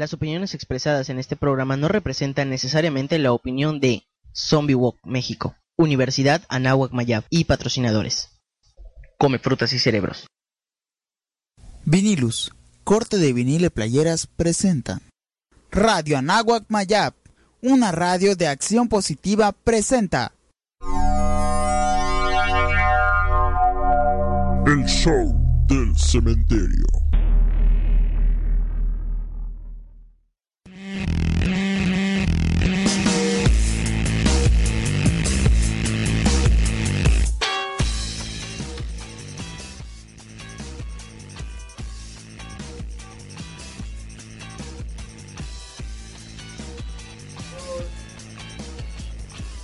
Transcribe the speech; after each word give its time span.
Las 0.00 0.14
opiniones 0.14 0.54
expresadas 0.54 1.10
en 1.10 1.18
este 1.18 1.36
programa 1.36 1.76
no 1.76 1.86
representan 1.86 2.48
necesariamente 2.48 3.18
la 3.18 3.32
opinión 3.32 3.80
de 3.80 4.06
Zombie 4.34 4.74
Walk 4.74 4.96
México, 5.04 5.56
Universidad 5.76 6.40
Anáhuac 6.48 6.92
Mayab 6.92 7.24
y 7.28 7.44
patrocinadores. 7.44 8.30
Come 9.18 9.38
frutas 9.38 9.74
y 9.74 9.78
cerebros. 9.78 10.26
Vinilus, 11.84 12.50
corte 12.82 13.18
de 13.18 13.34
vinil 13.34 13.66
y 13.66 13.68
playeras 13.68 14.26
presenta. 14.26 15.02
Radio 15.70 16.16
Anáhuac 16.16 16.64
Mayab, 16.68 17.12
una 17.60 17.92
radio 17.92 18.36
de 18.36 18.48
acción 18.48 18.88
positiva 18.88 19.52
presenta. 19.52 20.32
El 24.66 24.82
show 24.86 25.66
del 25.68 25.94
cementerio. 25.94 27.09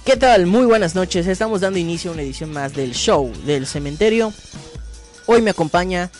¿Qué 0.07 0.17
tal? 0.17 0.47
Muy 0.47 0.67
buenas 0.67 0.95
noches. 0.95 1.27
Estamos 1.27 1.61
dando 1.61 1.79
inicio 1.79 2.11
a 2.11 2.15
una 2.15 2.23
edición 2.23 2.53
más 2.53 2.73
del 2.73 2.93
show 2.95 3.33
del 3.45 3.67
cementerio. 3.67 4.33
Hoy 5.27 5.43
me 5.43 5.51
acompaña 5.51 6.11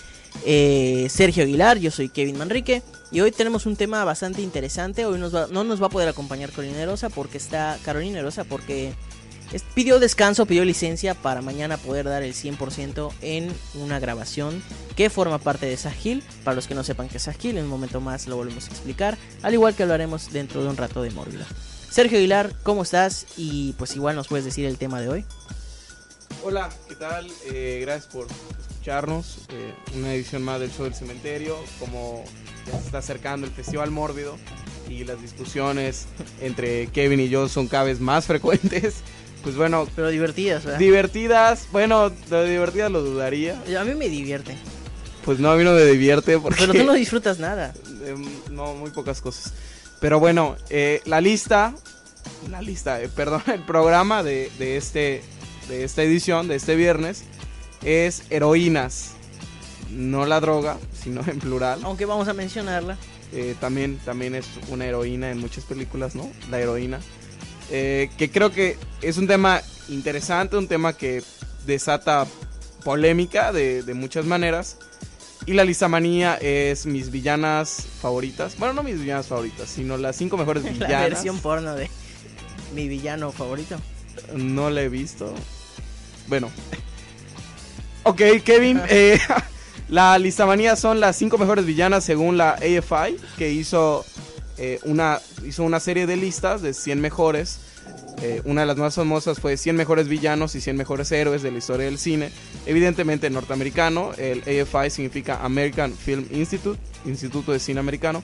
eh, 0.45 1.07
Sergio 1.09 1.45
Aguilar, 1.45 1.79
yo 1.79 1.91
soy 1.93 2.09
Kevin 2.09 2.37
Manrique 2.37 2.83
y 3.13 3.21
hoy 3.21 3.31
tenemos 3.31 3.65
un 3.65 3.77
tema 3.77 4.05
bastante 4.05 4.43
interesante. 4.43 5.07
Hoy 5.07 5.21
nos 5.21 5.33
va- 5.35 5.47
no 5.51 5.63
nos 5.63 5.81
va 5.81 5.87
a 5.87 5.91
poder 5.91 6.09
acompañar 6.09 6.51
Carolina 6.51 6.85
Rosa 6.85 7.09
porque 7.11 7.39
está 7.39 7.79
Carolina 7.85 8.21
Rosa 8.23 8.43
porque 8.43 8.93
pidió 9.77 10.01
descanso, 10.01 10.47
pidió 10.47 10.65
licencia 10.65 11.15
para 11.15 11.41
mañana 11.41 11.77
poder 11.77 12.07
dar 12.07 12.25
el 12.25 12.35
100% 12.35 13.13
en 13.23 13.53
una 13.75 14.01
grabación 14.01 14.61
que 14.97 15.09
forma 15.11 15.39
parte 15.39 15.67
de 15.67 15.77
Sahil. 15.77 16.25
Para 16.43 16.57
los 16.57 16.67
que 16.67 16.75
no 16.75 16.83
sepan 16.83 17.09
que 17.09 17.19
es 17.19 17.23
Sahil, 17.23 17.57
en 17.57 17.65
un 17.65 17.71
momento 17.71 18.01
más 18.01 18.27
lo 18.27 18.35
volvemos 18.37 18.67
a 18.67 18.71
explicar, 18.73 19.17
al 19.45 19.55
igual 19.55 19.77
que 19.77 19.85
hablaremos 19.85 20.33
dentro 20.33 20.61
de 20.65 20.69
un 20.71 20.77
rato 20.77 21.01
de 21.03 21.11
Mórbida. 21.13 21.47
Sergio 21.91 22.19
Aguilar, 22.19 22.53
¿cómo 22.63 22.83
estás? 22.83 23.27
Y 23.37 23.73
pues 23.79 23.97
igual 23.97 24.17
nos 24.17 24.29
puedes 24.29 24.45
decir 24.45 24.67
el 24.67 24.77
tema 24.79 25.01
de 25.01 25.09
hoy. 25.09 25.25
Hola, 26.43 26.69
¿qué 26.89 26.95
tal? 26.95 27.27
Eh, 27.47 27.79
gracias 27.83 28.13
por 28.13 28.27
escucharnos. 28.71 29.39
eh, 29.49 29.73
una 29.97 30.13
edición 30.15 30.43
más 30.43 30.61
del 30.61 30.71
show 30.71 30.85
del 30.85 30.95
cementerio. 30.95 31.57
Como 31.81 32.25
ya 32.67 32.79
se 32.79 32.87
está 32.87 32.99
acercando 32.99 33.47
el 33.47 33.53
Festival 33.53 33.91
Mórbido 33.91 34.37
y 34.89 35.05
las 35.05 35.21
discusiones 35.23 36.07
entre 36.41 36.89
Kevin 36.89 37.21
y 37.21 37.29
yo 37.29 37.49
son 37.49 37.67
cada 37.69 37.85
vez 37.85 38.01
más 38.01 38.27
frecuentes. 38.27 38.97
Pues 39.43 39.57
bueno, 39.57 39.87
Pero 39.97 40.09
divertidas, 40.09 40.65
¿verdad? 40.65 40.79
divertidas. 40.79 41.69
Bueno, 41.73 42.13
lo 42.31 42.41
de 42.43 42.51
divertidas 42.51 42.91
lo 42.91 43.01
dudaría. 43.03 43.61
a 43.81 43.85
mí 43.85 43.95
me 43.95 44.09
divierte. 44.09 44.57
Pues 45.25 45.39
no, 45.41 45.51
a 45.51 45.57
mí 45.57 45.65
no 45.65 45.73
me 45.73 45.85
divierte 45.85 46.39
porque... 46.39 46.59
Pero 46.61 46.73
tú 46.73 46.85
no 46.85 46.93
disfrutas 46.95 47.39
nada. 47.39 47.73
Em, 48.07 48.25
no, 48.51 48.75
muy 48.75 48.91
pocas 48.91 49.21
cosas. 49.21 49.53
Pero 50.01 50.21
bueno, 50.21 50.57
eh, 50.71 51.01
la 51.05 51.21
lista, 51.21 51.75
la 52.51 52.63
lista, 52.63 53.01
eh, 53.03 53.09
perdón, 53.09 53.43
el 53.53 53.63
programa 53.63 54.23
de, 54.23 54.51
de 54.59 54.77
este, 54.77 55.23
de 55.69 55.85
esta 55.85 56.03
edición, 56.03 56.49
de 56.49 56.57
este 56.57 56.77
viernes, 56.77 57.25
es 57.85 58.25
heroínas. 58.31 59.13
No 59.91 60.27
la 60.27 60.41
droga, 60.41 60.79
sino 60.93 61.23
en 61.27 61.39
plural. 61.39 61.81
Aunque 61.85 62.05
vamos 62.05 62.29
a 62.29 62.35
mencionarla. 62.35 62.99
Eh, 63.33 63.57
también, 63.61 63.99
también 64.05 64.35
es 64.35 64.47
una 64.69 64.87
heroína 64.87 65.31
en 65.31 65.39
muchas 65.39 65.65
películas, 65.65 66.15
¿no? 66.15 66.31
La 66.51 66.61
heroína. 66.61 67.01
Eh, 67.71 68.11
que 68.17 68.31
creo 68.31 68.53
que 68.53 68.79
es 69.03 69.19
un 69.19 69.27
tema 69.27 69.63
interesante, 69.89 70.57
un 70.57 70.69
tema 70.69 70.93
que 70.93 71.23
desata 71.67 72.27
polémica 72.85 73.53
de, 73.53 73.83
de 73.83 73.95
muchas 73.95 74.27
maneras. 74.27 74.79
Y 75.47 75.53
la 75.53 75.65
listamanía 75.65 76.35
es 76.37 76.87
mis 76.87 77.11
villanas 77.11 77.87
favoritas. 78.01 78.57
Bueno, 78.59 78.75
no 78.75 78.83
mis 78.83 79.01
villanas 79.01 79.29
favoritas, 79.29 79.69
sino 79.69 79.97
las 79.97 80.17
cinco 80.17 80.37
mejores 80.37 80.65
La 80.65 80.71
villanas. 80.71 81.11
versión 81.11 81.39
porno 81.39 81.75
de 81.75 81.89
mi 82.75 82.89
villano 82.89 83.31
favorito. 83.31 83.77
No 84.35 84.71
la 84.71 84.83
he 84.83 84.89
visto. 84.89 85.33
Bueno. 86.27 86.51
Ok, 88.03 88.21
Kevin. 88.45 88.81
eh, 88.89 89.21
la 89.89 90.19
listamanía 90.19 90.75
son 90.75 90.99
las 90.99 91.17
cinco 91.17 91.39
mejores 91.39 91.65
villanas 91.65 92.03
según 92.05 92.37
la 92.37 92.53
AFI, 92.55 93.17
que 93.39 93.53
hizo, 93.53 94.05
eh, 94.59 94.81
una, 94.83 95.21
hizo 95.47 95.63
una 95.63 95.79
serie 95.79 96.07
de 96.09 96.17
listas 96.17 96.61
de 96.61 96.75
100 96.75 97.01
mejores. 97.01 97.61
Eh, 98.23 98.41
una 98.45 98.63
de 98.63 98.67
las 98.67 98.79
más 98.79 98.95
famosas 98.95 99.41
fue 99.41 99.57
100 99.57 99.77
mejores 99.77 100.09
villanos 100.09 100.55
y 100.55 100.61
100 100.61 100.77
mejores 100.77 101.13
héroes 101.13 101.43
de 101.43 101.51
la 101.51 101.59
historia 101.59 101.87
del 101.87 101.99
cine. 101.99 102.31
Evidentemente 102.65 103.29
norteamericano. 103.31 104.13
El 104.17 104.41
AFI 104.41 104.91
significa 104.91 105.45
American 105.45 105.93
Film 105.93 106.27
Institute, 106.31 106.81
Instituto 107.05 107.53
de 107.53 107.59
Cine 107.59 107.81
Americano. 107.81 108.23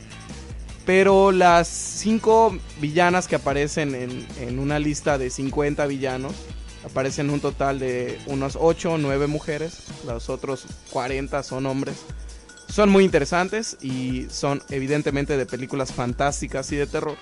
Pero 0.87 1.31
las 1.31 1.69
cinco 1.69 2.57
villanas 2.81 3.29
que 3.29 3.37
aparecen 3.37 3.95
en, 3.95 4.59
una 4.59 4.79
lista 4.79 5.17
de 5.17 5.31
50 5.31 5.87
villanos 5.87 6.33
aparecen 6.85 7.31
un 7.31 7.41
total 7.41 7.79
de 7.79 8.19
unos 8.27 8.59
8 8.61 8.95
o 8.95 8.99
9 8.99 9.27
mujeres. 9.29 9.85
Los 10.07 10.29
otros 10.29 10.67
40 10.91 11.43
son 11.43 11.67
hombres. 11.67 11.97
Son 12.69 12.89
muy 12.89 13.05
interesantes 13.05 13.77
y 13.81 14.27
son 14.31 14.63
evidentemente 14.71 15.37
de 15.37 15.47
películas 15.47 15.93
fantásticas 15.93 16.73
y 16.73 16.77
de 16.77 16.87
terror. 16.87 17.17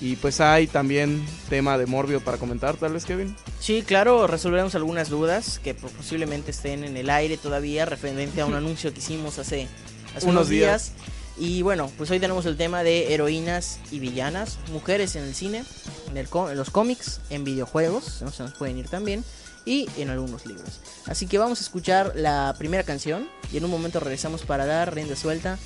Y 0.00 0.16
pues 0.16 0.40
hay 0.40 0.66
también 0.66 1.24
tema 1.48 1.78
de 1.78 1.86
Morbio 1.86 2.20
para 2.20 2.36
comentar, 2.36 2.76
tal 2.76 2.92
vez, 2.92 3.04
Kevin. 3.04 3.34
Sí, 3.60 3.82
claro, 3.86 4.26
resolveremos 4.26 4.74
algunas 4.74 5.08
dudas 5.08 5.60
que 5.62 5.74
po- 5.74 5.88
posiblemente 5.88 6.50
estén 6.50 6.84
en 6.84 6.96
el 6.96 7.08
aire 7.10 7.36
todavía 7.36 7.86
referente 7.86 8.40
a 8.40 8.46
un 8.46 8.54
anuncio 8.54 8.92
que 8.92 8.98
hicimos 8.98 9.38
hace, 9.38 9.68
hace 10.16 10.26
Unos 10.26 10.36
unos 10.36 10.48
días. 10.48 10.92
Y 11.36 11.62
bueno, 11.62 11.90
pues 11.96 12.10
hoy 12.10 12.20
tenemos 12.20 12.46
el 12.46 12.56
tema 12.56 12.82
de 12.84 13.12
heroínas 13.14 13.78
y 13.90 13.98
villanas, 13.98 14.58
mujeres 14.72 15.16
en 15.16 15.24
el 15.24 15.34
cine, 15.34 15.64
en, 16.10 16.16
el 16.16 16.28
en 16.32 16.56
los 16.56 16.70
cómics, 16.70 17.20
en 17.30 17.42
videojuegos, 17.44 18.22
no 18.22 18.30
se 18.30 18.42
nos 18.44 18.52
pueden 18.52 18.78
ir 18.78 18.88
también, 18.88 19.24
y 19.64 19.88
en 19.96 20.10
algunos 20.10 20.46
libros. 20.46 20.80
Así 21.06 21.26
que 21.26 21.38
vamos 21.38 21.58
a 21.60 21.62
escuchar 21.64 22.12
la 22.14 22.54
primera 22.58 22.84
canción 22.84 23.28
y 23.52 23.56
en 23.56 23.64
un 23.64 23.70
momento 23.70 23.98
regresamos 23.98 24.42
para 24.42 24.64
dar 24.66 24.94
rienda 24.94 25.16
suelta 25.16 25.58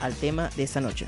al 0.00 0.14
tema 0.14 0.50
de 0.56 0.64
esta 0.64 0.80
noche. 0.80 1.06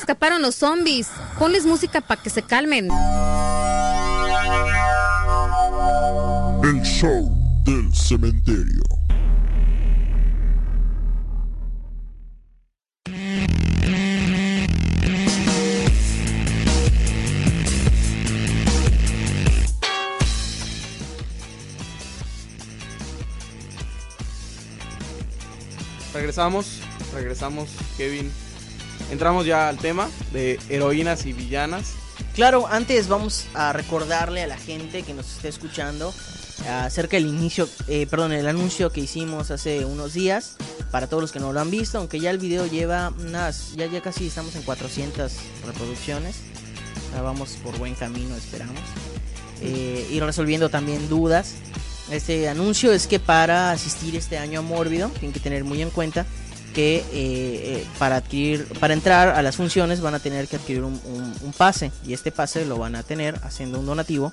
Escaparon 0.00 0.42
los 0.42 0.56
zombies. 0.56 1.08
Ponles 1.38 1.66
música 1.66 2.00
para 2.00 2.20
que 2.20 2.30
se 2.30 2.42
calmen. 2.42 2.88
El 6.64 6.82
show 6.82 7.30
del 7.64 7.94
cementerio. 7.94 8.82
Regresamos, 26.12 26.80
regresamos, 27.14 27.70
Kevin. 27.96 28.30
Entramos 29.10 29.44
ya 29.44 29.68
al 29.68 29.76
tema 29.78 30.08
de 30.32 30.58
heroínas 30.68 31.26
y 31.26 31.32
villanas. 31.32 31.94
Claro, 32.34 32.66
antes 32.68 33.08
vamos 33.08 33.46
a 33.54 33.72
recordarle 33.72 34.42
a 34.42 34.46
la 34.46 34.56
gente 34.56 35.02
que 35.02 35.14
nos 35.14 35.36
esté 35.36 35.48
escuchando 35.48 36.14
acerca 36.68 37.16
del 37.16 37.26
inicio, 37.26 37.68
eh, 37.88 38.06
perdón, 38.08 38.32
el 38.32 38.46
anuncio 38.46 38.90
que 38.92 39.00
hicimos 39.00 39.50
hace 39.50 39.84
unos 39.84 40.12
días 40.12 40.56
para 40.90 41.06
todos 41.06 41.22
los 41.22 41.32
que 41.32 41.40
no 41.40 41.52
lo 41.52 41.60
han 41.60 41.70
visto, 41.70 41.98
aunque 41.98 42.20
ya 42.20 42.30
el 42.30 42.38
video 42.38 42.66
lleva 42.66 43.12
unas, 43.18 43.72
ya, 43.76 43.86
ya 43.86 44.00
casi 44.00 44.26
estamos 44.26 44.54
en 44.56 44.62
400 44.62 45.32
reproducciones, 45.66 46.36
ya 47.12 47.22
vamos 47.22 47.56
por 47.64 47.78
buen 47.78 47.94
camino, 47.94 48.36
esperamos, 48.36 48.82
eh, 49.62 50.06
y 50.10 50.20
resolviendo 50.20 50.68
también 50.68 51.08
dudas. 51.08 51.54
Este 52.10 52.48
anuncio 52.48 52.92
es 52.92 53.06
que 53.06 53.20
para 53.20 53.70
asistir 53.70 54.16
este 54.16 54.36
año 54.36 54.60
a 54.60 54.62
Mórbido, 54.62 55.08
tienen 55.10 55.32
que 55.32 55.40
tener 55.40 55.64
muy 55.64 55.80
en 55.80 55.90
cuenta 55.90 56.26
que 56.74 56.98
eh, 56.98 57.04
eh, 57.12 57.86
para 57.98 58.16
adquirir, 58.16 58.66
para 58.78 58.94
entrar 58.94 59.28
a 59.30 59.42
las 59.42 59.56
funciones 59.56 60.00
van 60.00 60.14
a 60.14 60.20
tener 60.20 60.48
que 60.48 60.56
adquirir 60.56 60.82
un, 60.82 61.00
pase 61.56 61.90
y 62.06 62.14
este 62.14 62.32
pase 62.32 62.64
lo 62.64 62.78
van 62.78 62.94
a 62.94 63.02
tener 63.02 63.38
haciendo 63.42 63.80
un 63.80 63.86
donativo 63.86 64.32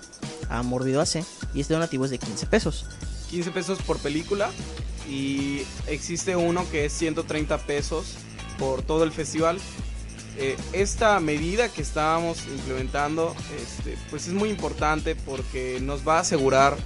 a 0.50 0.64
Mórbido 0.64 1.02
AC 1.02 1.24
y 1.54 1.62
este 1.62 1.74
donativo 1.74 2.06
es 2.06 2.12
de 2.12 2.20
15 2.20 2.46
pesos. 2.46 2.86
15 3.30 3.52
pesos 3.52 3.80
por 3.82 3.98
película 4.00 4.50
y 5.10 5.64
existe 5.88 6.36
uno 6.36 6.66
que 6.72 6.86
es 6.86 6.94
130 6.94 7.58
pesos 7.60 8.14
por 8.58 8.82
todo 8.82 9.04
el 9.04 9.12
festival. 9.12 9.60
Eh, 10.38 10.56
esta 10.72 11.20
medida 11.20 11.70
que 11.70 11.82
estábamos 11.82 12.46
implementando 12.46 13.36
este, 13.60 13.98
pues 14.10 14.28
es 14.28 14.34
muy 14.34 14.50
importante 14.50 15.16
porque 15.16 15.80
nos 15.82 16.08
va 16.08 16.18
a 16.18 16.22
asegurar 16.22 16.78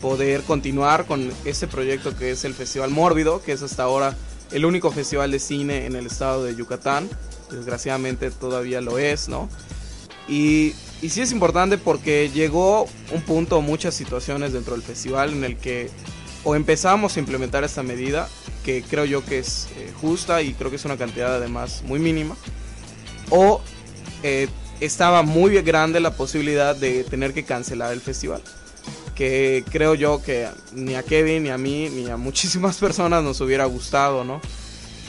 poder 0.00 0.42
continuar 0.42 1.06
con 1.06 1.30
este 1.44 1.66
proyecto 1.66 2.16
que 2.16 2.30
es 2.30 2.44
el 2.44 2.54
Festival 2.54 2.90
Mórbido, 2.90 3.42
que 3.42 3.52
es 3.52 3.62
hasta 3.62 3.82
ahora 3.82 4.16
el 4.52 4.64
único 4.64 4.90
festival 4.90 5.30
de 5.30 5.38
cine 5.38 5.86
en 5.86 5.96
el 5.96 6.06
estado 6.06 6.44
de 6.44 6.54
Yucatán. 6.54 7.08
Desgraciadamente 7.50 8.30
todavía 8.30 8.80
lo 8.80 8.98
es, 8.98 9.28
¿no? 9.28 9.48
Y, 10.28 10.74
y 11.02 11.08
sí 11.08 11.20
es 11.20 11.32
importante 11.32 11.78
porque 11.78 12.30
llegó 12.32 12.86
un 13.12 13.22
punto, 13.22 13.60
muchas 13.60 13.94
situaciones 13.94 14.52
dentro 14.52 14.74
del 14.74 14.82
festival 14.82 15.32
en 15.32 15.44
el 15.44 15.56
que 15.56 15.90
o 16.44 16.54
empezamos 16.54 17.16
a 17.16 17.20
implementar 17.20 17.64
esta 17.64 17.82
medida, 17.82 18.28
que 18.64 18.82
creo 18.82 19.04
yo 19.04 19.24
que 19.24 19.38
es 19.38 19.68
eh, 19.76 19.92
justa 20.00 20.42
y 20.42 20.54
creo 20.54 20.70
que 20.70 20.76
es 20.76 20.84
una 20.84 20.96
cantidad 20.96 21.34
además 21.34 21.82
muy 21.84 21.98
mínima, 21.98 22.36
o 23.30 23.60
eh, 24.22 24.48
estaba 24.80 25.22
muy 25.22 25.60
grande 25.62 26.00
la 26.00 26.14
posibilidad 26.14 26.74
de 26.74 27.04
tener 27.04 27.34
que 27.34 27.44
cancelar 27.44 27.92
el 27.92 28.00
festival. 28.00 28.42
Que 29.20 29.66
creo 29.70 29.94
yo 29.94 30.22
que 30.22 30.48
ni 30.72 30.94
a 30.94 31.02
Kevin, 31.02 31.42
ni 31.42 31.50
a 31.50 31.58
mí, 31.58 31.90
ni 31.90 32.08
a 32.08 32.16
muchísimas 32.16 32.78
personas 32.78 33.22
nos 33.22 33.38
hubiera 33.42 33.66
gustado, 33.66 34.24
¿no? 34.24 34.40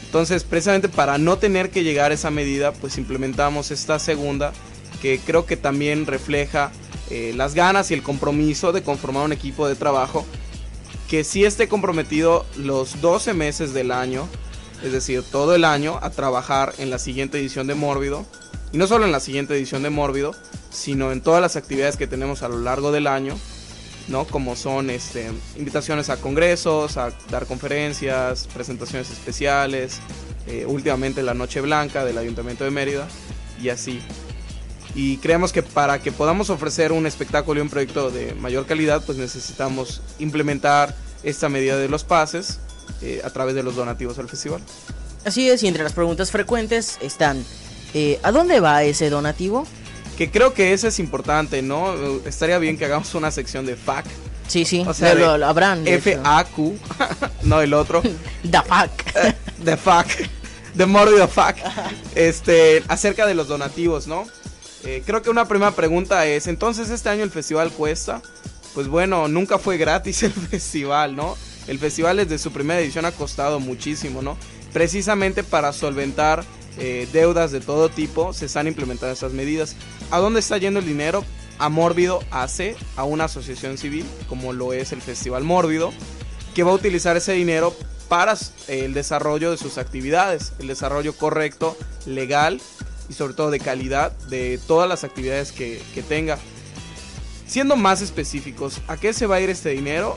Entonces, 0.04 0.44
precisamente 0.44 0.90
para 0.90 1.18
no 1.18 1.38
tener 1.38 1.70
que 1.70 1.86
llegar 1.86 2.12
a 2.12 2.16
esa 2.16 2.30
medida, 2.30 2.74
pues 2.74 2.98
implementamos 2.98 3.72
esta 3.72 4.00
segunda, 4.00 4.52
que 5.02 5.18
creo 5.26 5.46
que 5.46 5.56
también 5.56 6.08
refleja 6.08 6.74
eh, 7.10 7.32
las 7.38 7.56
ganas 7.56 7.90
y 7.90 7.94
el 7.94 8.04
compromiso 8.04 8.74
de 8.74 8.84
conformar 8.84 9.24
un 9.24 9.32
equipo 9.32 9.66
de 9.70 9.76
trabajo 9.76 10.26
que 11.10 11.24
sí 11.24 11.46
esté 11.46 11.70
comprometido 11.70 12.46
los 12.58 13.00
12 13.00 13.34
meses 13.34 13.74
del 13.74 13.94
año, 13.94 14.28
es 14.84 14.92
decir, 14.92 15.24
todo 15.24 15.56
el 15.56 15.64
año, 15.64 16.00
a 16.02 16.10
trabajar 16.10 16.74
en 16.80 16.90
la 16.90 17.00
siguiente 17.00 17.40
edición 17.40 17.66
de 17.66 17.76
Mórbido. 17.76 18.26
Y 18.74 18.78
no 18.78 18.88
solo 18.88 19.06
en 19.06 19.14
la 19.14 19.22
siguiente 19.22 19.56
edición 19.56 19.84
de 19.84 19.90
Mórbido, 19.90 20.36
sino 20.70 21.14
en 21.14 21.22
todas 21.22 21.42
las 21.42 21.56
actividades 21.56 21.96
que 21.96 22.08
tenemos 22.08 22.44
a 22.44 22.50
lo 22.50 22.60
largo 22.60 22.92
del 22.92 23.08
año, 23.08 23.38
¿no? 24.12 24.26
Como 24.26 24.56
son 24.56 24.90
este, 24.90 25.32
invitaciones 25.58 26.10
a 26.10 26.18
congresos, 26.18 26.98
a 26.98 27.12
dar 27.30 27.46
conferencias, 27.46 28.48
presentaciones 28.54 29.10
especiales, 29.10 30.00
eh, 30.48 30.66
últimamente 30.68 31.24
la 31.24 31.34
Noche 31.34 31.62
Blanca 31.62 32.06
del 32.06 32.18
Ayuntamiento 32.18 32.64
de 32.64 32.72
Mérida, 32.72 33.08
y 33.62 33.70
así. 33.70 34.02
Y 34.94 35.18
creemos 35.18 35.54
que 35.54 35.64
para 35.64 36.00
que 36.00 36.12
podamos 36.12 36.50
ofrecer 36.50 36.92
un 36.92 37.06
espectáculo 37.06 37.60
y 37.60 37.62
un 37.62 37.70
proyecto 37.70 38.12
de 38.12 38.34
mayor 38.36 38.66
calidad, 38.66 39.04
pues 39.06 39.18
necesitamos 39.18 40.02
implementar 40.20 40.94
esta 41.24 41.48
medida 41.50 41.78
de 41.78 41.88
los 41.88 42.04
pases 42.04 42.60
eh, 43.02 43.22
a 43.24 43.30
través 43.30 43.56
de 43.56 43.64
los 43.64 43.76
donativos 43.76 44.20
al 44.20 44.28
festival. 44.28 44.62
Así 45.24 45.50
es, 45.50 45.64
y 45.64 45.68
entre 45.68 45.84
las 45.84 45.94
preguntas 45.94 46.32
frecuentes 46.32 46.98
están, 47.02 47.46
eh, 47.94 48.20
¿a 48.24 48.32
dónde 48.32 48.60
va 48.60 48.84
ese 48.84 49.10
donativo? 49.10 49.66
Que 50.22 50.30
creo 50.30 50.54
que 50.54 50.72
eso 50.72 50.88
es 50.88 51.00
importante, 51.00 51.64
¿no? 51.64 51.96
Eh, 51.96 52.22
Estaría 52.26 52.60
bien 52.60 52.78
que 52.78 52.86
hagamos 52.86 53.16
una 53.16 53.32
sección 53.32 53.66
de 53.66 53.76
FAQ. 53.76 54.06
Sí, 54.48 54.66
sí, 54.66 54.84
O 54.88 54.94
sea, 54.94 55.16
lo, 55.16 55.36
lo 55.40 55.48
habrán. 55.48 55.88
F-A-Q, 55.88 56.78
no 57.42 57.60
el 57.60 57.74
otro. 57.74 58.04
The 58.44 58.60
fuck. 58.60 59.16
Eh, 59.16 59.34
The 59.66 59.78
FAQ. 59.78 60.08
The 60.78 60.86
Mórbido 60.86 61.28
FAQ. 61.28 61.58
Este, 62.14 62.84
acerca 62.88 63.26
de 63.26 63.34
los 63.34 63.48
donativos, 63.48 64.06
¿no? 64.06 64.28
Eh, 64.84 65.02
creo 65.04 65.24
que 65.24 65.32
una 65.32 65.48
primera 65.48 65.72
pregunta 65.72 66.28
es, 66.28 66.46
entonces 66.46 66.92
este 66.92 67.10
año 67.10 67.24
el 67.24 67.32
festival 67.32 67.72
cuesta. 67.72 68.22
Pues 68.76 68.88
bueno, 68.90 69.28
nunca 69.28 69.58
fue 69.58 69.78
gratis 69.78 70.22
el 70.22 70.34
festival, 70.52 71.16
¿no? 71.16 71.36
El 71.66 71.80
festival 71.80 72.18
desde 72.18 72.38
su 72.38 72.52
primera 72.52 72.80
edición 72.80 73.06
ha 73.06 73.12
costado 73.12 73.60
muchísimo, 73.60 74.22
¿no? 74.22 74.38
Precisamente 74.72 75.44
para 75.44 75.74
solventar 75.74 76.44
eh, 76.78 77.08
deudas 77.12 77.52
de 77.52 77.60
todo 77.60 77.90
tipo 77.90 78.34
se 78.34 78.46
están 78.46 78.68
implementando 78.68 79.14
estas 79.14 79.34
medidas. 79.34 79.76
¿A 80.10 80.20
dónde 80.20 80.40
está 80.40 80.58
yendo 80.58 80.80
el 80.80 80.86
dinero? 80.86 81.24
A 81.60 81.70
Mórbido 81.70 82.24
AC, 82.32 82.76
a 82.96 83.04
una 83.04 83.26
asociación 83.26 83.78
civil, 83.78 84.06
como 84.28 84.54
lo 84.54 84.74
es 84.74 84.92
el 84.92 85.02
Festival 85.02 85.44
Mórbido, 85.44 85.92
que 86.56 86.64
va 86.64 86.72
a 86.72 86.76
utilizar 86.76 87.18
ese 87.18 87.34
dinero 87.34 87.76
para 88.08 88.34
eh, 88.34 88.86
el 88.86 88.94
desarrollo 88.94 89.52
de 89.52 89.58
sus 89.58 89.78
actividades, 89.78 90.54
el 90.60 90.68
desarrollo 90.68 91.14
correcto, 91.16 91.78
legal 92.06 92.62
y 93.10 93.14
sobre 93.14 93.34
todo 93.34 93.52
de 93.52 93.60
calidad 93.60 94.12
de 94.30 94.60
todas 94.68 94.90
las 94.90 95.04
actividades 95.04 95.52
que 95.52 96.04
tenga. 96.08 96.40
Siendo 97.52 97.76
más 97.76 98.02
específicos, 98.02 98.80
¿a 98.88 98.96
qué 98.96 99.12
se 99.12 99.28
va 99.28 99.36
a 99.36 99.42
ir 99.42 99.50
este 99.50 99.72
dinero? 99.72 100.16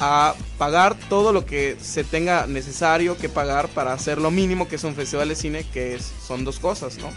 A 0.00 0.34
pagar 0.58 0.96
todo 1.08 1.32
lo 1.32 1.46
que 1.46 1.76
se 1.80 2.04
tenga 2.04 2.46
necesario 2.46 3.16
que 3.16 3.28
pagar 3.28 3.68
para 3.68 3.92
hacer 3.92 4.18
lo 4.18 4.30
mínimo 4.30 4.68
que 4.68 4.76
es 4.76 4.84
un 4.84 4.94
festival 4.94 5.28
de 5.28 5.36
cine, 5.36 5.66
que 5.72 5.94
es, 5.94 6.12
son 6.26 6.44
dos 6.44 6.58
cosas, 6.58 6.98
¿no? 6.98 7.10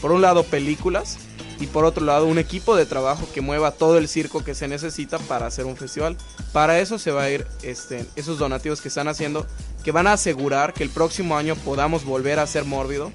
Por 0.00 0.12
un 0.12 0.20
lado 0.20 0.42
películas 0.44 1.18
y 1.60 1.66
por 1.66 1.84
otro 1.84 2.04
lado 2.04 2.26
un 2.26 2.38
equipo 2.38 2.76
de 2.76 2.86
trabajo 2.86 3.26
que 3.32 3.40
mueva 3.40 3.70
todo 3.70 3.98
el 3.98 4.08
circo 4.08 4.44
que 4.44 4.54
se 4.54 4.68
necesita 4.68 5.18
para 5.18 5.46
hacer 5.46 5.64
un 5.64 5.76
festival. 5.76 6.16
Para 6.52 6.78
eso 6.78 6.98
se 6.98 7.10
va 7.10 7.22
a 7.22 7.30
ir 7.30 7.46
este, 7.62 8.04
esos 8.16 8.38
donativos 8.38 8.80
que 8.80 8.88
están 8.88 9.08
haciendo, 9.08 9.46
que 9.82 9.92
van 9.92 10.06
a 10.06 10.14
asegurar 10.14 10.72
que 10.72 10.82
el 10.82 10.90
próximo 10.90 11.36
año 11.36 11.54
podamos 11.56 12.04
volver 12.04 12.38
a 12.38 12.46
ser 12.46 12.64
mórbido 12.64 13.12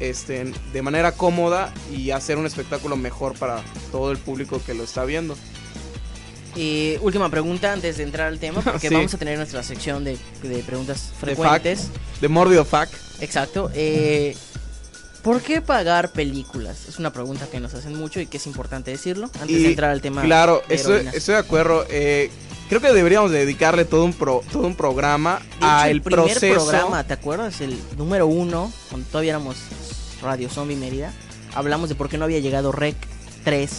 este, 0.00 0.52
de 0.72 0.82
manera 0.82 1.12
cómoda 1.12 1.72
y 1.94 2.10
hacer 2.10 2.38
un 2.38 2.46
espectáculo 2.46 2.96
mejor 2.96 3.38
para 3.38 3.62
todo 3.92 4.12
el 4.12 4.18
público 4.18 4.60
que 4.64 4.74
lo 4.74 4.84
está 4.84 5.04
viendo. 5.04 5.36
Y 6.56 6.96
última 7.00 7.28
pregunta 7.30 7.72
antes 7.72 7.96
de 7.96 8.04
entrar 8.04 8.28
al 8.28 8.38
tema, 8.38 8.60
porque 8.62 8.88
Sí. 8.88 8.94
vamos 8.94 9.12
a 9.14 9.18
tener 9.18 9.36
nuestra 9.38 9.62
sección 9.62 10.04
de, 10.04 10.16
de 10.42 10.58
preguntas 10.62 11.10
frecuentes. 11.20 11.88
De 12.20 12.28
Mórbido 12.28 12.64
Fac. 12.64 12.88
Exacto. 13.20 13.70
Eh, 13.74 14.36
¿Por 15.22 15.40
qué 15.40 15.62
pagar 15.62 16.12
películas? 16.12 16.86
Es 16.88 16.98
una 16.98 17.12
pregunta 17.12 17.46
que 17.50 17.58
nos 17.58 17.72
hacen 17.74 17.96
mucho 17.96 18.20
y 18.20 18.26
que 18.26 18.36
es 18.36 18.46
importante 18.46 18.90
decirlo 18.90 19.30
antes 19.40 19.62
de 19.62 19.68
entrar 19.68 19.90
al 19.90 20.02
tema. 20.02 20.22
Claro, 20.22 20.62
de 20.68 20.74
estoy, 20.74 21.08
estoy 21.14 21.34
de 21.34 21.40
acuerdo. 21.40 21.86
eh, 21.88 22.30
creo 22.68 22.80
que 22.82 22.92
deberíamos 22.92 23.30
dedicarle 23.30 23.86
todo 23.86 24.04
un 24.04 24.12
pro- 24.12 24.42
todo 24.52 24.66
un 24.66 24.76
programa 24.76 25.38
De 25.60 25.66
a 25.66 25.78
hecho, 25.80 25.90
el, 25.90 25.96
el 25.96 26.02
primer 26.02 26.26
proceso. 26.30 26.54
programa, 26.66 27.04
¿te 27.04 27.14
acuerdas? 27.14 27.60
El 27.62 27.78
número 27.96 28.26
uno, 28.26 28.70
cuando 28.90 29.08
todavía 29.08 29.30
éramos 29.30 29.56
Radio 30.20 30.50
Zombie 30.50 30.76
Mérida, 30.76 31.10
hablamos 31.54 31.88
de 31.88 31.94
por 31.94 32.10
qué 32.10 32.18
no 32.18 32.24
había 32.26 32.40
llegado 32.40 32.70
Rec 32.70 32.96
3 33.44 33.70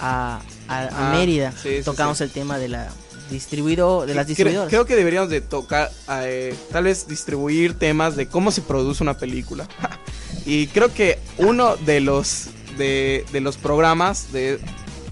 a, 0.00 0.42
a- 0.68 0.88
Ah, 0.92 1.12
Mérida. 1.16 1.52
sí, 1.62 1.80
Tocamos 1.84 2.18
sí. 2.18 2.24
el 2.24 2.30
tema 2.30 2.58
de 2.58 2.68
la 2.68 2.88
distribuido, 3.30 4.04
de 4.06 4.14
las 4.14 4.26
distribuidoras. 4.26 4.68
Creo 4.68 4.84
que 4.84 4.96
deberíamos 4.96 5.30
de 5.30 5.40
tocar, 5.40 5.90
eh, 6.22 6.54
tal 6.70 6.84
vez 6.84 7.06
distribuir 7.08 7.74
temas 7.78 8.16
de 8.16 8.26
cómo 8.28 8.50
se 8.50 8.60
produce 8.62 9.02
una 9.02 9.16
película. 9.16 9.66
y 10.46 10.66
creo 10.68 10.92
que 10.92 11.18
uno 11.38 11.76
de 11.76 12.00
los 12.00 12.48
de, 12.76 13.24
de 13.32 13.40
los 13.40 13.56
programas 13.56 14.32
de 14.32 14.58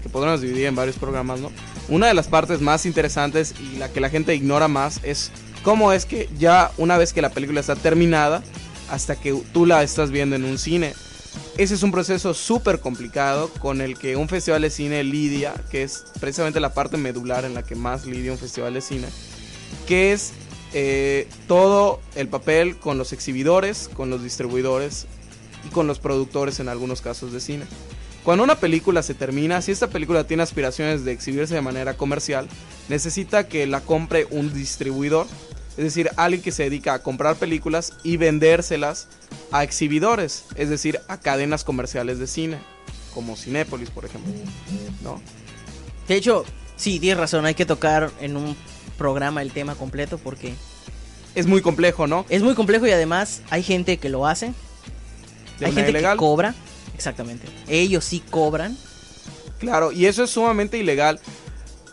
que 0.01 0.09
podríamos 0.09 0.41
dividir 0.41 0.65
en 0.67 0.75
varios 0.75 0.97
programas, 0.97 1.39
¿no? 1.39 1.51
Una 1.89 2.07
de 2.07 2.13
las 2.13 2.27
partes 2.27 2.61
más 2.61 2.85
interesantes 2.85 3.53
y 3.59 3.77
la 3.77 3.89
que 3.89 3.99
la 4.01 4.09
gente 4.09 4.35
ignora 4.35 4.67
más 4.67 4.99
es 5.03 5.31
cómo 5.63 5.91
es 5.93 6.05
que 6.05 6.29
ya 6.37 6.71
una 6.77 6.97
vez 6.97 7.13
que 7.13 7.21
la 7.21 7.29
película 7.29 7.61
está 7.61 7.75
terminada 7.75 8.43
hasta 8.89 9.15
que 9.15 9.33
tú 9.53 9.65
la 9.65 9.81
estás 9.81 10.11
viendo 10.11 10.35
en 10.35 10.43
un 10.45 10.57
cine. 10.57 10.93
Ese 11.57 11.75
es 11.75 11.83
un 11.83 11.91
proceso 11.91 12.33
súper 12.33 12.79
complicado 12.79 13.49
con 13.59 13.81
el 13.81 13.97
que 13.97 14.15
un 14.15 14.27
festival 14.27 14.63
de 14.63 14.69
cine 14.69 15.03
lidia, 15.03 15.53
que 15.69 15.83
es 15.83 16.05
precisamente 16.19 16.59
la 16.59 16.73
parte 16.73 16.97
medular 16.97 17.45
en 17.45 17.53
la 17.53 17.63
que 17.63 17.75
más 17.75 18.05
lidia 18.05 18.31
un 18.31 18.37
festival 18.37 18.73
de 18.73 18.81
cine, 18.81 19.07
que 19.87 20.13
es 20.13 20.33
eh, 20.73 21.27
todo 21.47 22.01
el 22.15 22.27
papel 22.27 22.77
con 22.77 22.97
los 22.97 23.13
exhibidores, 23.13 23.89
con 23.93 24.09
los 24.09 24.23
distribuidores 24.23 25.05
y 25.65 25.69
con 25.69 25.85
los 25.85 25.99
productores 25.99 26.59
en 26.59 26.69
algunos 26.69 27.01
casos 27.01 27.31
de 27.31 27.39
cine. 27.39 27.65
Cuando 28.23 28.43
una 28.43 28.55
película 28.55 29.03
se 29.03 29.13
termina, 29.13 29.61
si 29.61 29.71
esta 29.71 29.89
película 29.89 30.25
tiene 30.25 30.43
aspiraciones 30.43 31.03
de 31.03 31.11
exhibirse 31.11 31.55
de 31.55 31.61
manera 31.61 31.97
comercial, 31.97 32.47
necesita 32.89 33.47
que 33.47 33.67
la 33.67 33.81
compre 33.81 34.27
un 34.31 34.53
distribuidor, 34.53 35.27
es 35.77 35.83
decir, 35.83 36.09
alguien 36.17 36.41
que 36.41 36.51
se 36.51 36.63
dedica 36.63 36.93
a 36.93 36.99
comprar 37.03 37.35
películas 37.35 37.93
y 38.03 38.17
vendérselas 38.17 39.07
a 39.51 39.63
exhibidores, 39.63 40.45
es 40.55 40.69
decir, 40.69 40.99
a 41.07 41.19
cadenas 41.19 41.63
comerciales 41.63 42.19
de 42.19 42.27
cine, 42.27 42.57
como 43.13 43.35
Cinépolis, 43.35 43.89
por 43.89 44.05
ejemplo. 44.05 44.31
¿no? 45.03 45.21
De 46.07 46.15
hecho, 46.15 46.45
Sí, 46.75 46.99
tienes 46.99 47.19
razón, 47.19 47.45
hay 47.45 47.53
que 47.53 47.65
tocar 47.65 48.11
en 48.19 48.35
un 48.35 48.57
programa 48.97 49.41
el 49.41 49.51
tema 49.51 49.75
completo 49.75 50.17
porque 50.17 50.53
Es 51.35 51.45
muy 51.45 51.61
complejo, 51.61 52.07
¿no? 52.07 52.25
es 52.29 52.41
muy 52.41 52.55
complejo 52.55 52.87
y 52.87 52.91
además 52.91 53.41
hay 53.51 53.63
gente 53.63 53.97
que 53.97 54.09
lo 54.09 54.27
hace, 54.27 54.53
De 55.59 55.67
hay 55.67 55.71
gente 55.71 55.91
ilegal. 55.91 56.17
que 56.17 56.19
cobra, 56.19 56.55
exactamente. 56.95 57.47
Ellos 57.67 58.03
sí 58.03 58.21
cobran. 58.29 58.77
Claro, 59.59 59.91
y 59.91 60.07
eso 60.07 60.23
es 60.23 60.31
sumamente 60.31 60.77
ilegal. 60.77 61.19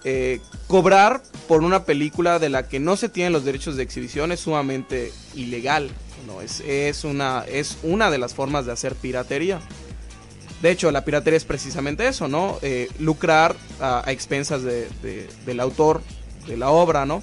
Eh, 0.03 0.41
cobrar 0.67 1.23
por 1.51 1.65
una 1.65 1.83
película 1.85 2.39
de 2.39 2.49
la 2.49 2.69
que 2.69 2.79
no 2.79 2.97
se 2.97 3.09
tienen 3.09 3.33
los 3.33 3.45
derechos 3.45 3.75
de 3.75 3.83
exhibición 3.83 4.31
es 4.31 4.39
sumamente 4.39 5.13
ilegal. 5.35 5.91
¿no? 6.25 6.41
Es, 6.43 6.61
es, 6.61 7.03
una, 7.03 7.45
es 7.51 7.79
una 7.83 8.09
de 8.09 8.19
las 8.19 8.35
formas 8.35 8.67
de 8.67 8.73
hacer 8.73 8.95
piratería. 8.95 9.59
De 10.63 10.71
hecho, 10.71 10.93
la 10.93 11.05
piratería 11.05 11.37
es 11.37 11.45
precisamente 11.45 12.07
eso, 12.07 12.29
¿no? 12.29 12.57
Eh, 12.63 12.89
lucrar 13.01 13.57
a, 13.81 14.05
expensas 14.07 14.63
de- 14.63 14.89
de- 15.03 15.29
del 15.45 15.59
autor 15.59 16.03
de 16.47 16.57
la 16.57 16.71
obra, 16.71 17.05
¿no? 17.05 17.21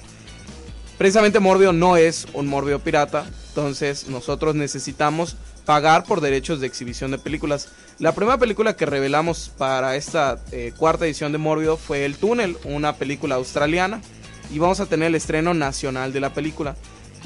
Precisamente 0.98 1.40
Morbido 1.40 1.72
no 1.72 1.96
es 1.96 2.26
un 2.34 2.48
Morbido 2.48 2.80
pirata, 2.80 3.24
entonces 3.48 4.08
nosotros 4.08 4.54
necesitamos 4.54 5.36
pagar 5.64 6.04
por 6.04 6.20
derechos 6.20 6.60
de 6.60 6.66
exhibición 6.66 7.12
de 7.12 7.18
películas. 7.18 7.70
La 7.98 8.12
primera 8.14 8.36
película 8.36 8.76
que 8.76 8.84
revelamos 8.84 9.50
para 9.56 9.96
esta 9.96 10.38
eh, 10.52 10.74
cuarta 10.76 11.06
edición 11.06 11.32
de 11.32 11.38
Morbido 11.38 11.78
fue 11.78 12.04
El 12.04 12.16
Túnel, 12.16 12.58
una 12.64 12.96
película 12.96 13.36
australiana, 13.36 14.02
y 14.50 14.58
vamos 14.58 14.80
a 14.80 14.86
tener 14.86 15.08
el 15.08 15.14
estreno 15.14 15.54
nacional 15.54 16.12
de 16.12 16.20
la 16.20 16.32
película. 16.34 16.76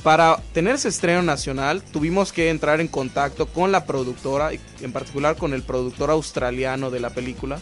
Para 0.02 0.36
tener 0.52 0.74
ese 0.74 0.88
estreno 0.88 1.22
nacional 1.22 1.82
tuvimos 1.82 2.32
que 2.32 2.50
entrar 2.50 2.80
en 2.80 2.88
contacto 2.88 3.46
con 3.46 3.70
la 3.70 3.84
productora, 3.84 4.50
en 4.80 4.92
particular 4.92 5.36
con 5.36 5.52
el 5.54 5.62
productor 5.62 6.10
australiano 6.10 6.90
de 6.90 7.00
la 7.00 7.10
película, 7.10 7.60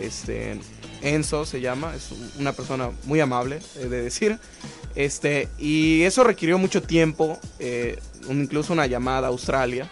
este 0.00 0.58
Enzo 1.00 1.46
se 1.46 1.60
llama, 1.60 1.94
es 1.94 2.10
un- 2.10 2.30
una 2.40 2.52
persona 2.52 2.90
muy 3.04 3.20
amable, 3.20 3.60
de 3.76 3.88
decir. 4.02 4.38
Este, 4.96 5.48
y 5.58 6.02
eso 6.02 6.24
requirió 6.24 6.58
mucho 6.58 6.82
tiempo, 6.82 7.38
eh, 7.60 7.98
un- 8.28 8.42
incluso 8.42 8.72
una 8.72 8.86
llamada 8.86 9.28
a 9.28 9.30
Australia, 9.30 9.88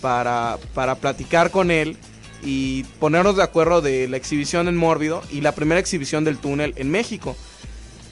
para, 0.00 0.58
para 0.74 0.96
platicar 0.96 1.50
con 1.52 1.70
él 1.70 1.96
y 2.42 2.82
ponernos 2.98 3.36
de 3.36 3.44
acuerdo 3.44 3.80
de 3.80 4.08
la 4.08 4.16
exhibición 4.16 4.66
en 4.66 4.76
Mórbido 4.76 5.22
y 5.30 5.42
la 5.42 5.52
primera 5.52 5.80
exhibición 5.80 6.24
del 6.24 6.38
túnel 6.38 6.74
en 6.76 6.90
México. 6.90 7.36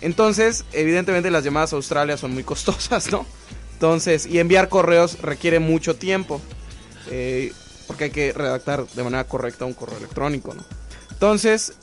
Entonces, 0.00 0.64
evidentemente 0.72 1.30
las 1.30 1.44
llamadas 1.44 1.72
a 1.72 1.76
Australia 1.76 2.16
son 2.16 2.32
muy 2.32 2.44
costosas, 2.44 3.10
¿no? 3.10 3.26
Entonces, 3.74 4.26
y 4.26 4.38
enviar 4.38 4.68
correos 4.68 5.20
requiere 5.22 5.58
mucho 5.58 5.96
tiempo, 5.96 6.40
eh, 7.10 7.52
porque 7.86 8.04
hay 8.04 8.10
que 8.10 8.32
redactar 8.32 8.86
de 8.86 9.02
manera 9.02 9.24
correcta 9.24 9.64
un 9.64 9.74
correo 9.74 9.98
electrónico, 9.98 10.54
¿no? 10.54 10.64
Entonces, 11.10 11.74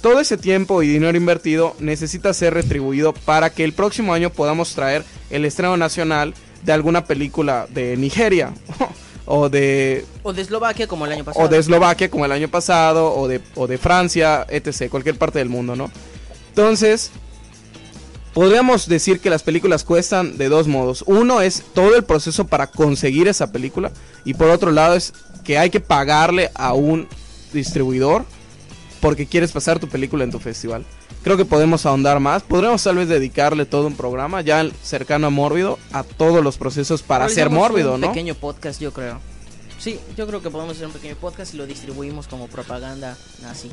todo 0.00 0.20
ese 0.20 0.36
tiempo 0.36 0.82
y 0.82 0.88
dinero 0.88 1.16
invertido 1.16 1.74
necesita 1.80 2.32
ser 2.32 2.54
retribuido 2.54 3.12
para 3.12 3.50
que 3.50 3.64
el 3.64 3.72
próximo 3.72 4.14
año 4.14 4.30
podamos 4.30 4.74
traer 4.74 5.04
el 5.30 5.44
estreno 5.44 5.76
nacional 5.76 6.34
de 6.62 6.72
alguna 6.72 7.04
película 7.04 7.66
de 7.70 7.96
Nigeria 7.96 8.52
o 9.26 9.48
de 9.48 10.04
O 10.22 10.32
de 10.32 10.42
Eslovaquia 10.42 10.86
como 10.86 11.06
el 11.06 11.12
año 11.12 11.24
pasado. 11.24 11.46
o 11.46 11.48
de 11.48 11.58
Eslovaquia 11.58 12.10
como 12.10 12.24
el 12.24 12.32
año 12.32 12.48
pasado 12.48 13.14
o 13.14 13.28
de, 13.28 13.40
o 13.54 13.66
de 13.66 13.78
Francia, 13.78 14.46
etc., 14.48 14.88
cualquier 14.90 15.16
parte 15.16 15.38
del 15.38 15.48
mundo, 15.48 15.76
¿no? 15.76 15.90
Entonces, 16.50 17.10
podríamos 18.34 18.88
decir 18.88 19.20
que 19.20 19.30
las 19.30 19.42
películas 19.42 19.84
cuestan 19.84 20.38
de 20.38 20.48
dos 20.48 20.66
modos. 20.66 21.04
Uno 21.06 21.40
es 21.40 21.62
todo 21.74 21.96
el 21.96 22.04
proceso 22.04 22.46
para 22.46 22.66
conseguir 22.68 23.28
esa 23.28 23.52
película 23.52 23.90
y 24.24 24.34
por 24.34 24.50
otro 24.50 24.70
lado 24.70 24.94
es 24.94 25.12
que 25.44 25.58
hay 25.58 25.70
que 25.70 25.80
pagarle 25.80 26.50
a 26.54 26.74
un 26.74 27.08
distribuidor 27.52 28.24
porque 29.00 29.26
quieres 29.26 29.52
pasar 29.52 29.78
tu 29.78 29.88
película 29.88 30.24
en 30.24 30.30
tu 30.30 30.38
festival. 30.38 30.84
Creo 31.22 31.36
que 31.36 31.44
podemos 31.44 31.84
ahondar 31.86 32.20
más. 32.20 32.42
Podríamos 32.42 32.82
tal 32.82 32.96
vez 32.96 33.08
dedicarle 33.08 33.66
todo 33.66 33.86
un 33.86 33.96
programa 33.96 34.40
ya 34.40 34.68
cercano 34.82 35.26
a 35.26 35.30
Mórbido 35.30 35.78
a 35.92 36.02
todos 36.02 36.42
los 36.42 36.56
procesos 36.58 37.02
para 37.02 37.24
hacer 37.24 37.50
Mórbido, 37.50 37.94
un 37.94 38.00
¿no? 38.00 38.08
pequeño 38.08 38.34
podcast, 38.34 38.80
yo 38.80 38.92
creo. 38.92 39.20
Sí, 39.78 39.98
yo 40.16 40.26
creo 40.26 40.42
que 40.42 40.50
podemos 40.50 40.74
hacer 40.74 40.86
un 40.86 40.92
pequeño 40.92 41.16
podcast 41.16 41.54
y 41.54 41.56
lo 41.56 41.66
distribuimos 41.66 42.26
como 42.26 42.48
propaganda 42.48 43.16
nazi. 43.42 43.70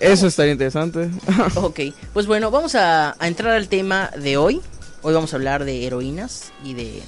Eso 0.00 0.26
estaría 0.26 0.52
interesante. 0.52 1.10
ok, 1.56 1.80
pues 2.12 2.26
bueno, 2.26 2.50
vamos 2.50 2.74
a, 2.74 3.14
a 3.18 3.28
entrar 3.28 3.54
al 3.54 3.68
tema 3.68 4.10
de 4.16 4.36
hoy. 4.36 4.60
Hoy 5.02 5.14
vamos 5.14 5.32
a 5.32 5.36
hablar 5.36 5.64
de 5.64 5.86
heroínas 5.86 6.52
y 6.64 6.74
de, 6.74 7.02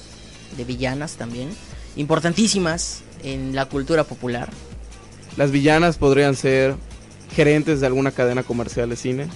de 0.57 0.63
villanas 0.63 1.13
también. 1.15 1.49
Importantísimas 1.95 3.01
en 3.23 3.55
la 3.55 3.65
cultura 3.65 4.03
popular. 4.03 4.49
Las 5.37 5.51
villanas 5.51 5.97
podrían 5.97 6.35
ser 6.35 6.75
gerentes 7.35 7.79
de 7.81 7.87
alguna 7.87 8.11
cadena 8.11 8.43
comercial 8.43 8.89
de 8.89 8.95
cine. 8.95 9.27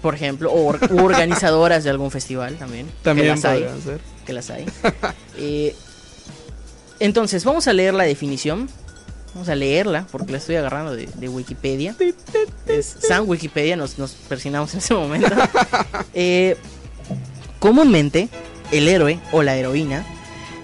Por 0.00 0.14
ejemplo, 0.14 0.52
o 0.52 0.66
or- 0.66 0.78
organizadoras 1.02 1.82
de 1.82 1.90
algún 1.90 2.12
festival 2.12 2.56
también. 2.56 2.88
También 3.02 3.26
que 3.26 3.30
las 3.34 3.44
hay. 3.44 3.58
podrían 3.62 3.82
ser. 3.82 4.00
que 4.24 4.32
las 4.32 4.50
hay. 4.50 4.66
Eh, 5.36 5.74
entonces, 7.00 7.44
vamos 7.44 7.66
a 7.66 7.72
leer 7.72 7.94
la 7.94 8.04
definición. 8.04 8.68
Vamos 9.34 9.48
a 9.48 9.54
leerla 9.54 10.06
porque 10.10 10.32
la 10.32 10.38
estoy 10.38 10.56
agarrando 10.56 10.94
de, 10.94 11.06
de 11.06 11.28
Wikipedia. 11.28 11.94
Es 12.66 12.96
San 13.00 13.28
Wikipedia, 13.28 13.76
nos, 13.76 13.98
nos 13.98 14.12
persinamos 14.12 14.72
en 14.74 14.78
ese 14.78 14.94
momento. 14.94 15.28
Eh, 16.12 16.56
comúnmente, 17.60 18.28
el 18.72 18.88
héroe 18.88 19.20
o 19.30 19.42
la 19.42 19.56
heroína 19.56 20.04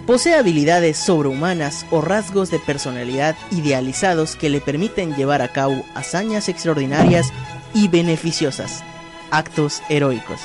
posee 0.06 0.34
habilidades 0.34 0.96
sobrehumanas 0.98 1.86
o 1.92 2.00
rasgos 2.00 2.50
de 2.50 2.58
personalidad 2.58 3.36
idealizados 3.52 4.34
que 4.34 4.50
le 4.50 4.60
permiten 4.60 5.14
llevar 5.14 5.40
a 5.40 5.52
cabo 5.52 5.84
hazañas 5.94 6.48
extraordinarias 6.48 7.32
y 7.74 7.86
beneficiosas, 7.86 8.82
actos 9.30 9.82
heroicos, 9.88 10.40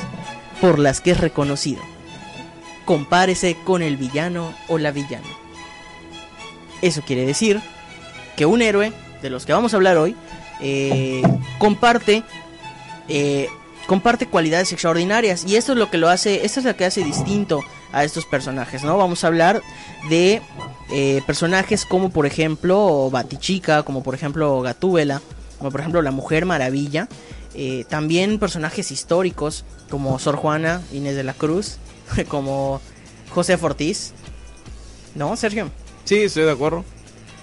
por 0.62 0.78
las 0.78 1.01
que 1.01 1.12
es 1.12 1.20
reconocido 1.20 1.82
compárese 2.86 3.56
con 3.63 3.82
el 3.82 3.98
villano 3.98 4.54
o 4.68 4.78
la 4.78 4.92
villana. 4.92 5.28
Eso 6.82 7.01
quiere 7.01 7.25
decir 7.25 7.62
que 8.35 8.45
un 8.45 8.61
héroe, 8.61 8.91
de 9.21 9.29
los 9.29 9.45
que 9.45 9.53
vamos 9.53 9.73
a 9.73 9.77
hablar 9.77 9.97
hoy, 9.97 10.15
eh, 10.61 11.21
comparte, 11.59 12.23
eh, 13.07 13.47
comparte 13.88 14.27
cualidades 14.27 14.71
extraordinarias. 14.71 15.43
Y 15.45 15.55
esto 15.55 15.73
es 15.73 15.77
lo 15.77 15.89
que 15.89 15.97
lo 15.97 16.09
hace, 16.09 16.45
esto 16.45 16.59
es 16.59 16.65
lo 16.65 16.75
que 16.75 16.85
hace 16.85 17.03
distinto 17.03 17.61
a 17.91 18.03
estos 18.03 18.25
personajes, 18.25 18.83
¿no? 18.83 18.97
Vamos 18.97 19.23
a 19.23 19.27
hablar 19.27 19.61
de 20.09 20.41
eh, 20.91 21.21
personajes 21.25 21.85
como 21.85 22.09
por 22.09 22.25
ejemplo 22.25 23.09
Batichica, 23.11 23.83
como 23.83 24.01
por 24.03 24.15
ejemplo 24.15 24.61
Gatúbela, 24.61 25.21
como 25.57 25.71
por 25.71 25.81
ejemplo 25.81 26.01
la 26.01 26.11
Mujer 26.11 26.45
Maravilla. 26.45 27.07
eh, 27.53 27.83
también 27.89 28.39
personajes 28.39 28.91
históricos 28.91 29.65
como 29.89 30.17
Sor 30.19 30.38
Juana 30.38 30.81
Inés 30.93 31.17
de 31.17 31.23
la 31.25 31.33
Cruz, 31.33 31.77
como 32.29 32.79
José 33.29 33.57
Ortiz, 33.61 34.13
¿no, 35.15 35.35
Sergio? 35.35 35.69
Sí, 36.05 36.23
estoy 36.23 36.43
de 36.43 36.51
acuerdo. 36.51 36.85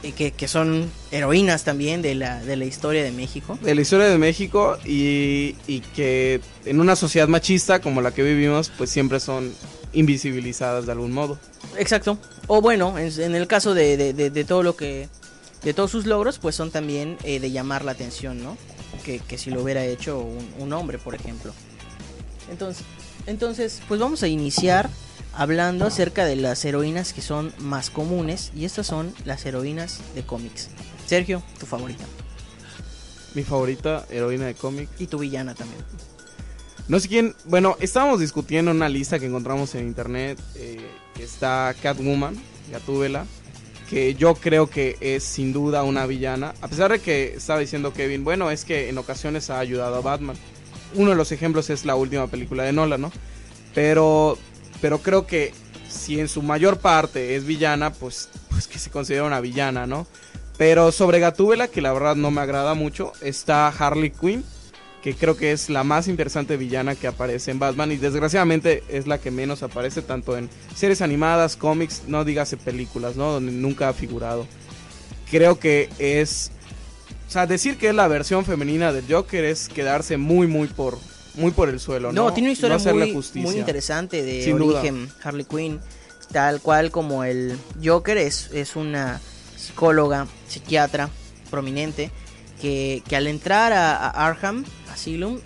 Y 0.03 0.13
que, 0.13 0.31
que 0.31 0.47
son 0.47 0.91
heroínas 1.11 1.65
también 1.65 2.03
de 2.03 2.15
la, 2.15 2.41
de 2.45 2.57
la 2.57 2.65
historia 2.65 3.03
de 3.03 3.11
México. 3.11 3.59
De 3.63 3.75
la 3.75 3.81
historia 3.81 4.07
de 4.07 4.17
México 4.17 4.79
y, 4.85 5.57
y 5.67 5.81
que 5.81 6.41
en 6.65 6.81
una 6.81 6.95
sociedad 6.95 7.27
machista 7.27 7.81
como 7.81 8.01
la 8.01 8.13
que 8.13 8.23
vivimos, 8.23 8.71
pues 8.79 8.91
siempre 8.91 9.19
son 9.19 9.53
invisibilizadas 9.93 10.87
de 10.87 10.93
algún 10.93 11.13
modo. 11.13 11.39
Exacto. 11.77 12.17
O 12.47 12.61
bueno, 12.61 12.97
en, 12.99 13.11
en 13.21 13.35
el 13.35 13.47
caso 13.49 13.75
de, 13.75 13.97
de- 13.97 14.13
de- 14.13 14.31
de 14.31 14.45
todo 14.45 14.63
lo 14.63 14.77
que... 14.77 15.09
De 15.65 15.75
todos 15.75 15.91
sus 15.91 16.07
logros, 16.07 16.39
pues 16.39 16.55
son 16.55 16.71
también 16.71 17.19
eh, 17.25 17.41
de 17.41 17.51
llamar 17.51 17.85
la 17.85 17.91
atención, 17.91 18.41
¿no? 18.45 18.57
Que, 19.05 19.19
que 19.19 19.37
si 19.39 19.51
lo 19.51 19.61
hubiera 19.61 19.85
hecho 19.85 20.21
un, 20.21 20.49
un 20.61 20.73
hombre, 20.73 20.99
por 20.99 21.17
ejemplo. 21.17 21.53
Entonces, 22.49 22.85
entonces, 23.27 23.83
pues 23.89 23.99
vamos 23.99 24.23
a 24.23 24.29
iniciar 24.29 24.89
hablando 25.35 25.87
acerca 25.87 26.25
de 26.25 26.37
las 26.37 26.65
heroínas 26.65 27.13
que 27.13 27.23
son 27.23 27.53
más 27.59 27.91
comunes. 27.91 28.53
Y 28.55 28.65
estas 28.65 28.87
son 28.87 29.13
las 29.25 29.45
heroínas 29.47 30.01
de 30.15 30.23
cómics. 30.23 30.71
Sergio, 31.07 31.43
tu 31.59 31.67
favorita. 31.67 32.05
Mi 33.35 33.43
favorita 33.43 34.07
heroína 34.11 34.47
de 34.47 34.55
cómic. 34.55 34.89
Y 34.99 35.07
tu 35.07 35.19
villana 35.19 35.55
también. 35.55 35.83
No 36.89 36.99
sé 37.01 37.09
quién, 37.09 37.35
bueno, 37.45 37.77
estábamos 37.81 38.19
discutiendo 38.21 38.71
una 38.71 38.89
lista 38.89 39.19
que 39.19 39.27
encontramos 39.27 39.75
en 39.75 39.87
internet. 39.87 40.41
eh, 40.55 40.81
que 41.19 41.25
está 41.25 41.75
Catwoman, 41.83 42.37
Gatúbela, 42.71 43.27
que 43.91 44.15
yo 44.15 44.35
creo 44.35 44.71
que 44.71 44.97
es 45.01 45.25
sin 45.25 45.53
duda 45.53 45.83
una 45.83 46.07
villana. 46.07 46.55
A 46.61 46.69
pesar 46.69 46.93
de 46.93 47.01
que 47.01 47.35
estaba 47.35 47.59
diciendo 47.59 47.93
Kevin, 47.93 48.23
bueno, 48.23 48.51
es 48.51 48.65
que 48.65 48.89
en 48.89 48.97
ocasiones 48.99 49.51
ha 49.51 49.59
ayudado 49.59 49.97
a 49.97 50.01
Batman. 50.01 50.37
Uno 50.95 51.11
de 51.11 51.17
los 51.17 51.33
ejemplos 51.33 51.71
es 51.71 51.85
la 51.85 51.97
última 51.97 52.29
película 52.29 52.63
de 52.63 52.73
Nolan, 52.73 53.01
¿no? 53.01 53.13
Pero, 53.75 54.39
pero 54.81 54.99
creo 54.99 55.27
que 55.27 55.53
si 55.89 56.21
en 56.21 56.29
su 56.29 56.43
mayor 56.43 56.79
parte 56.79 57.37
es 57.37 57.45
villana, 57.45 57.93
pues, 57.93 58.29
pues 58.51 58.69
que 58.69 58.79
se 58.79 58.91
considera 58.91 59.25
una 59.25 59.41
villana, 59.41 59.87
¿no? 59.87 60.07
Pero 60.57 60.91
sobre 60.93 61.21
Gatúbela, 61.21 61.69
que 61.69 61.81
la 61.81 61.93
verdad 61.93 62.17
no 62.17 62.31
me 62.31 62.41
agrada 62.41 62.75
mucho, 62.75 63.13
está 63.21 63.69
Harley 63.69 64.11
Quinn, 64.11 64.45
que 65.03 65.15
creo 65.15 65.37
que 65.37 65.53
es 65.53 65.71
la 65.71 65.85
más 65.85 66.09
interesante 66.09 66.57
villana 66.57 66.97
que 66.97 67.07
aparece 67.07 67.53
en 67.53 67.61
Batman 67.61 67.93
y 67.93 67.97
desgraciadamente 67.97 68.83
es 68.89 69.07
la 69.07 69.19
que 69.19 69.31
menos 69.31 69.63
aparece 69.63 70.03
tanto 70.03 70.37
en 70.37 70.51
series 70.75 71.01
animadas, 71.01 71.57
cómics, 71.57 72.03
no 72.09 72.25
dígase 72.25 72.57
películas, 72.57 73.17
¿no? 73.17 73.31
Donde 73.33 73.53
nunca 73.53 73.89
ha 73.89 73.93
figurado. 73.93 74.47
Creo 75.31 75.59
que 75.59 75.89
es... 75.99 76.51
O 77.29 77.31
sea, 77.31 77.47
decir 77.47 77.77
que 77.77 77.91
es 77.91 77.95
la 77.95 78.09
versión 78.09 78.45
femenina 78.45 78.93
del 78.93 79.05
Joker 79.09 79.45
es 79.45 79.69
quedarse 79.69 80.17
muy, 80.17 80.47
muy 80.47 80.67
por, 80.67 80.99
muy 81.35 81.51
por 81.53 81.69
el 81.69 81.79
suelo, 81.81 82.13
¿no? 82.13 82.25
No, 82.25 82.33
tiene 82.35 82.49
una 82.49 82.53
historia 82.53 82.79
muy, 83.35 83.57
interesante 83.59 84.23
de 84.23 84.43
Sin 84.45 84.59
duda. 84.59 84.81
origen. 84.81 85.09
Harley 85.23 85.45
Quinn, 85.45 85.81
tal 86.33 86.61
cual 86.61 86.91
como 86.91 87.25
el 87.25 87.57
Joker, 87.83 88.17
es, 88.19 88.51
es 88.53 88.77
una 88.77 89.21
psicóloga, 89.57 90.27
psiquiatra 90.49 91.11
prominente 91.51 92.11
que, 92.61 93.03
que 93.09 93.17
al 93.17 93.27
entrar 93.27 93.73
a, 93.73 93.97
a 93.97 94.27
Arkham 94.27 94.65
Asylum 94.93 95.39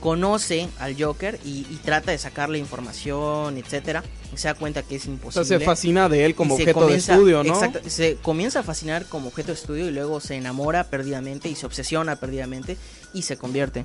conoce 0.00 0.68
al 0.78 1.00
Joker 1.02 1.38
y, 1.44 1.66
y 1.70 1.80
trata 1.84 2.10
de 2.12 2.18
sacarle 2.18 2.58
información, 2.58 3.56
etcétera. 3.56 4.04
y 4.32 4.36
Se 4.36 4.48
da 4.48 4.54
cuenta 4.54 4.82
que 4.82 4.96
es 4.96 5.02
O 5.02 5.04
sea, 5.04 5.12
imposible. 5.14 5.46
se 5.58 5.60
fascina 5.60 6.08
de 6.08 6.24
él 6.26 6.34
como 6.34 6.54
objeto 6.54 6.80
comienza- 6.80 7.12
de 7.12 7.18
estudio, 7.18 7.42
¿no? 7.44 7.54
exacto, 7.54 7.80
se 7.88 8.16
comienza 8.22 8.60
a 8.60 8.62
fascinar 8.62 9.06
como 9.06 9.28
objeto 9.28 9.48
de 9.48 9.54
estudio 9.54 9.88
y 9.88 9.92
luego 9.92 10.20
se 10.20 10.36
enamora 10.36 10.84
perdidamente 10.84 11.48
y 11.48 11.54
se 11.56 11.66
obsesiona 11.66 12.16
perdidamente 12.16 12.76
y 13.14 13.22
se 13.22 13.36
convierte 13.36 13.84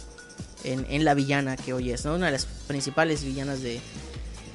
en, 0.63 1.05
la 1.05 1.13
villana 1.13 1.57
que 1.57 1.73
hoy 1.73 1.91
es, 1.91 2.05
¿no? 2.05 2.15
Una 2.15 2.27
de 2.27 2.33
las 2.33 2.45
principales 2.45 3.23
villanas 3.23 3.61
de, 3.61 3.79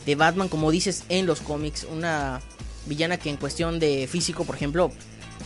de 0.04 0.14
Batman, 0.14 0.48
como 0.48 0.70
dices 0.70 1.04
en 1.08 1.26
los 1.26 1.40
cómics, 1.40 1.86
una 1.90 2.40
villana 2.86 3.16
que 3.16 3.30
en 3.30 3.36
cuestión 3.36 3.78
de 3.78 4.06
físico, 4.06 4.44
por 4.44 4.54
ejemplo, 4.54 4.92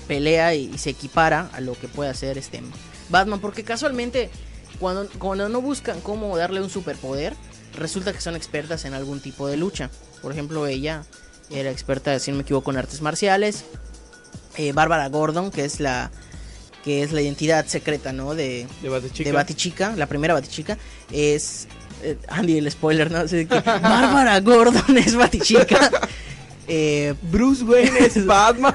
pelea 0.07 0.55
y, 0.55 0.71
y 0.75 0.79
se 0.79 0.91
equipara 0.91 1.51
a 1.53 1.61
lo 1.61 1.79
que 1.79 1.89
puede 1.89 2.11
hacer 2.11 2.37
este 2.39 2.63
Batman, 3.09 3.41
porque 3.41 3.65
casualmente 3.65 4.31
cuando, 4.79 5.09
cuando 5.19 5.49
no 5.49 5.61
buscan 5.61 6.01
cómo 6.01 6.37
darle 6.37 6.61
un 6.61 6.71
superpoder, 6.71 7.35
resulta 7.75 8.13
que 8.13 8.21
son 8.21 8.37
expertas 8.37 8.85
en 8.85 8.95
algún 8.95 9.21
tipo 9.21 9.47
de 9.47 9.57
lucha. 9.57 9.91
Por 10.23 10.33
ejemplo, 10.33 10.67
ella 10.67 11.05
era 11.51 11.71
experta, 11.71 12.19
si 12.19 12.31
no 12.31 12.39
me 12.39 12.43
equivoco, 12.43 12.71
en 12.71 12.79
artes 12.79 13.03
marciales. 13.03 13.65
Eh, 14.57 14.73
Bárbara 14.73 15.09
Gordon, 15.09 15.51
que 15.51 15.65
es 15.65 15.81
la 15.81 16.11
que 16.85 17.03
es 17.03 17.13
la 17.13 17.21
identidad 17.21 17.67
secreta, 17.67 18.13
¿no? 18.13 18.35
De, 18.35 18.67
De 18.83 18.89
Batichica. 18.89 19.29
de 19.29 19.33
Batichica, 19.37 19.97
la 19.97 20.07
primera 20.07 20.35
Batichica, 20.35 20.79
es... 21.13 21.67
eh, 22.03 22.17
Andy, 22.29 22.59
el 22.59 22.71
spoiler, 22.71 23.11
¿no? 23.11 23.27
Que 23.27 23.45
Bárbara 23.47 24.41
Gordon 24.41 24.97
es 24.99 25.15
Batichica. 25.15 25.91
Eh, 26.73 27.15
Bruce 27.23 27.65
Wayne 27.65 27.99
es 27.99 28.25
Batman. 28.27 28.73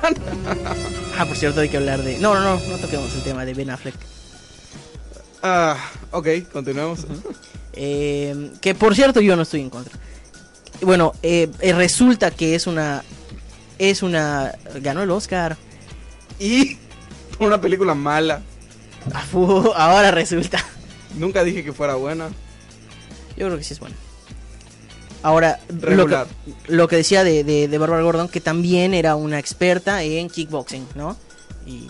ah, 1.18 1.26
por 1.26 1.38
cierto, 1.38 1.62
hay 1.62 1.70
que 1.70 1.78
hablar 1.78 2.04
de... 2.04 2.18
No, 2.20 2.34
no, 2.34 2.42
no, 2.42 2.60
no 2.68 2.78
toquemos 2.78 3.14
el 3.16 3.24
tema 3.24 3.46
de 3.46 3.54
Ben 3.54 3.70
Affleck. 3.70 3.96
ah, 5.42 5.78
ok, 6.12 6.28
continuemos. 6.52 7.06
Eh, 7.72 8.52
que 8.60 8.76
por 8.76 8.96
cierto 8.96 9.22
yo 9.22 9.38
no 9.38 9.44
estoy 9.44 9.62
en 9.62 9.70
contra. 9.70 9.98
Bueno, 10.82 11.14
eh, 11.24 11.50
resulta 11.74 12.32
que 12.32 12.56
es 12.56 12.68
una... 12.68 13.02
Es 13.80 14.04
una... 14.04 14.54
Ganó 14.82 15.04
el 15.04 15.12
Oscar. 15.12 15.56
Y 16.38 16.78
una 17.40 17.60
película 17.62 17.94
mala. 17.96 18.42
Ah, 19.14 19.24
ahora 19.76 20.12
resulta. 20.12 20.64
Nunca 21.18 21.44
dije 21.44 21.64
que 21.64 21.74
fuera 21.74 21.96
buena. 21.96 22.30
Yo 23.38 23.46
creo 23.48 23.58
que 23.58 23.64
sí 23.64 23.74
es 23.74 23.80
bueno. 23.80 23.96
Ahora, 25.22 25.60
lo 25.70 26.06
que, 26.08 26.18
lo 26.68 26.88
que 26.88 26.98
decía 26.98 27.24
de, 27.24 27.44
de, 27.44 27.68
de 27.68 27.78
Barbara 27.78 28.04
Gordon, 28.04 28.30
que 28.30 28.42
también 28.42 28.94
era 28.94 29.16
una 29.16 29.40
experta 29.40 30.04
en 30.04 30.30
kickboxing, 30.30 30.88
¿no? 30.96 31.18
Y 31.66 31.88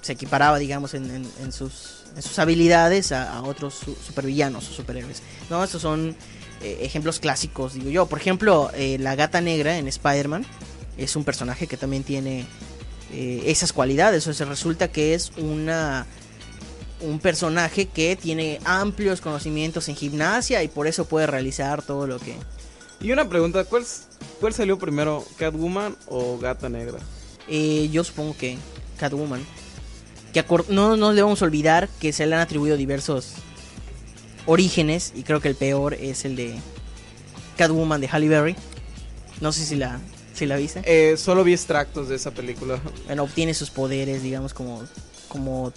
se 0.00 0.12
equiparaba, 0.12 0.58
digamos, 0.58 0.94
en, 0.94 1.10
en- 1.10 1.30
en 1.42 1.52
sus, 1.52 2.04
en 2.16 2.22
sus 2.22 2.38
habilidades 2.38 3.12
a, 3.12 3.34
a 3.36 3.42
otros 3.42 3.74
su- 3.74 3.94
supervillanos 3.96 4.66
o 4.70 4.72
superhéroes. 4.72 5.22
¿No? 5.50 5.62
Estos 5.62 5.82
son 5.82 6.16
eh, 6.62 6.78
ejemplos 6.80 7.20
clásicos, 7.20 7.74
digo 7.74 7.90
yo. 7.90 8.06
Por 8.06 8.18
ejemplo, 8.18 8.70
eh, 8.74 8.96
la 8.98 9.14
gata 9.14 9.42
negra 9.42 9.76
en 9.76 9.86
Spider-Man 9.86 10.46
es 10.96 11.16
un 11.16 11.24
personaje 11.24 11.66
que 11.66 11.76
también 11.76 12.02
tiene 12.02 12.46
eh, 13.12 13.42
esas 13.46 13.72
cualidades. 13.72 14.26
O 14.26 14.34
sea, 14.34 14.46
resulta 14.46 14.88
que 14.88 15.14
es 15.14 15.32
una 15.36 16.06
un 17.00 17.18
personaje 17.18 17.86
que 17.86 18.16
tiene 18.16 18.60
amplios 18.64 19.20
conocimientos 19.20 19.88
en 19.88 19.96
gimnasia 19.96 20.62
y 20.62 20.68
por 20.68 20.86
eso 20.86 21.06
puede 21.06 21.26
realizar 21.26 21.82
todo 21.82 22.06
lo 22.06 22.18
que... 22.18 22.34
Y 23.00 23.12
una 23.12 23.28
pregunta, 23.28 23.64
¿cuál, 23.64 23.84
cuál 24.38 24.52
salió 24.52 24.78
primero? 24.78 25.24
¿Catwoman 25.38 25.96
o 26.06 26.38
Gata 26.38 26.68
Negra? 26.68 26.98
Eh, 27.48 27.88
yo 27.90 28.04
supongo 28.04 28.36
que 28.36 28.58
Catwoman. 28.98 29.44
Que 30.34 30.44
no 30.68 30.96
nos 30.96 31.14
debemos 31.14 31.40
olvidar 31.42 31.88
que 32.00 32.12
se 32.12 32.26
le 32.26 32.34
han 32.34 32.42
atribuido 32.42 32.76
diversos 32.76 33.32
orígenes 34.46 35.12
y 35.16 35.22
creo 35.22 35.40
que 35.40 35.48
el 35.48 35.54
peor 35.54 35.94
es 35.94 36.24
el 36.24 36.36
de 36.36 36.54
Catwoman 37.56 38.00
de 38.00 38.08
Halle 38.08 38.28
Berry. 38.28 38.56
No 39.40 39.52
sé 39.52 39.64
si 39.64 39.76
la, 39.76 39.98
si 40.40 40.46
la 40.46 40.56
viste. 40.56 40.82
Eh, 40.84 41.16
solo 41.16 41.44
vi 41.44 41.52
extractos 41.52 42.08
de 42.08 42.16
esa 42.16 42.30
película. 42.30 42.80
Bueno, 43.06 43.24
obtiene 43.24 43.52
sus 43.54 43.70
poderes, 43.70 44.22
digamos, 44.22 44.54
como, 44.54 44.82
como, 45.28 45.72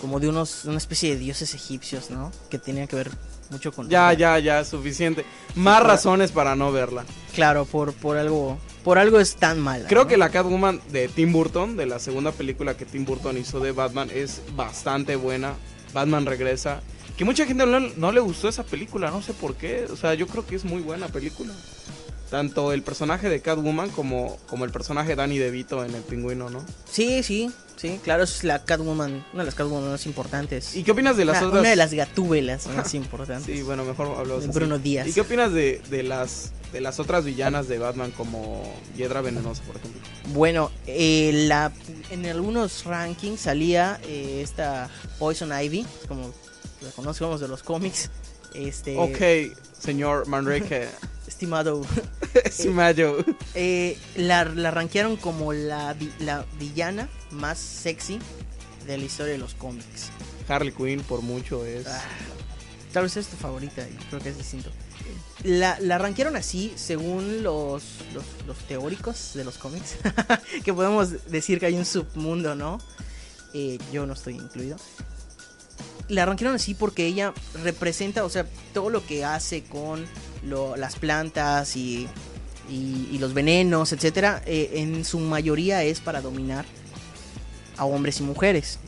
como 0.00 0.18
de 0.20 0.28
unos, 0.28 0.64
una 0.64 0.78
especie 0.78 1.10
de 1.10 1.18
dioses 1.18 1.54
egipcios, 1.54 2.10
¿no? 2.10 2.32
Que 2.50 2.58
tenían 2.58 2.88
que 2.88 2.96
ver 2.96 3.10
mucho 3.50 3.72
con... 3.72 3.88
Ya, 3.90 4.12
ya, 4.14 4.38
ya, 4.38 4.64
suficiente. 4.64 5.24
Más 5.54 5.82
para- 5.82 5.92
razones 5.94 6.32
para 6.32 6.56
no 6.56 6.72
verla. 6.72 7.04
Claro, 7.34 7.66
por, 7.66 7.92
por 7.92 8.16
algo, 8.16 8.58
por 8.82 8.98
algo 8.98 9.20
es 9.20 9.36
tan 9.36 9.60
mala. 9.60 9.86
Creo 9.86 10.04
¿no? 10.04 10.08
que 10.08 10.16
la 10.16 10.30
Catwoman 10.30 10.80
de 10.90 11.08
Tim 11.08 11.30
Burton, 11.32 11.76
de 11.76 11.84
la 11.84 11.98
segunda 11.98 12.32
película 12.32 12.76
que 12.76 12.86
Tim 12.86 13.04
Burton 13.04 13.36
hizo 13.36 13.60
de 13.60 13.72
Batman, 13.72 14.08
es 14.12 14.40
bastante 14.56 15.16
buena. 15.16 15.54
Batman 15.92 16.24
regresa. 16.24 16.80
Que 17.18 17.24
mucha 17.26 17.44
gente 17.46 17.66
no, 17.66 17.80
no 17.80 18.12
le 18.12 18.20
gustó 18.20 18.48
esa 18.48 18.64
película, 18.64 19.10
no 19.10 19.20
sé 19.22 19.34
por 19.34 19.56
qué. 19.56 19.86
O 19.90 19.96
sea, 19.96 20.14
yo 20.14 20.26
creo 20.26 20.46
que 20.46 20.56
es 20.56 20.64
muy 20.64 20.80
buena 20.80 21.08
película. 21.08 21.52
Tanto 22.30 22.72
el 22.72 22.82
personaje 22.82 23.28
de 23.28 23.40
Catwoman 23.40 23.90
como, 23.90 24.36
como 24.48 24.64
el 24.64 24.72
personaje 24.72 25.10
de 25.10 25.16
Danny 25.16 25.38
DeVito 25.38 25.84
en 25.84 25.94
El 25.94 26.02
Pingüino, 26.02 26.50
¿no? 26.50 26.64
Sí, 26.90 27.22
sí, 27.22 27.52
sí, 27.76 28.00
claro, 28.02 28.24
es 28.24 28.42
la 28.42 28.64
Catwoman, 28.64 29.24
una 29.32 29.42
de 29.42 29.46
las 29.46 29.54
Catwoman 29.54 29.90
más 29.90 30.06
importantes. 30.06 30.74
¿Y 30.74 30.82
qué 30.82 30.90
opinas 30.90 31.16
de 31.16 31.24
las 31.24 31.38
una, 31.38 31.46
otras? 31.46 31.60
una 31.60 31.70
de 31.70 31.76
las 31.76 31.94
gatúbelas 31.94 32.66
más 32.68 32.94
importantes. 32.94 33.54
Sí, 33.56 33.62
bueno, 33.62 33.84
mejor 33.84 34.08
hablamos 34.18 34.42
así. 34.44 34.52
Bruno 34.52 34.78
Díaz. 34.78 35.06
¿Y 35.06 35.12
qué 35.12 35.20
opinas 35.20 35.52
de, 35.52 35.80
de 35.88 36.02
las 36.02 36.52
de 36.72 36.80
las 36.80 36.98
otras 36.98 37.24
villanas 37.24 37.68
de 37.68 37.78
Batman 37.78 38.10
como 38.10 38.62
Hiedra 38.96 39.20
Venenosa, 39.20 39.62
por 39.62 39.76
ejemplo? 39.76 40.00
Bueno, 40.34 40.72
eh, 40.88 41.30
la, 41.46 41.72
en 42.10 42.26
algunos 42.26 42.84
rankings 42.84 43.40
salía 43.40 44.00
eh, 44.02 44.40
esta 44.42 44.90
Poison 45.20 45.52
Ivy, 45.58 45.86
como 46.08 46.34
la 46.82 46.90
conocemos 46.90 47.40
de 47.40 47.46
los 47.48 47.62
cómics. 47.62 48.10
Este, 48.52 48.96
Ok, 48.98 49.54
señor 49.78 50.26
Manrique. 50.26 50.88
Estimado, 51.28 51.84
sí, 52.50 52.68
Mayo. 52.68 53.16
eh, 53.54 53.98
la, 54.16 54.44
la 54.44 54.70
rankearon 54.70 55.16
como 55.16 55.52
la, 55.52 55.92
vi- 55.94 56.12
la 56.20 56.44
villana 56.58 57.08
más 57.30 57.58
sexy 57.58 58.18
de 58.86 58.98
la 58.98 59.04
historia 59.04 59.32
de 59.32 59.38
los 59.38 59.54
cómics. 59.54 60.10
Harley 60.48 60.72
Quinn 60.72 61.00
por 61.00 61.22
mucho 61.22 61.64
es. 61.64 61.86
Ah, 61.86 62.00
tal 62.92 63.02
vez 63.04 63.16
es 63.16 63.26
tu 63.26 63.36
favorita 63.36 63.82
y 63.88 63.94
creo 64.08 64.20
que 64.20 64.28
es 64.30 64.38
distinto. 64.38 64.70
La, 65.42 65.78
la 65.80 65.98
rankearon 65.98 66.34
así 66.36 66.72
según 66.76 67.42
los, 67.42 67.82
los, 68.14 68.24
los 68.46 68.56
teóricos 68.68 69.32
de 69.34 69.44
los 69.44 69.58
cómics. 69.58 69.96
que 70.64 70.72
podemos 70.72 71.26
decir 71.30 71.58
que 71.60 71.66
hay 71.66 71.74
un 71.74 71.84
submundo, 71.84 72.54
¿no? 72.54 72.78
Eh, 73.54 73.78
yo 73.92 74.06
no 74.06 74.14
estoy 74.14 74.34
incluido. 74.34 74.76
La 76.08 76.24
rankearon 76.24 76.54
así 76.54 76.74
porque 76.74 77.04
ella 77.06 77.34
representa, 77.64 78.24
o 78.24 78.30
sea, 78.30 78.46
todo 78.72 78.90
lo 78.90 79.04
que 79.04 79.24
hace 79.24 79.64
con 79.64 80.04
lo- 80.46 80.76
las 80.76 80.96
plantas 80.96 81.76
y, 81.76 82.08
y- 82.70 83.08
y 83.12 83.18
los 83.18 83.34
venenos, 83.34 83.92
etcétera, 83.92 84.42
eh, 84.46 84.70
en 84.74 85.04
su 85.04 85.18
mayoría 85.18 85.82
es 85.82 86.00
para 86.00 86.20
dominar 86.20 86.64
a 87.76 87.84
hombres 87.84 88.20
y 88.20 88.22
mujeres. 88.22 88.78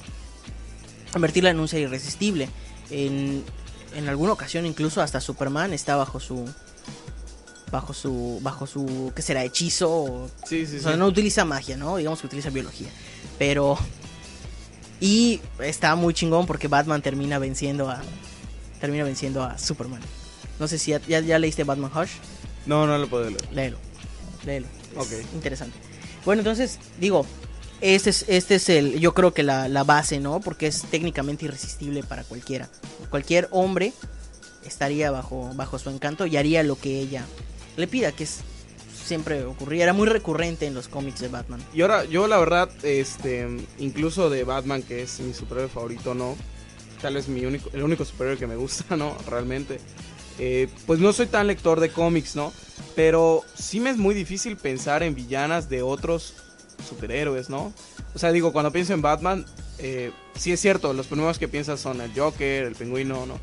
Convertirla 1.12 1.50
en 1.50 1.60
un 1.60 1.68
ser 1.68 1.80
irresistible. 1.80 2.48
En, 2.90 3.42
en 3.94 4.08
alguna 4.08 4.32
ocasión 4.32 4.66
incluso 4.66 5.00
hasta 5.02 5.20
Superman 5.20 5.72
está 5.72 5.96
bajo 5.96 6.20
su 6.20 6.48
bajo 7.70 7.92
su 7.92 8.38
bajo 8.42 8.66
su 8.66 9.12
qué 9.14 9.20
será 9.20 9.44
hechizo 9.44 9.90
o, 9.90 10.30
Sí, 10.46 10.64
sí, 10.66 10.76
o 10.78 10.80
sea, 10.82 10.92
sí. 10.92 10.98
no 10.98 11.06
utiliza 11.06 11.44
magia, 11.44 11.76
¿no? 11.76 11.96
Digamos 11.98 12.20
que 12.20 12.26
utiliza 12.26 12.48
biología. 12.50 12.88
Pero 13.38 13.78
y 15.00 15.40
está 15.60 15.94
muy 15.94 16.14
chingón 16.14 16.46
porque 16.46 16.66
Batman 16.66 17.02
termina 17.02 17.38
venciendo 17.38 17.90
a 17.90 18.00
termina 18.80 19.04
venciendo 19.04 19.42
a 19.42 19.58
Superman. 19.58 20.00
No 20.58 20.68
sé 20.68 20.78
si 20.78 20.92
ya, 20.92 21.00
ya, 21.06 21.20
ya 21.20 21.38
leíste 21.38 21.64
Batman 21.64 21.90
Hush. 21.94 22.10
No, 22.66 22.86
no 22.86 22.98
lo 22.98 23.08
puedo 23.08 23.28
leer. 23.30 23.52
Léelo. 23.52 23.78
Léelo. 24.44 24.66
Es 25.00 25.34
interesante. 25.34 25.76
Bueno, 26.24 26.40
entonces, 26.40 26.78
digo, 27.00 27.24
este 27.80 28.10
es, 28.10 28.24
este 28.28 28.56
es 28.56 28.68
el, 28.68 28.98
yo 28.98 29.14
creo 29.14 29.32
que 29.32 29.42
la, 29.42 29.68
la 29.68 29.84
base, 29.84 30.18
¿no? 30.20 30.40
Porque 30.40 30.66
es 30.66 30.82
técnicamente 30.82 31.44
irresistible 31.44 32.02
para 32.02 32.24
cualquiera. 32.24 32.68
Cualquier 33.10 33.48
hombre 33.50 33.92
estaría 34.64 35.10
bajo, 35.10 35.50
bajo 35.54 35.78
su 35.78 35.90
encanto 35.90 36.26
y 36.26 36.36
haría 36.36 36.62
lo 36.62 36.76
que 36.76 37.00
ella 37.00 37.24
le 37.76 37.86
pida, 37.86 38.12
que 38.12 38.24
es 38.24 38.40
siempre 39.08 39.44
ocurría, 39.44 39.84
era 39.84 39.92
muy 39.94 40.06
recurrente 40.06 40.66
en 40.66 40.74
los 40.74 40.86
cómics 40.86 41.20
de 41.20 41.28
Batman. 41.28 41.60
Y 41.72 41.80
ahora, 41.80 42.04
yo 42.04 42.28
la 42.28 42.38
verdad, 42.38 42.68
este, 42.82 43.48
incluso 43.78 44.28
de 44.28 44.44
Batman, 44.44 44.82
que 44.82 45.02
es 45.02 45.18
mi 45.20 45.32
superhéroe 45.32 45.70
favorito, 45.70 46.14
no. 46.14 46.36
Tal 47.00 47.14
vez 47.14 47.28
mi 47.28 47.44
único, 47.46 47.70
el 47.72 47.82
único 47.82 48.04
superhéroe 48.04 48.38
que 48.38 48.46
me 48.46 48.56
gusta, 48.56 48.96
¿no? 48.96 49.16
Realmente. 49.26 49.80
Eh, 50.38 50.68
pues 50.86 51.00
no 51.00 51.12
soy 51.12 51.26
tan 51.26 51.46
lector 51.46 51.80
de 51.80 51.90
cómics, 51.90 52.36
¿no? 52.36 52.52
Pero 52.94 53.42
sí 53.54 53.80
me 53.80 53.90
es 53.90 53.96
muy 53.96 54.14
difícil 54.14 54.56
pensar 54.56 55.02
en 55.02 55.14
villanas 55.14 55.68
de 55.68 55.82
otros 55.82 56.34
superhéroes, 56.88 57.50
¿no? 57.50 57.72
O 58.14 58.18
sea, 58.18 58.30
digo, 58.32 58.52
cuando 58.52 58.72
pienso 58.72 58.94
en 58.94 59.02
Batman, 59.02 59.44
eh, 59.78 60.12
sí 60.34 60.52
es 60.52 60.60
cierto, 60.60 60.92
los 60.92 61.06
primeros 61.06 61.38
que 61.38 61.48
piensas 61.48 61.80
son 61.80 62.00
el 62.00 62.12
Joker, 62.14 62.64
el 62.64 62.74
pingüino, 62.74 63.26
¿no? 63.26 63.38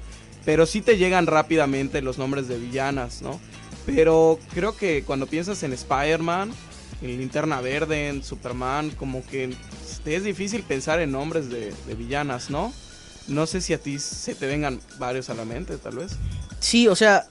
pero 0.45 0.67
sí 0.67 0.81
te 0.81 0.97
llegan 0.97 1.25
rápidamente 1.25 2.01
los 2.01 2.17
nombres 2.19 2.47
de 2.47 2.57
villanas, 2.57 3.21
¿no? 3.21 3.39
Pero 3.85 4.39
creo 4.53 4.77
que 4.77 5.03
cuando 5.03 5.27
piensas 5.27 5.63
en 5.63 5.73
Spider-Man, 5.73 6.51
en 7.01 7.17
Linterna 7.17 7.61
Verde, 7.61 8.09
en 8.09 8.23
Superman, 8.23 8.91
como 8.91 9.25
que 9.25 9.53
es 10.05 10.23
difícil 10.23 10.63
pensar 10.63 10.99
en 11.01 11.11
nombres 11.11 11.49
de 11.49 11.73
villanas, 11.97 12.49
¿no? 12.51 12.71
No 13.27 13.47
sé 13.47 13.61
si 13.61 13.73
a 13.73 13.79
ti 13.79 13.99
se 13.99 14.35
te 14.35 14.45
vengan 14.45 14.79
varios 14.99 15.29
a 15.29 15.33
la 15.33 15.45
mente, 15.45 15.77
tal 15.77 15.97
vez. 15.97 16.11
Sí, 16.59 16.87
o 16.87 16.95
sea, 16.95 17.27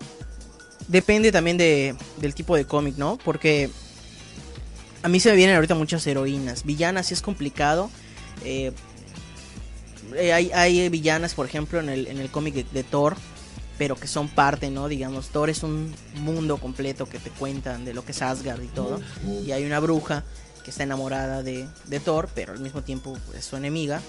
depende 0.88 1.32
también 1.32 1.56
de, 1.56 1.94
del 2.18 2.34
tipo 2.34 2.56
de 2.56 2.64
cómic, 2.64 2.96
¿no? 2.96 3.18
Porque 3.24 3.70
a 5.02 5.08
mí 5.08 5.20
se 5.20 5.30
me 5.30 5.36
vienen 5.36 5.56
ahorita 5.56 5.74
muchas 5.74 6.06
heroínas. 6.06 6.64
Villanas 6.64 7.06
sí 7.06 7.14
es 7.14 7.22
complicado. 7.22 7.90
Eh, 8.44 8.72
eh, 10.16 10.32
hay, 10.32 10.50
hay 10.52 10.88
villanas, 10.88 11.34
por 11.34 11.46
ejemplo, 11.46 11.80
en 11.80 11.88
el, 11.88 12.06
en 12.06 12.18
el 12.18 12.30
cómic 12.30 12.54
de, 12.54 12.66
de 12.72 12.82
Thor, 12.84 13.16
pero 13.78 13.96
que 13.96 14.06
son 14.06 14.28
parte, 14.28 14.70
¿no? 14.70 14.88
Digamos, 14.88 15.28
Thor 15.28 15.50
es 15.50 15.62
un 15.62 15.94
mundo 16.20 16.58
completo 16.58 17.06
que 17.08 17.18
te 17.18 17.30
cuentan 17.30 17.84
de 17.84 17.94
lo 17.94 18.04
que 18.04 18.12
es 18.12 18.22
Asgard 18.22 18.62
y 18.62 18.68
todo. 18.68 19.00
Y 19.44 19.52
hay 19.52 19.64
una 19.64 19.80
bruja 19.80 20.24
que 20.64 20.70
está 20.70 20.82
enamorada 20.82 21.42
de, 21.42 21.66
de 21.86 22.00
Thor, 22.00 22.28
pero 22.34 22.52
al 22.52 22.60
mismo 22.60 22.82
tiempo 22.82 23.16
es 23.36 23.44
su 23.44 23.56
enemiga. 23.56 24.00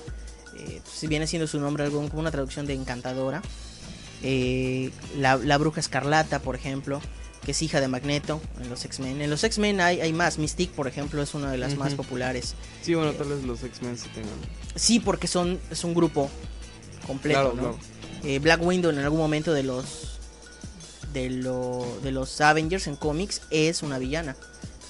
Eh, 0.58 0.82
si 0.92 1.08
viene 1.08 1.28
siendo 1.28 1.48
su 1.48 1.60
nombre 1.60 1.84
algo 1.84 2.08
como 2.10 2.20
una 2.22 2.32
traducción 2.32 2.66
de 2.66 2.74
encantadora. 2.74 3.42
Eh, 4.24 4.92
la, 5.18 5.36
la 5.38 5.58
bruja 5.58 5.80
escarlata, 5.80 6.40
por 6.40 6.56
ejemplo, 6.56 7.02
que 7.44 7.52
es 7.52 7.62
hija 7.62 7.80
de 7.82 7.88
Magneto 7.88 8.42
en 8.62 8.70
los 8.70 8.84
X-Men. 8.86 9.22
En 9.22 9.30
los 9.30 9.44
X-Men 9.44 9.82
hay, 9.82 10.02
hay 10.02 10.14
más. 10.14 10.38
Mystique, 10.40 10.74
por 10.74 10.88
ejemplo, 10.88 11.22
es 11.22 11.34
una 11.34 11.52
de 11.52 11.58
las 11.58 11.76
más 11.78 11.94
populares. 11.94 12.56
Sí, 12.82 12.96
bueno, 12.96 13.12
tal 13.14 13.28
vez 13.28 13.44
los 13.44 13.64
X-Men 13.64 13.98
se 13.98 14.08
tengan. 14.10 14.34
Sí, 14.76 15.00
porque 15.00 15.28
son 15.28 15.60
es 15.70 15.84
un 15.84 15.94
grupo 15.94 16.30
completo, 17.06 17.52
Claro, 17.52 17.56
¿no? 17.56 17.62
claro. 17.62 17.78
Eh, 18.24 18.40
Black 18.40 18.64
Widow 18.64 18.90
en 18.92 18.98
algún 19.00 19.20
momento 19.20 19.54
de 19.54 19.62
los 19.64 20.12
de 21.14 21.30
lo 21.30 21.86
de 22.04 22.12
los 22.12 22.42
Avengers 22.42 22.88
en 22.88 22.96
cómics 22.96 23.42
es 23.52 23.84
una 23.84 24.00
villana. 24.00 24.36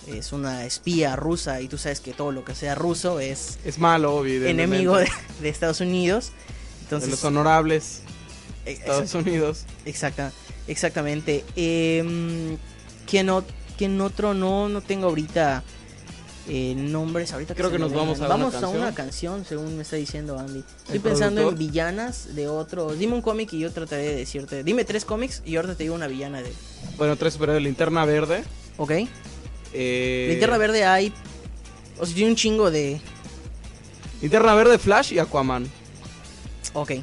Es 0.08 0.32
una 0.34 0.66
espía 0.66 1.16
rusa 1.16 1.62
y 1.62 1.68
tú 1.68 1.78
sabes 1.78 2.00
que 2.00 2.14
todo 2.14 2.32
lo 2.32 2.44
que 2.46 2.54
sea 2.56 2.76
ruso 2.76 3.20
es 3.20 3.58
Es 3.66 3.80
malo, 3.80 4.26
enemigo 4.26 4.98
de, 4.98 5.10
de 5.42 5.50
Estados 5.50 5.82
Unidos. 5.82 6.32
de 6.32 6.84
Entonces, 6.84 7.10
los 7.10 7.24
honorables 7.24 8.02
eh, 8.66 8.74
Estados 8.74 9.14
Unidos. 9.16 9.66
Exacta, 9.86 10.32
exactamente. 10.68 11.44
Eh, 11.56 12.58
¿quién, 13.10 13.30
o- 13.30 13.44
quién 13.78 14.00
otro? 14.02 14.34
No, 14.34 14.70
no 14.70 14.82
tengo 14.82 15.08
ahorita 15.08 15.64
eh, 16.48 16.76
nombres. 16.78 17.34
Ahorita 17.34 17.56
Creo 17.56 17.72
que 17.72 17.80
nos 17.80 17.92
vamos 17.92 18.20
a 18.22 18.26
una 18.26 18.28
vamos 18.30 18.54
a 18.56 18.60
canción. 18.62 18.82
una 18.82 18.94
canción, 18.94 19.46
según 19.46 19.76
me 19.76 19.82
está 19.82 19.96
diciendo 19.96 20.38
Andy. 20.38 20.60
Estoy 20.60 20.96
¿El 20.98 21.02
pensando 21.02 21.50
en 21.50 21.58
villanas 21.58 22.36
de 22.36 22.48
otros. 22.48 23.00
Dime 23.00 23.14
un 23.16 23.22
cómic 23.24 23.52
y 23.54 23.60
yo 23.60 23.72
trataré 23.72 24.04
de 24.04 24.16
decirte. 24.18 24.64
Dime 24.64 24.86
tres 24.86 25.04
cómics 25.06 25.42
y 25.46 25.56
ahorita 25.56 25.76
te 25.76 25.84
digo 25.84 25.96
una 25.96 26.08
villana 26.08 26.44
de. 26.44 26.54
Bueno, 26.98 27.16
tres 27.16 27.34
superhéroes. 27.34 27.64
Linterna 27.64 28.06
Verde. 28.06 28.44
¿Ok? 28.78 28.92
Eh, 29.74 30.28
Linterna 30.30 30.58
Verde 30.58 30.86
hay. 30.86 31.14
O 32.00 32.06
sea, 32.06 32.16
tiene 32.16 32.32
un 32.32 32.36
chingo 32.36 32.72
de. 32.72 33.00
Linterna 34.22 34.56
Verde, 34.56 34.78
Flash 34.78 35.14
y 35.14 35.20
Aquaman. 35.20 35.70
Ok. 36.74 36.94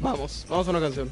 Vamos, 0.00 0.46
vamos 0.48 0.66
a 0.66 0.70
una 0.70 0.80
canción. 0.80 1.10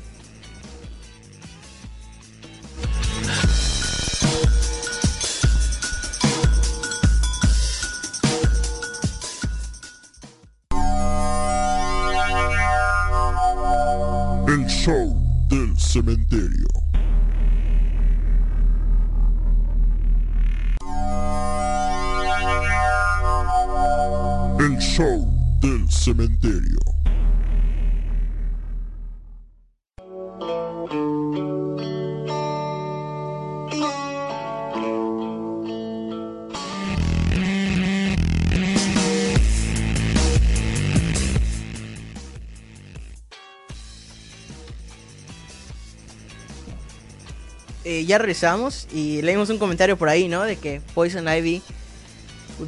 Eh, 48.05 48.07
ya 48.07 48.19
regresamos 48.19 48.87
y 48.93 49.23
leímos 49.23 49.49
un 49.51 49.59
comentario 49.59 49.97
por 49.97 50.09
ahí, 50.09 50.29
¿no? 50.29 50.43
De 50.43 50.57
que 50.57 50.81
Poison 50.95 51.27
Ivy 51.29 51.63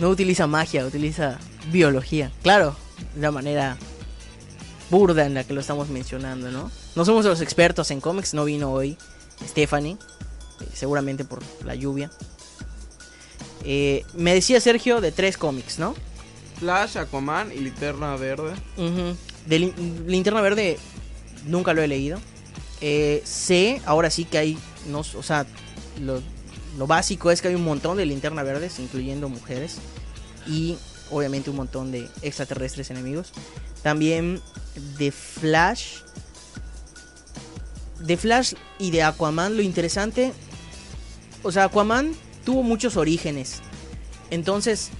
no 0.01 0.09
utiliza 0.09 0.46
magia, 0.46 0.85
utiliza 0.87 1.38
biología. 1.70 2.33
Claro, 2.42 2.77
de 3.14 3.20
la 3.22 3.31
manera 3.31 3.77
burda 4.90 5.27
en 5.27 5.35
la 5.35 5.44
que 5.44 5.53
lo 5.53 5.61
estamos 5.61 5.88
mencionando, 5.88 6.51
¿no? 6.51 6.70
No 6.94 7.05
somos 7.05 7.25
los 7.25 7.40
expertos 7.40 7.90
en 7.90 8.01
cómics, 8.01 8.35
no 8.35 8.44
vino 8.44 8.72
hoy 8.72 8.96
Stephanie, 9.46 9.96
eh, 10.61 10.64
seguramente 10.72 11.25
por 11.25 11.42
la 11.64 11.75
lluvia. 11.75 12.11
Eh, 13.64 14.05
me 14.14 14.33
decía 14.33 14.61
Sergio 14.61 15.01
de 15.01 15.12
tres 15.12 15.37
cómics, 15.37 15.79
¿no? 15.79 15.94
Flash, 16.61 16.96
Aquaman 16.96 17.53
y 17.53 17.59
Linterna 17.59 18.16
Verde. 18.16 18.53
Ujú. 18.77 19.16
De 19.46 19.59
Lin- 19.59 20.05
Linterna 20.07 20.40
Verde 20.40 20.79
nunca 21.44 21.75
lo 21.75 21.83
he 21.83 21.88
leído. 21.88 22.18
Eh, 22.81 23.23
sé, 23.25 23.81
ahora 23.87 24.11
sí 24.11 24.25
que 24.25 24.39
hay, 24.39 24.59
no, 24.89 25.01
o 25.01 25.23
sea, 25.23 25.47
lo, 26.01 26.21
lo 26.77 26.87
básico 26.87 27.31
es 27.31 27.41
que 27.41 27.49
hay 27.49 27.55
un 27.55 27.65
montón 27.65 27.97
de 27.97 28.07
linterna 28.07 28.43
verdes, 28.43 28.79
incluyendo 28.79 29.29
mujeres. 29.29 29.77
Y 30.47 30.77
obviamente 31.11 31.51
un 31.51 31.57
montón 31.57 31.91
de 31.93 32.09
extraterrestres 32.23 32.91
enemigos. 32.91 33.33
También 33.83 34.41
de 34.99 35.11
Flash. 35.11 36.01
De 38.01 38.17
Flash 38.17 38.55
y 38.79 38.91
de 38.91 39.03
Aquaman, 39.03 39.57
lo 39.57 39.62
interesante. 39.62 40.33
O 41.43 41.51
sea, 41.51 41.65
Aquaman 41.65 42.15
tuvo 42.45 42.62
muchos 42.62 42.97
orígenes. 42.97 43.61
Entonces, 44.31 44.91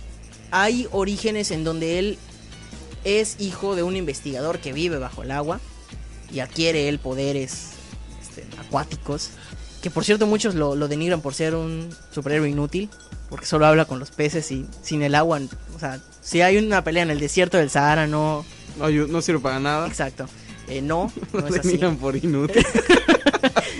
hay 0.51 0.89
orígenes 0.93 1.51
en 1.51 1.65
donde 1.65 1.99
él 1.99 2.19
es 3.05 3.37
hijo 3.39 3.77
de 3.77 3.83
un 3.83 3.97
investigador 3.97 4.59
que 4.59 4.73
vive 4.73 4.99
bajo 4.99 5.23
el 5.23 5.31
agua 5.31 5.61
y 6.33 6.41
adquiere 6.41 6.89
él 6.89 6.99
poderes 6.99 7.71
este, 8.21 8.45
acuáticos. 8.59 9.31
Que 9.83 9.91
por 9.91 10.05
cierto 10.05 10.27
muchos 10.27 10.55
lo, 10.55 10.75
lo 10.75 10.89
denigran 10.89 11.21
por 11.21 11.35
ser 11.35 11.55
un 11.55 11.89
superhéroe 12.12 12.49
inútil, 12.49 12.91
porque 13.29 13.47
solo 13.47 13.67
habla 13.67 13.85
con 13.85 13.99
los 13.99 14.11
peces 14.11 14.51
y 14.51 14.67
sin 14.83 15.03
el 15.03 15.15
agua. 15.15 15.41
O 15.75 15.79
sea, 15.79 16.01
si 16.21 16.41
hay 16.41 16.57
una 16.57 16.83
pelea 16.83 17.03
en 17.05 17.11
el 17.11 17.21
desierto 17.21 17.57
del 17.59 17.71
Sahara, 17.71 18.07
no... 18.07 18.45
No, 18.79 18.91
no 18.91 19.23
sirve 19.23 19.39
para 19.41 19.61
nada. 19.61 19.87
Exacto. 19.87 20.27
Eh, 20.69 20.83
no, 20.83 21.12
no 21.33 21.47
es 21.47 21.59
así. 21.59 21.79
por 22.01 22.17
inútil. 22.17 22.67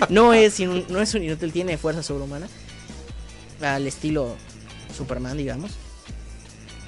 No 0.09 0.33
es, 0.33 0.59
in- 0.59 0.85
no 0.89 1.01
es 1.01 1.13
un 1.13 1.23
inútil, 1.23 1.51
tiene 1.51 1.77
fuerza 1.77 2.03
sobrehumana. 2.03 2.47
Al 3.61 3.85
estilo 3.87 4.35
Superman, 4.95 5.35
digamos. 5.37 5.71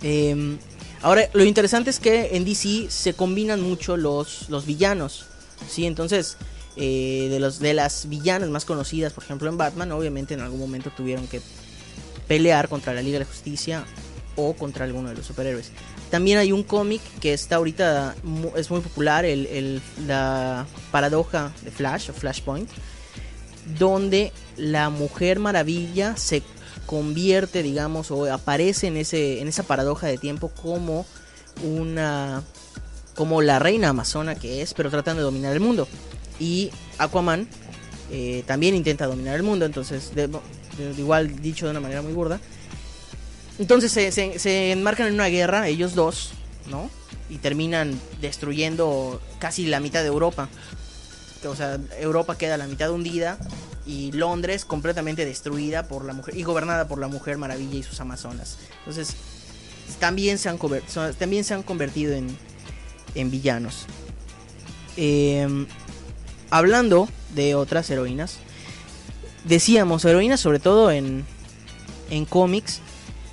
Em, 0.01 0.57
ahora, 1.01 1.29
lo 1.33 1.43
interesante 1.43 1.89
es 1.89 1.99
que 1.99 2.35
en 2.37 2.45
DC 2.45 2.87
se 2.89 3.13
combinan 3.13 3.61
mucho 3.61 3.97
los, 3.97 4.49
los 4.49 4.65
villanos. 4.65 5.25
¿Sí? 5.67 5.85
Entonces, 5.85 6.37
eh, 6.75 7.27
de, 7.29 7.39
los, 7.39 7.59
de 7.59 7.73
las 7.73 8.07
villanas 8.07 8.49
más 8.49 8.65
conocidas, 8.65 9.13
por 9.13 9.23
ejemplo 9.23 9.49
en 9.49 9.57
Batman, 9.57 9.91
obviamente 9.91 10.33
en 10.35 10.41
algún 10.41 10.59
momento 10.59 10.91
tuvieron 10.95 11.27
que 11.27 11.41
pelear 12.27 12.69
contra 12.69 12.93
la 12.93 13.01
Liga 13.01 13.19
de 13.19 13.25
Justicia 13.25 13.83
o 14.35 14.53
contra 14.53 14.85
alguno 14.85 15.09
de 15.09 15.15
los 15.15 15.25
superhéroes. 15.25 15.71
También 16.11 16.37
hay 16.37 16.51
un 16.51 16.63
cómic 16.63 17.01
que 17.19 17.33
está 17.33 17.57
ahorita, 17.57 18.15
es 18.55 18.69
muy 18.71 18.79
popular, 18.81 19.25
el, 19.25 19.45
el- 19.47 19.81
la 20.07 20.65
paradoja 20.91 21.51
de 21.63 21.71
Flash 21.71 22.09
o 22.09 22.13
Flashpoint, 22.13 22.69
donde 23.77 24.31
la 24.57 24.89
Mujer 24.89 25.39
Maravilla 25.39 26.15
se 26.17 26.41
convierte, 26.85 27.61
digamos, 27.61 28.09
o 28.11 28.31
aparece 28.31 28.87
en, 28.87 28.97
ese, 28.97 29.41
en 29.41 29.47
esa 29.47 29.63
paradoja 29.63 30.07
de 30.07 30.17
tiempo 30.17 30.49
como 30.49 31.05
una 31.63 32.41
como 33.19 33.41
la 33.41 33.59
reina 33.59 33.89
amazona 33.89 34.35
que 34.35 34.61
es, 34.61 34.73
pero 34.73 34.89
tratando 34.89 35.19
de 35.19 35.25
dominar 35.25 35.51
el 35.51 35.59
mundo. 35.59 35.89
Y 36.39 36.71
Aquaman 36.97 37.49
eh, 38.09 38.45
también 38.47 38.75
intenta 38.75 39.07
dominar 39.07 39.35
el 39.35 39.43
mundo, 39.43 39.65
entonces, 39.65 40.13
igual 40.97 41.41
dicho 41.41 41.65
de 41.65 41.71
una 41.71 41.81
manera 41.81 42.01
muy 42.01 42.13
burda. 42.13 42.39
Entonces 43.59 43.91
se, 43.91 44.71
enmarcan 44.71 45.07
en 45.07 45.15
una 45.15 45.25
guerra, 45.25 45.67
ellos 45.67 45.95
dos, 45.95 46.29
¿no? 46.71 46.89
Y 47.29 47.39
terminan 47.39 47.99
destruyendo 48.21 49.21
casi 49.37 49.65
la 49.65 49.81
mitad 49.81 49.99
de 49.99 50.07
Europa. 50.07 50.47
O 51.45 51.57
sea, 51.57 51.77
Europa 51.99 52.37
queda 52.37 52.55
la 52.55 52.67
mitad 52.67 52.89
hundida 52.89 53.37
y 53.85 54.13
Londres 54.13 54.63
completamente 54.63 55.25
destruida 55.25 55.89
por 55.89 56.05
la 56.05 56.13
mujer 56.13 56.37
y 56.37 56.43
gobernada 56.43 56.87
por 56.87 56.99
la 56.99 57.09
Mujer 57.09 57.37
Maravilla 57.37 57.79
y 57.79 57.83
sus 57.83 57.99
amazonas. 57.99 58.59
Entonces, 58.77 59.13
también 59.99 60.37
se 60.37 60.47
han, 60.47 60.57
también 61.17 61.43
se 61.43 61.53
han 61.53 61.63
convertido 61.63 62.13
en, 62.13 62.37
en 63.15 63.31
villanos. 63.31 63.85
Em, 64.97 65.67
hablando 66.49 67.07
de 67.35 67.55
otras 67.55 67.89
heroínas, 67.89 68.37
decíamos, 69.45 70.03
heroínas 70.05 70.39
sobre 70.39 70.59
todo 70.59 70.91
en, 70.91 71.25
en 72.09 72.25
cómics, 72.25 72.81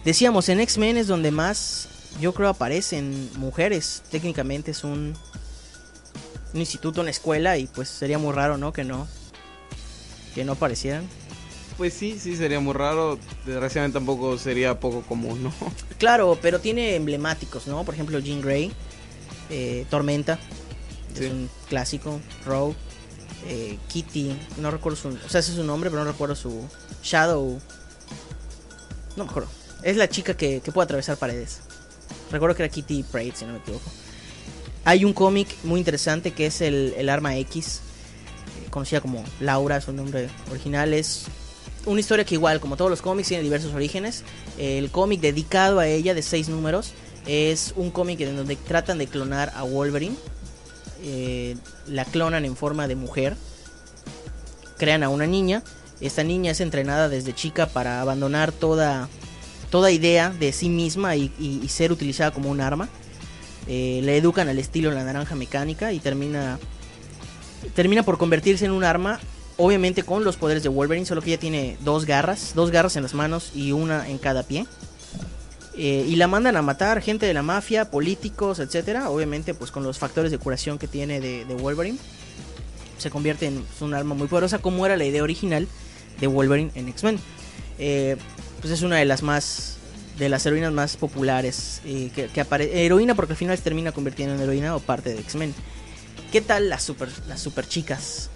decíamos, 0.05 0.49
en 0.49 0.61
X-Men 0.61 0.97
es 0.97 1.07
donde 1.07 1.31
más, 1.31 1.89
yo 2.21 2.33
creo, 2.35 2.49
aparecen 2.49 3.31
mujeres. 3.37 4.03
Técnicamente 4.11 4.71
es 4.71 4.85
un, 4.85 5.15
un 6.55 6.61
instituto, 6.61 7.01
una 7.01 7.11
escuela, 7.11 7.59
y 7.59 7.67
pues 7.67 7.89
sería 7.89 8.19
muy 8.19 8.33
raro, 8.33 8.59
¿no? 8.59 8.73
Que 8.73 8.85
no, 8.85 9.09
que 10.35 10.45
no 10.45 10.53
aparecieran. 10.53 11.09
Pues 11.77 11.93
sí, 11.93 12.19
sí, 12.19 12.37
sería 12.37 12.59
muy 12.59 12.73
raro. 12.73 13.19
Desgraciadamente 13.45 13.97
tampoco 13.97 14.39
sería 14.39 14.81
poco 14.81 15.03
común, 15.03 15.43
¿no? 15.43 15.53
Claro, 15.99 16.39
pero 16.41 16.59
tiene 16.59 16.95
emblemáticos, 16.95 17.67
¿no? 17.67 17.85
Por 17.85 17.95
ejemplo, 17.95 18.19
Jean 18.19 18.41
Grey, 18.41 18.71
eh, 19.51 19.87
Tormenta, 19.91 20.39
Sí. 21.15 21.25
es 21.25 21.31
un 21.31 21.49
clásico, 21.69 22.21
Rogue, 22.45 22.75
eh, 23.47 23.79
Kitty, 23.89 24.37
no 24.59 24.71
recuerdo 24.71 24.97
su, 24.97 25.09
o 25.09 25.29
sea, 25.29 25.41
ese 25.41 25.51
es 25.53 25.57
su 25.57 25.65
nombre, 25.65 25.89
pero 25.91 26.05
no 26.05 26.11
recuerdo 26.11 26.35
su 26.35 26.63
Shadow. 27.03 27.59
No 29.17 29.25
me 29.25 29.31
acuerdo. 29.31 29.49
Es 29.83 29.97
la 29.97 30.09
chica 30.09 30.37
que, 30.37 30.61
que 30.61 30.73
puede 30.73 30.85
atravesar 30.85 31.17
paredes. 31.17 31.61
Recuerdo 32.31 32.55
que 32.57 32.65
era 32.65 32.73
Kitty 32.73 33.03
Pryde, 33.05 33.35
si 33.35 33.45
no 33.45 33.53
me 33.53 33.59
equivoco. 33.59 33.91
Hay 34.85 35.05
un 35.05 35.13
cómic 35.13 35.49
muy 35.65 35.81
interesante 35.81 36.33
que 36.33 36.47
es 36.47 36.61
el, 36.61 36.95
el 36.97 37.09
Arma 37.09 37.37
X, 37.37 37.81
eh, 38.65 38.71
conocida 38.71 39.01
como 39.01 39.25
Laura, 39.41 39.81
su 39.81 39.93
nombre 39.93 40.29
original. 40.51 40.93
Es 40.93 41.25
una 41.87 42.01
historia 42.01 42.25
que 42.25 42.35
igual, 42.35 42.61
como 42.61 42.77
todos 42.77 42.91
los 42.91 43.01
cómics, 43.01 43.29
tiene 43.29 43.43
diversos 43.43 43.73
orígenes. 43.75 44.23
El 44.59 44.91
cómic 44.91 45.21
dedicado 45.21 45.79
a 45.79 45.87
ella, 45.89 46.15
de 46.15 46.23
seis 46.23 46.49
números, 46.49 46.93
es 47.27 47.75
un 47.77 47.91
cómic 47.91 48.21
en 48.21 48.37
donde 48.37 48.57
tratan 48.57 48.99
de 48.99 49.07
clonar 49.07 49.53
a 49.55 49.65
Wolverine. 49.65 50.17
Eh, 51.03 51.57
la 51.87 52.05
clonan 52.05 52.45
en 52.45 52.57
forma 52.57 52.89
de 52.89 52.95
mujer. 52.95 53.37
Crean 54.79 55.03
a 55.03 55.09
una 55.09 55.27
niña. 55.27 55.63
Esta 56.01 56.23
niña 56.23 56.53
es 56.53 56.61
entrenada 56.61 57.09
desde 57.09 57.35
chica 57.35 57.67
para 57.67 58.01
abandonar 58.01 58.53
toda, 58.53 59.09
toda 59.71 59.91
idea 59.91 60.31
de 60.31 60.53
sí 60.53 60.69
misma 60.69 61.17
y, 61.17 61.67
ser 61.69 61.93
utilizada 61.93 62.31
como 62.31 62.51
un 62.51 62.61
arma. 62.61 62.89
Eh, 63.67 64.01
le 64.05 64.17
educan 64.17 64.49
al 64.49 64.59
estilo 64.59 64.93
la 64.93 65.03
naranja 65.03 65.35
mecánica 65.35 65.93
y 65.93 65.99
termina 65.99 66.61
termina 67.75 68.05
por 68.05 68.17
convertirse 68.17 68.65
en 68.65 68.71
un 68.71 68.85
arma 68.85 69.19
obviamente 69.57 70.05
con 70.05 70.23
los 70.23 70.37
poderes 70.37 70.63
de 70.63 70.69
Wolverine 70.69 71.05
solo 71.05 71.21
que 71.21 71.31
ella 71.31 71.41
tiene 71.41 71.77
dos 71.81 72.05
garras 72.05 72.53
dos 72.55 72.71
garras 72.71 72.95
en 72.95 73.03
las 73.03 73.15
manos 73.15 73.51
y 73.57 73.73
una 73.73 74.09
en 74.09 74.19
cada 74.19 74.45
pie 74.45 74.67
Eh, 75.79 76.07
y 76.09 76.17
la 76.17 76.27
mandan 76.27 76.57
a 76.57 76.63
matar 76.63 77.03
gente 77.03 77.27
de 77.27 77.35
la 77.35 77.43
mafia 77.43 77.91
políticos 77.91 78.61
etcétera 78.61 79.11
obviamente 79.11 79.53
pues 79.53 79.71
con 79.71 79.83
los 79.83 79.99
factores 79.99 80.31
de 80.33 80.39
curación 80.39 80.79
que 80.79 80.89
tiene 80.89 81.21
de, 81.21 81.45
de 81.45 81.55
Wolverine 81.55 81.99
se 82.97 83.11
convierte 83.11 83.45
en 83.47 83.63
un 83.83 83.93
arma 83.93 84.15
muy 84.15 84.27
poderosa 84.27 84.59
como 84.59 84.87
era 84.87 84.97
la 84.97 85.05
idea 85.05 85.23
original 85.23 85.69
de 86.19 86.27
Wolverine 86.29 86.71
en 86.75 86.89
X-Men 86.89 87.19
Eh, 87.79 88.17
pues 88.63 88.73
es 88.73 88.81
una 88.81 88.97
de 88.97 89.05
las 89.05 89.23
más 89.23 89.77
de 90.19 90.31
las 90.31 90.47
heroínas 90.47 90.73
más 90.73 90.97
populares 90.97 91.83
eh, 91.85 92.11
que, 92.15 92.29
que 92.29 92.41
apare- 92.41 92.71
heroína 92.73 93.15
porque 93.15 93.35
al 93.35 93.37
final 93.37 93.55
se 93.55 93.63
termina 93.63 93.93
convirtiendo 93.93 94.35
en 94.35 94.41
heroína 94.41 94.75
o 94.75 94.81
parte 94.81 95.13
de 95.13 95.21
X-Men 95.21 95.55
¿Qué 96.33 96.41
tal 96.41 96.71
las 96.71 96.83
super, 96.85 97.11
las 97.29 97.41
super 97.43 97.69
chicas 97.69 98.31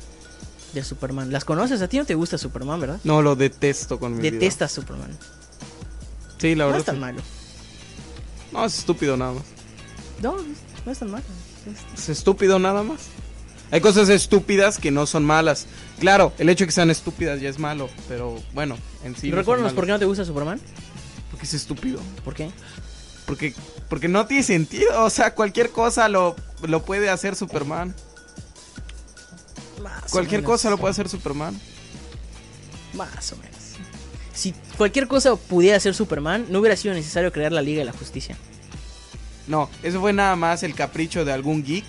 de 0.75 0.85
Superman? 0.85 1.33
¿Las 1.33 1.47
conoces? 1.47 1.81
A 1.81 1.89
ti 1.89 1.97
no 1.97 2.05
te 2.05 2.15
gusta 2.15 2.37
Superman, 2.37 2.79
¿verdad? 2.81 3.01
No, 3.03 3.23
lo 3.23 3.35
detesto 3.35 3.99
con 3.99 4.13
mi 4.15 4.21
vida. 4.21 4.33
Detestas 4.33 4.71
Superman. 4.73 5.11
Sí, 6.41 6.55
la 6.55 6.65
No 6.65 6.69
verdad. 6.69 6.81
es 6.81 6.87
tan 6.87 6.95
sí. 6.97 7.01
malo. 7.01 7.21
No, 8.53 8.65
es 8.65 8.79
estúpido 8.79 9.17
nada 9.17 9.33
más. 9.35 9.43
No, 10.23 10.37
no 10.87 10.93
es 10.93 10.99
tan 10.99 11.11
malo. 11.11 11.25
Es- 11.95 12.01
Es 12.03 12.09
estúpido 12.09 12.59
nada 12.59 12.83
más. 12.83 13.01
Hay 13.71 13.81
cosas 13.81 14.09
estúpidas 14.09 14.79
que 14.79 14.91
no 14.91 15.07
son 15.07 15.25
malas. 15.25 15.67
Claro, 16.01 16.33
el 16.39 16.49
hecho 16.49 16.65
de 16.65 16.67
que 16.69 16.73
sean 16.73 16.91
estúpidas 16.91 17.41
ya 17.41 17.49
es 17.49 17.59
malo, 17.61 17.89
pero 18.09 18.43
bueno, 18.53 18.77
en 19.05 19.15
sí. 19.15 19.29
¿Y 19.29 19.31
no 19.31 19.37
recuérdanos 19.37 19.73
por 19.75 19.85
qué 19.87 19.93
no 19.93 19.99
te 20.01 20.07
gusta 20.07 20.25
Superman? 20.25 20.61
Porque 21.31 21.47
es 21.47 21.55
estúpido. 21.55 22.01
¿Por 22.25 22.35
qué? 22.35 22.51
Porque, 23.27 23.55
porque 23.89 24.09
no 24.09 24.27
tiene 24.27 24.43
sentido. 24.43 25.05
O 25.05 25.11
sea, 25.11 25.35
cualquier 25.37 25.71
cosa 25.71 26.09
lo, 26.09 26.35
lo 26.63 26.83
puede 26.85 27.11
hacer 27.11 27.37
Superman. 27.37 27.95
Más 29.83 30.05
o 30.05 30.11
Cualquier 30.11 30.41
menos. 30.41 30.51
cosa 30.57 30.69
lo 30.71 30.79
puede 30.79 30.91
hacer 30.91 31.09
Superman. 31.09 31.59
Más 32.95 33.33
o 33.33 33.37
menos. 33.37 33.60
Si 34.33 34.55
cualquier 34.77 35.09
cosa 35.09 35.37
pudiera 35.37 35.79
ser 35.81 35.95
Superman, 35.95 36.47
no 36.51 36.61
hubiera 36.61 36.77
sido 36.77 36.95
necesario 36.95 37.33
crear 37.33 37.53
la 37.53 37.63
Liga 37.63 37.81
de 37.81 37.85
la 37.87 37.93
Justicia. 37.93 38.37
No, 39.47 39.69
eso 39.83 40.01
fue 40.01 40.13
nada 40.13 40.37
más 40.37 40.63
el 40.63 40.75
capricho 40.75 41.25
de 41.25 41.33
algún 41.33 41.65
geek. 41.65 41.85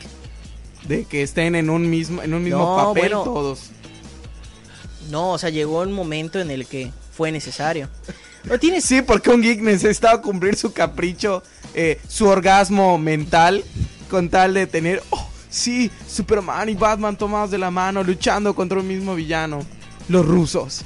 De 0.88 1.06
que 1.06 1.22
estén 1.22 1.54
en 1.56 1.70
un 1.70 1.88
mismo, 1.90 2.24
en 2.24 2.34
un 2.34 2.44
mismo 2.44 2.60
No, 2.60 2.76
papel 2.88 3.14
bueno. 3.14 3.24
todos. 3.24 3.70
No, 5.12 5.34
o 5.34 5.38
sea, 5.38 5.50
llegó 5.52 5.82
un 5.82 5.92
momento 5.92 6.40
en 6.40 6.50
el 6.50 6.66
que 6.66 6.92
fue 7.16 7.32
necesario. 7.32 7.88
No 8.46 8.58
tienes 8.58 8.84
Sí, 8.86 9.04
porque 9.04 9.30
un 9.30 9.42
geek 9.42 9.62
necesitaba 9.62 10.22
cumplir 10.22 10.56
su 10.56 10.74
capricho, 10.74 11.44
eh, 11.76 12.00
su 12.08 12.26
orgasmo 12.28 12.98
mental, 12.98 13.64
con 14.10 14.30
tal 14.30 14.56
de 14.56 14.66
tener, 14.66 15.04
oh, 15.12 15.30
sí, 15.50 15.92
Superman 16.08 16.70
y 16.70 16.74
Batman 16.74 17.16
tomados 17.16 17.52
de 17.52 17.60
la 17.60 17.70
mano, 17.70 18.04
luchando 18.04 18.56
contra 18.56 18.80
un 18.80 18.88
mismo 18.88 19.14
villano, 19.14 19.60
los 20.10 20.26
rusos. 20.26 20.82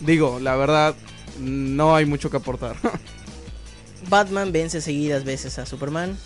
Digo, 0.00 0.38
la 0.40 0.56
verdad, 0.56 0.94
no 1.40 1.94
hay 1.96 2.06
mucho 2.06 2.30
que 2.30 2.36
aportar. 2.38 2.76
Batman 4.08 4.52
vence 4.52 4.80
seguidas 4.80 5.24
veces 5.24 5.58
a 5.58 5.66
Superman. 5.66 6.16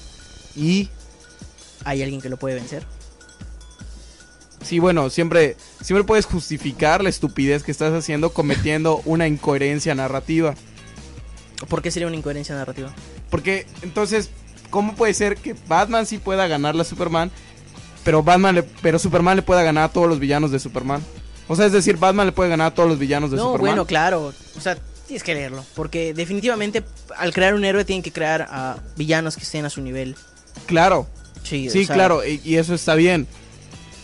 y, 0.54 0.88
¿Hay 1.84 2.02
alguien 2.02 2.20
que 2.20 2.28
lo 2.28 2.36
puede 2.36 2.54
vencer? 2.54 2.84
sí, 4.62 4.78
bueno, 4.78 5.10
siempre, 5.10 5.56
siempre 5.82 6.04
puedes 6.04 6.24
justificar 6.24 7.02
la 7.02 7.08
estupidez 7.10 7.64
que 7.64 7.72
estás 7.72 7.92
haciendo 7.92 8.32
cometiendo 8.32 9.02
una 9.04 9.26
incoherencia 9.26 9.94
narrativa. 9.94 10.54
¿Por 11.68 11.82
qué 11.82 11.90
sería 11.90 12.06
una 12.06 12.16
incoherencia 12.16 12.54
narrativa? 12.54 12.92
Porque 13.28 13.66
entonces, 13.82 14.30
¿cómo 14.70 14.94
puede 14.94 15.14
ser 15.14 15.36
que 15.36 15.56
Batman 15.66 16.06
sí 16.06 16.18
pueda 16.18 16.46
ganarle 16.46 16.82
a 16.82 16.84
Superman, 16.84 17.30
pero 18.04 18.22
Batman 18.22 18.54
le- 18.54 18.62
pero 18.62 18.98
Superman 19.00 19.36
le 19.36 19.42
pueda 19.42 19.62
ganar 19.64 19.84
a 19.84 19.92
todos 19.92 20.08
los 20.08 20.20
villanos 20.20 20.52
de 20.52 20.60
Superman? 20.60 21.02
O 21.52 21.56
sea, 21.56 21.66
es 21.66 21.72
decir, 21.72 21.96
Batman 21.98 22.26
le 22.26 22.32
puede 22.32 22.48
ganar 22.50 22.68
a 22.68 22.74
todos 22.74 22.88
los 22.88 22.98
villanos 22.98 23.30
de 23.30 23.36
no, 23.36 23.42
Superman. 23.44 23.60
bueno, 23.60 23.86
claro. 23.86 24.32
O 24.56 24.60
sea, 24.60 24.76
tienes 25.06 25.22
que 25.22 25.34
leerlo. 25.34 25.64
Porque 25.74 26.14
definitivamente 26.14 26.82
al 27.16 27.32
crear 27.34 27.54
un 27.54 27.64
héroe 27.64 27.84
tienen 27.84 28.02
que 28.02 28.10
crear 28.12 28.46
a 28.50 28.78
villanos 28.96 29.36
que 29.36 29.42
estén 29.42 29.64
a 29.64 29.70
su 29.70 29.80
nivel. 29.82 30.16
Claro, 30.66 31.06
Sí, 31.42 31.68
sí, 31.70 31.82
o 31.82 31.86
sea, 31.86 31.94
claro, 31.96 32.24
y, 32.24 32.40
y 32.44 32.56
eso 32.56 32.72
está 32.72 32.94
bien. 32.94 33.26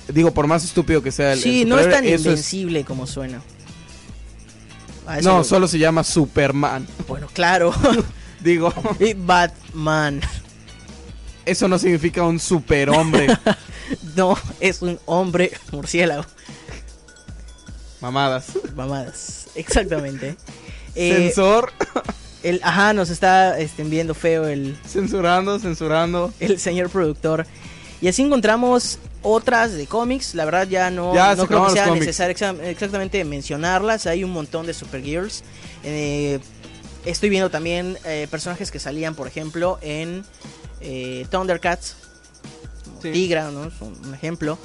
Digo, 0.08 0.32
por 0.34 0.46
más 0.48 0.64
estúpido 0.64 1.02
que 1.02 1.12
sea 1.12 1.34
el, 1.34 1.38
Sí, 1.40 1.62
el 1.62 1.68
no 1.68 1.78
es 1.78 1.88
tan 1.88 2.06
invencible 2.06 2.84
como 2.84 3.06
suena. 3.06 3.40
No, 5.22 5.38
lo- 5.38 5.44
solo 5.44 5.68
se 5.68 5.78
llama 5.78 6.04
Superman. 6.04 6.86
Bueno, 7.06 7.28
claro. 7.32 7.72
Digo, 8.40 8.72
Y 9.00 9.14
Batman. 9.14 10.20
eso 11.46 11.66
no 11.68 11.78
significa 11.78 12.22
un 12.24 12.38
superhombre. 12.38 13.28
No, 14.16 14.36
es 14.60 14.82
un 14.82 14.98
hombre 15.06 15.50
murciélago. 15.72 16.26
Mamadas. 18.00 18.46
Mamadas. 18.74 19.46
Exactamente. 19.54 20.36
Eh, 21.00 21.14
Censor, 21.14 21.70
el, 22.42 22.60
ajá, 22.64 22.92
nos 22.92 23.08
está 23.10 23.56
este, 23.60 23.84
viendo 23.84 24.14
feo 24.14 24.48
el, 24.48 24.76
censurando, 24.84 25.60
censurando. 25.60 26.32
el 26.40 26.58
señor 26.58 26.90
productor. 26.90 27.46
Y 28.00 28.08
así 28.08 28.22
encontramos 28.22 28.98
otras 29.22 29.74
de 29.74 29.86
cómics. 29.86 30.34
La 30.34 30.44
verdad 30.44 30.66
ya 30.66 30.90
no, 30.90 31.14
Ya 31.14 31.36
no 31.36 31.46
creo 31.46 31.66
que 31.66 31.72
sea 31.74 31.84
cómics. 31.84 32.06
necesario 32.06 32.34
exa- 32.34 32.60
exactamente 32.64 33.22
mencionarlas. 33.24 34.06
Hay 34.08 34.24
un 34.24 34.30
montón 34.32 34.66
de 34.66 34.74
Supergirls. 34.74 35.44
Eh, 35.84 36.40
estoy 37.04 37.28
viendo 37.28 37.48
también 37.50 37.96
eh, 38.04 38.26
personajes 38.28 38.72
que 38.72 38.80
salían, 38.80 39.14
por 39.14 39.28
ejemplo, 39.28 39.78
en 39.82 40.24
eh, 40.80 41.26
Thundercats. 41.30 41.94
Sí. 43.02 43.12
Tigra, 43.12 43.52
¿no? 43.52 43.66
Es 43.66 43.74
un, 43.80 43.94
un 44.04 44.14
ejemplo. 44.14 44.58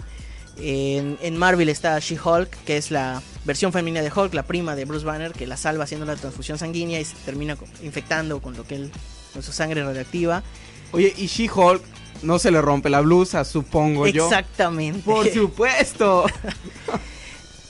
En, 0.57 1.17
en 1.21 1.37
Marvel 1.37 1.69
está 1.69 1.97
She-Hulk, 1.97 2.49
que 2.65 2.77
es 2.77 2.91
la 2.91 3.21
versión 3.45 3.73
femenina 3.73 4.01
de 4.01 4.11
Hulk, 4.15 4.33
la 4.33 4.43
prima 4.43 4.75
de 4.75 4.85
Bruce 4.85 5.05
Banner, 5.05 5.33
que 5.33 5.47
la 5.47 5.57
salva 5.57 5.85
haciendo 5.85 6.05
la 6.05 6.15
transfusión 6.15 6.57
sanguínea 6.57 6.99
y 6.99 7.05
se 7.05 7.15
termina 7.25 7.57
infectando 7.81 8.41
con 8.41 8.55
lo 8.55 8.65
que 8.65 8.75
él, 8.75 8.91
con 9.33 9.41
su 9.41 9.51
sangre 9.51 9.83
radioactiva. 9.83 10.43
Oye, 10.91 11.13
y 11.17 11.25
She-Hulk 11.25 11.81
no 12.21 12.39
se 12.39 12.51
le 12.51 12.61
rompe 12.61 12.89
la 12.89 13.01
blusa, 13.01 13.43
supongo 13.43 14.07
yo. 14.07 14.25
Exactamente. 14.25 15.01
Por 15.01 15.27
supuesto. 15.29 16.25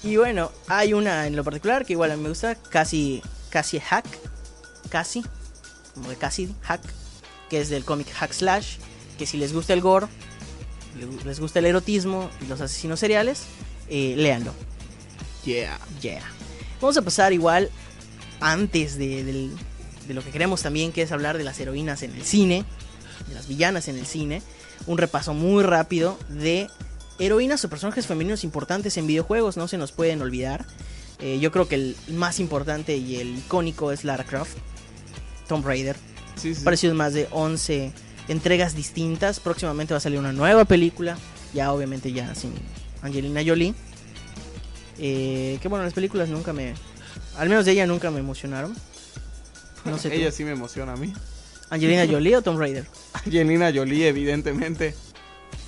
Y 0.04 0.18
bueno, 0.18 0.52
hay 0.68 0.94
una 0.94 1.28
en 1.28 1.36
lo 1.38 1.46
particular 1.46 1.86
que 1.86 1.94
igual 1.94 2.12
a 2.12 2.18
mí 2.18 2.24
me 2.24 2.30
gusta, 2.30 2.56
casi, 2.56 3.22
casi 3.50 3.80
hack, 3.80 4.06
casi, 4.90 5.24
como 5.94 6.10
de 6.10 6.18
casi 6.18 6.54
hack, 6.62 6.82
que 7.50 7.62
es 7.62 7.70
del 7.70 7.86
cómic 7.86 8.12
Hack 8.12 8.34
Slash, 8.34 8.78
que 9.18 9.26
si 9.26 9.38
les 9.38 9.54
gusta 9.54 9.72
el 9.72 9.80
gore, 9.80 10.08
les 11.26 11.40
gusta 11.40 11.60
el 11.60 11.66
erotismo 11.66 12.30
y 12.42 12.48
los 12.48 12.62
asesinos 12.62 13.00
seriales, 13.00 13.44
eh, 13.90 14.14
léanlo. 14.18 14.54
Yeah. 15.46 15.80
Yeah. 16.02 16.24
Vamos 16.82 16.98
a 16.98 17.02
pasar 17.02 17.34
igual 17.34 17.70
antes 18.40 18.98
de, 18.98 19.50
lo 20.10 20.24
que 20.24 20.32
queremos 20.32 20.62
también, 20.62 20.92
que 20.92 21.02
es 21.02 21.12
hablar 21.12 21.38
de 21.38 21.44
las 21.44 21.60
heroínas 21.60 22.04
en 22.04 22.12
el 22.12 22.24
cine, 22.24 22.66
de 23.28 23.36
las 23.36 23.48
villanas 23.48 23.88
en 23.88 23.98
el 23.98 24.06
cine. 24.06 24.42
Un 24.86 24.98
repaso 24.98 25.34
muy 25.34 25.64
rápido 25.64 26.18
de 26.30 26.68
heroínas 27.20 27.64
o 27.64 27.70
personajes 27.70 28.06
femeninos 28.06 28.44
importantes 28.44 28.98
en 28.98 29.08
videojuegos, 29.08 29.56
no 29.56 29.68
se 29.68 29.78
nos 29.78 29.92
pueden 29.92 30.22
olvidar. 30.22 30.66
Eh, 31.20 31.40
yo 31.40 31.52
creo 31.52 31.68
que 31.68 31.76
el 31.76 31.96
más 32.10 32.40
importante 32.40 32.98
y 32.98 33.18
el 33.18 33.38
icónico 33.38 33.92
es 33.92 34.04
Lara 34.04 34.26
Croft, 34.26 34.58
Tomb 35.48 35.66
Raider. 35.66 35.96
Sí, 36.36 36.54
sí. 36.54 36.88
Más 36.92 37.14
de 37.14 37.28
11 37.32 37.94
entregas 38.28 38.76
distintas. 38.76 39.40
Próximamente 39.40 39.94
va 39.94 39.98
a 39.98 40.02
salir 40.02 40.20
una 40.20 40.34
nueva 40.34 40.66
película. 40.66 41.18
Ya 41.54 41.72
obviamente 41.72 42.12
ya 42.12 42.34
sin 42.36 42.54
Angelina 43.02 43.42
Jolie. 43.46 43.74
Eh, 44.98 45.58
que 45.62 45.68
bueno, 45.68 45.84
las 45.84 45.94
películas 45.94 46.30
nunca 46.30 46.54
me... 46.54 46.74
Al 47.38 47.50
menos 47.50 47.66
de 47.66 47.72
ella 47.72 47.86
nunca 47.86 48.12
me 48.12 48.20
emocionaron. 48.20 48.76
No 49.86 49.98
sé. 49.98 50.10
tú. 50.10 50.16
Ella 50.16 50.32
sí 50.32 50.44
me 50.44 50.52
emociona 50.52 50.94
a 50.94 50.96
mí. 50.96 51.14
Angelina 51.70 52.06
Jolie 52.08 52.36
o 52.38 52.42
Tomb 52.42 52.60
Raider. 52.60 52.86
Angelina 53.14 53.72
Jolie, 53.74 54.08
evidentemente. 54.08 54.96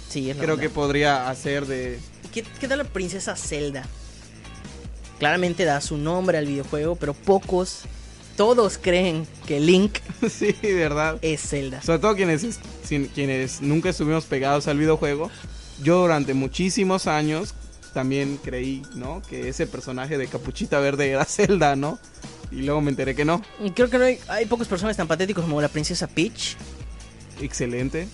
Sí, 0.09 0.29
es 0.29 0.37
la 0.37 0.43
Creo 0.43 0.57
que 0.57 0.69
podría 0.69 1.29
hacer 1.29 1.65
de... 1.65 1.99
¿Qué, 2.33 2.43
qué 2.59 2.67
tal 2.67 2.79
la 2.79 2.83
princesa 2.83 3.35
Zelda? 3.35 3.85
Claramente 5.19 5.65
da 5.65 5.81
su 5.81 5.97
nombre 5.97 6.37
al 6.37 6.45
videojuego, 6.45 6.95
pero 6.95 7.13
pocos, 7.13 7.81
todos 8.35 8.77
creen 8.77 9.27
que 9.45 9.59
Link 9.59 9.99
sí, 10.29 10.55
verdad. 10.61 11.17
es 11.21 11.41
Zelda. 11.41 11.81
Sobre 11.81 11.99
todo 11.99 12.15
quienes, 12.15 12.59
quienes 13.13 13.61
nunca 13.61 13.89
estuvimos 13.89 14.25
pegados 14.25 14.67
al 14.67 14.77
videojuego. 14.77 15.29
Yo 15.81 16.01
durante 16.01 16.33
muchísimos 16.33 17.07
años 17.07 17.53
también 17.93 18.37
creí, 18.43 18.81
¿no? 18.95 19.21
Que 19.29 19.49
ese 19.49 19.67
personaje 19.67 20.17
de 20.17 20.27
capuchita 20.27 20.79
verde 20.79 21.09
era 21.09 21.25
Zelda, 21.25 21.75
¿no? 21.75 21.99
Y 22.51 22.61
luego 22.61 22.81
me 22.81 22.91
enteré 22.91 23.15
que 23.15 23.25
no. 23.25 23.41
Creo 23.73 23.89
que 23.89 23.97
no 23.97 24.05
hay, 24.05 24.19
hay 24.27 24.45
pocos 24.45 24.67
personajes 24.67 24.97
tan 24.97 25.07
patéticos 25.07 25.43
como 25.43 25.61
la 25.61 25.69
princesa 25.69 26.07
Peach. 26.07 26.55
Excelente. 27.41 28.07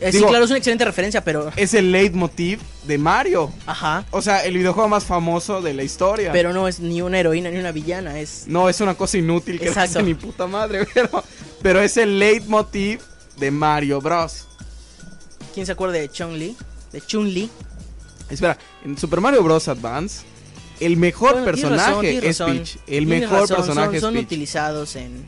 Eh, 0.00 0.12
sí, 0.12 0.22
claro, 0.22 0.44
es 0.44 0.50
una 0.50 0.58
excelente 0.58 0.84
referencia, 0.84 1.24
pero... 1.24 1.50
Es 1.56 1.72
el 1.74 1.90
leitmotiv 1.90 2.60
de 2.84 2.98
Mario. 2.98 3.50
Ajá. 3.66 4.04
O 4.10 4.20
sea, 4.20 4.44
el 4.44 4.56
videojuego 4.56 4.88
más 4.88 5.04
famoso 5.04 5.62
de 5.62 5.72
la 5.72 5.82
historia. 5.82 6.32
Pero 6.32 6.52
no 6.52 6.68
es 6.68 6.80
ni 6.80 7.00
una 7.00 7.18
heroína 7.18 7.50
ni 7.50 7.58
una 7.58 7.72
villana, 7.72 8.18
es... 8.18 8.44
No, 8.46 8.68
es 8.68 8.80
una 8.80 8.94
cosa 8.94 9.16
inútil 9.16 9.58
que 9.58 9.70
hace 9.70 10.02
ni 10.02 10.14
puta 10.14 10.46
madre, 10.46 10.86
pero, 10.94 11.24
pero 11.62 11.80
es 11.80 11.96
el 11.96 12.18
leitmotiv 12.18 13.00
de 13.38 13.50
Mario 13.50 14.00
Bros. 14.00 14.46
¿Quién 15.54 15.64
se 15.64 15.72
acuerda 15.72 15.94
de 15.94 16.10
Chun-Li? 16.10 16.56
De 16.92 17.00
Chun-Li. 17.00 17.50
Espera, 18.28 18.58
en 18.84 18.98
Super 18.98 19.20
Mario 19.20 19.42
Bros. 19.42 19.68
Advance, 19.68 20.24
el 20.80 20.96
mejor 20.96 21.32
Bueno, 21.32 21.52
tienes 21.52 21.70
razón, 21.70 22.00
personaje 22.02 22.18
es 22.18 22.38
razón. 22.38 22.56
Peach. 22.58 22.76
El 22.86 23.06
mejor 23.06 23.40
razón, 23.40 23.56
personaje 23.56 23.86
son, 23.86 23.94
es 23.94 24.00
son 24.02 24.14
Peach. 24.14 24.24
utilizados 24.26 24.96
en... 24.96 25.24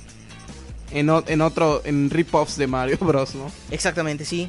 En, 0.90 1.10
o- 1.10 1.24
en 1.26 1.40
otro, 1.42 1.82
en 1.84 2.08
rip-offs 2.10 2.56
de 2.56 2.66
Mario 2.66 2.96
Bros, 3.00 3.34
¿no? 3.34 3.50
Exactamente, 3.70 4.24
sí. 4.24 4.48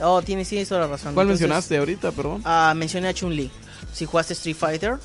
Oh, 0.00 0.22
tienes, 0.22 0.48
toda 0.68 0.82
la 0.82 0.86
razón. 0.86 1.14
¿Cuál 1.14 1.26
Entonces, 1.26 1.42
mencionaste 1.48 1.76
ahorita, 1.78 2.12
perdón? 2.12 2.42
Ah, 2.44 2.72
mencioné 2.76 3.08
a 3.08 3.14
Chun-Li. 3.14 3.50
Si 3.92 4.04
jugaste 4.06 4.32
Street 4.34 4.56
Fighter, 4.56 4.98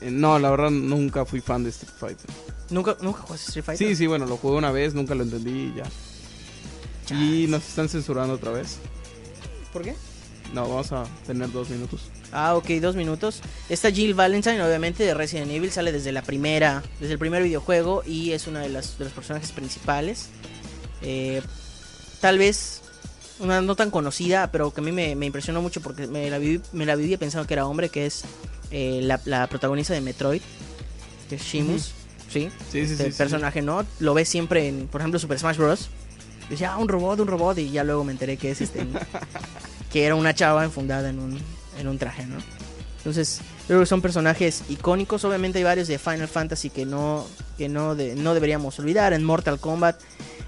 Eh, 0.00 0.10
no, 0.10 0.38
la 0.38 0.50
verdad 0.50 0.70
nunca 0.70 1.24
fui 1.24 1.40
fan 1.40 1.64
de 1.64 1.70
Street 1.70 1.92
Fighter. 1.98 2.30
¿nunca, 2.70 2.96
¿nunca 3.00 3.20
jugaste 3.22 3.48
Street 3.48 3.64
Fighter? 3.64 3.88
Sí, 3.88 3.96
sí, 3.96 4.06
bueno, 4.06 4.26
lo 4.26 4.36
jugué 4.36 4.56
una 4.56 4.70
vez, 4.70 4.94
nunca 4.94 5.14
lo 5.14 5.22
entendí 5.24 5.72
y 5.72 5.74
ya. 5.76 7.14
Y 7.16 7.46
nos 7.48 7.66
están 7.66 7.88
censurando 7.88 8.34
otra 8.34 8.52
vez. 8.52 8.76
¿Por 9.72 9.82
qué? 9.82 9.96
No, 10.52 10.68
vamos 10.68 10.92
a 10.92 11.04
tener 11.26 11.50
dos 11.52 11.68
minutos. 11.68 12.02
Ah, 12.32 12.54
ok, 12.56 12.68
dos 12.80 12.96
minutos. 12.96 13.40
Esta 13.68 13.90
Jill 13.90 14.14
Valentine, 14.14 14.62
obviamente, 14.62 15.04
de 15.04 15.14
Resident 15.14 15.50
Evil, 15.50 15.70
sale 15.70 15.92
desde 15.92 16.12
la 16.12 16.22
primera, 16.22 16.82
desde 17.00 17.14
el 17.14 17.18
primer 17.18 17.42
videojuego 17.42 18.02
y 18.06 18.32
es 18.32 18.46
una 18.46 18.60
de 18.60 18.70
las 18.70 18.98
de 18.98 19.04
los 19.04 19.12
personajes 19.12 19.52
principales. 19.52 20.28
Eh, 21.02 21.42
tal 22.20 22.38
vez 22.38 22.82
una 23.40 23.60
no 23.60 23.76
tan 23.76 23.90
conocida, 23.90 24.50
pero 24.50 24.72
que 24.72 24.80
a 24.80 24.84
mí 24.84 24.90
me, 24.90 25.14
me 25.14 25.26
impresionó 25.26 25.62
mucho 25.62 25.80
porque 25.80 26.06
me 26.06 26.28
la, 26.30 26.38
viví, 26.38 26.60
me 26.72 26.86
la 26.86 26.96
vivía 26.96 27.18
pensando 27.18 27.46
que 27.46 27.54
era 27.54 27.66
hombre, 27.66 27.88
que 27.88 28.06
es 28.06 28.22
eh, 28.70 29.00
la, 29.02 29.20
la 29.26 29.46
protagonista 29.46 29.94
de 29.94 30.00
Metroid, 30.00 30.42
que 31.28 31.36
es 31.36 31.42
Shimus. 31.42 31.82
Sí, 31.82 31.92
Sí, 32.28 32.50
sí, 32.70 32.78
este 32.80 33.04
sí, 33.04 33.10
sí, 33.12 33.16
personaje, 33.16 33.62
¿no? 33.62 33.86
Lo 34.00 34.12
ves 34.12 34.28
siempre 34.28 34.68
en, 34.68 34.86
por 34.86 35.00
ejemplo, 35.00 35.18
Super 35.18 35.38
Smash 35.38 35.56
Bros. 35.56 35.88
Decía, 36.50 36.74
ah, 36.74 36.76
un 36.78 36.88
robot, 36.88 37.20
un 37.20 37.26
robot, 37.26 37.58
y 37.58 37.70
ya 37.70 37.84
luego 37.84 38.04
me 38.04 38.12
enteré 38.12 38.36
que 38.36 38.50
es 38.50 38.60
este. 38.60 38.80
que 39.92 40.04
era 40.04 40.14
una 40.14 40.34
chava 40.34 40.64
enfundada 40.64 41.08
en 41.10 41.18
un, 41.18 41.38
en 41.78 41.88
un 41.88 41.98
traje, 41.98 42.26
¿no? 42.26 42.36
Entonces, 42.98 43.40
creo 43.66 43.80
que 43.80 43.86
son 43.86 44.02
personajes 44.02 44.62
icónicos. 44.68 45.24
Obviamente 45.24 45.58
hay 45.58 45.64
varios 45.64 45.88
de 45.88 45.98
Final 45.98 46.28
Fantasy 46.28 46.68
que 46.70 46.84
no, 46.84 47.26
que 47.56 47.68
no, 47.68 47.94
de- 47.94 48.14
no 48.16 48.34
deberíamos 48.34 48.78
olvidar. 48.78 49.12
En 49.12 49.24
Mortal 49.24 49.58
Kombat, 49.60 49.98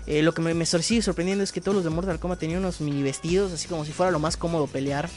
eh, 0.06 0.22
lo 0.22 0.34
que 0.34 0.42
me, 0.42 0.52
me 0.52 0.66
sigue 0.66 1.00
sorprendiendo 1.00 1.42
es 1.44 1.52
que 1.52 1.60
todos 1.60 1.74
los 1.76 1.84
de 1.84 1.90
Mortal 1.90 2.18
Kombat 2.18 2.40
tenían 2.40 2.58
unos 2.58 2.80
mini 2.80 3.02
vestidos, 3.02 3.52
así 3.52 3.66
como 3.68 3.84
si 3.84 3.92
fuera 3.92 4.10
lo 4.12 4.18
más 4.18 4.36
cómodo 4.36 4.66
pelear. 4.66 5.08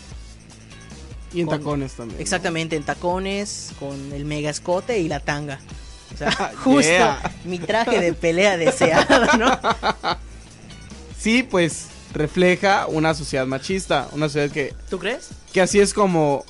Y 1.34 1.42
en 1.42 1.48
Con- 1.48 1.58
tacones 1.60 1.94
también. 1.94 2.18
¿no? 2.20 2.22
Exactamente, 2.22 2.76
en 2.76 2.84
tacones, 2.84 3.72
con 3.80 4.14
el 4.14 4.24
mega 4.24 4.52
escote 4.52 5.00
y 5.00 5.08
la 5.10 5.20
tanga. 5.20 5.60
O 6.14 6.18
sea, 6.18 6.32
justo 6.64 6.82
Yeah. 6.82 7.36
mi 7.44 7.58
traje 7.58 8.00
de 8.00 8.14
pelea 8.14 8.56
deseado, 8.56 9.26
¿no? 9.38 9.60
Sí, 11.18 11.42
pues 11.44 11.86
refleja 12.14 12.88
una 12.88 13.14
sociedad 13.14 13.46
machista, 13.46 14.08
una 14.12 14.28
sociedad 14.28 14.52
que, 14.52 14.74
¿Tú 14.90 15.00
crees? 15.00 15.30
que 15.52 15.62
así 15.62 15.80
es 15.80 15.94
como, 15.94 16.46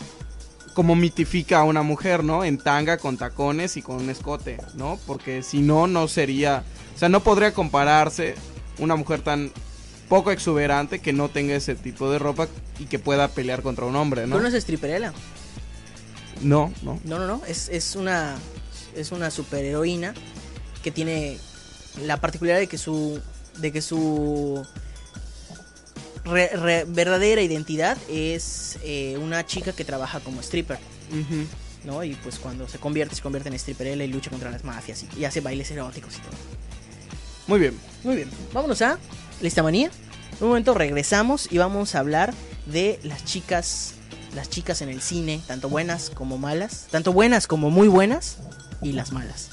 como 0.73 0.95
mitifica 0.95 1.59
a 1.59 1.63
una 1.63 1.81
mujer, 1.81 2.23
¿no? 2.23 2.43
En 2.43 2.57
tanga, 2.57 2.97
con 2.97 3.17
tacones 3.17 3.77
y 3.77 3.81
con 3.81 3.97
un 3.97 4.09
escote, 4.09 4.57
¿no? 4.75 4.99
Porque 5.07 5.41
si 5.43 5.61
no, 5.61 5.87
no 5.87 6.07
sería, 6.07 6.63
o 6.95 6.99
sea, 6.99 7.09
no 7.09 7.23
podría 7.23 7.53
compararse 7.53 8.35
una 8.79 8.95
mujer 8.95 9.21
tan 9.21 9.51
poco 10.09 10.31
exuberante 10.31 10.99
que 10.99 11.13
no 11.13 11.29
tenga 11.29 11.55
ese 11.55 11.75
tipo 11.75 12.11
de 12.11 12.19
ropa 12.19 12.47
y 12.77 12.85
que 12.85 12.99
pueda 12.99 13.29
pelear 13.29 13.61
contra 13.61 13.85
un 13.85 13.95
hombre, 13.95 14.27
¿no? 14.27 14.35
¿Tú 14.35 14.41
no 14.41 14.47
es 14.47 14.53
stripperella? 14.55 15.13
No, 16.41 16.73
no. 16.81 16.99
No, 17.05 17.19
no, 17.19 17.27
no. 17.27 17.41
Es, 17.47 17.69
es 17.69 17.95
una 17.95 18.35
es 18.95 19.11
una 19.11 19.31
superheroína 19.31 20.13
que 20.83 20.91
tiene 20.91 21.39
la 22.01 22.21
particularidad 22.21 22.59
de 22.59 22.67
que 22.67 22.77
su 22.77 23.19
de 23.57 23.71
que 23.71 23.81
su 23.81 24.65
re- 26.25 26.49
re- 26.55 26.85
verdadera 26.87 27.41
identidad 27.41 27.97
es 28.09 28.77
eh, 28.83 29.17
una 29.21 29.45
chica 29.45 29.73
que 29.73 29.85
trabaja 29.85 30.19
como 30.19 30.41
stripper. 30.41 30.77
¿no? 31.83 32.03
Y 32.03 32.15
pues 32.15 32.39
cuando 32.39 32.67
se 32.67 32.77
convierte 32.79 33.15
se 33.15 33.21
convierte 33.21 33.49
en 33.49 33.59
stripperella 33.59 34.03
y 34.05 34.07
lucha 34.07 34.29
contra 34.29 34.49
las 34.49 34.63
mafias 34.63 35.03
y, 35.03 35.19
y 35.19 35.25
hace 35.25 35.41
bailes 35.41 35.69
eróticos 35.71 36.15
y 36.15 36.19
todo. 36.19 36.31
Muy 37.47 37.59
bien. 37.59 37.77
Muy 38.03 38.15
bien. 38.15 38.29
Vámonos 38.53 38.81
a 38.81 38.97
Listamanía. 39.41 39.91
Un 40.39 40.47
momento 40.47 40.73
regresamos 40.73 41.47
y 41.51 41.57
vamos 41.57 41.95
a 41.95 41.99
hablar 41.99 42.33
de 42.65 42.99
las 43.03 43.25
chicas 43.25 43.95
las 44.33 44.49
chicas 44.49 44.81
en 44.81 44.89
el 44.89 44.99
cine, 44.99 45.41
tanto 45.45 45.69
buenas 45.69 46.09
como 46.09 46.39
malas, 46.39 46.87
tanto 46.89 47.13
buenas 47.13 47.45
como 47.45 47.69
muy 47.69 47.87
buenas 47.87 48.37
y 48.81 48.93
las 48.93 49.11
malas. 49.11 49.49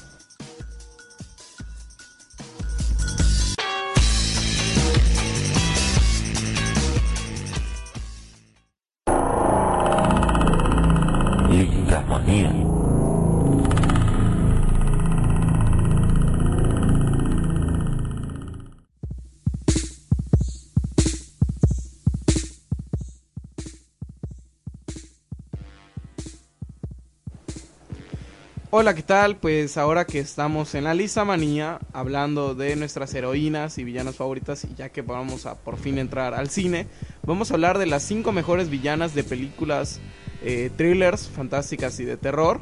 Hola, 28.73 28.95
¿qué 28.95 29.03
tal? 29.03 29.35
Pues 29.35 29.77
ahora 29.77 30.05
que 30.05 30.19
estamos 30.19 30.75
en 30.75 30.85
la 30.85 30.93
lista 30.93 31.25
manía, 31.25 31.79
hablando 31.91 32.55
de 32.55 32.77
nuestras 32.77 33.13
heroínas 33.13 33.77
y 33.77 33.83
villanas 33.83 34.15
favoritas, 34.15 34.63
y 34.63 34.73
ya 34.75 34.87
que 34.87 35.01
vamos 35.01 35.45
a 35.45 35.55
por 35.55 35.77
fin 35.77 35.97
entrar 35.97 36.33
al 36.33 36.49
cine, 36.49 36.87
vamos 37.23 37.51
a 37.51 37.55
hablar 37.55 37.79
de 37.79 37.85
las 37.85 38.01
cinco 38.03 38.31
mejores 38.31 38.69
villanas 38.69 39.13
de 39.13 39.25
películas 39.25 39.99
eh, 40.41 40.71
thrillers, 40.77 41.27
fantásticas 41.27 41.99
y 41.99 42.05
de 42.05 42.15
terror. 42.15 42.61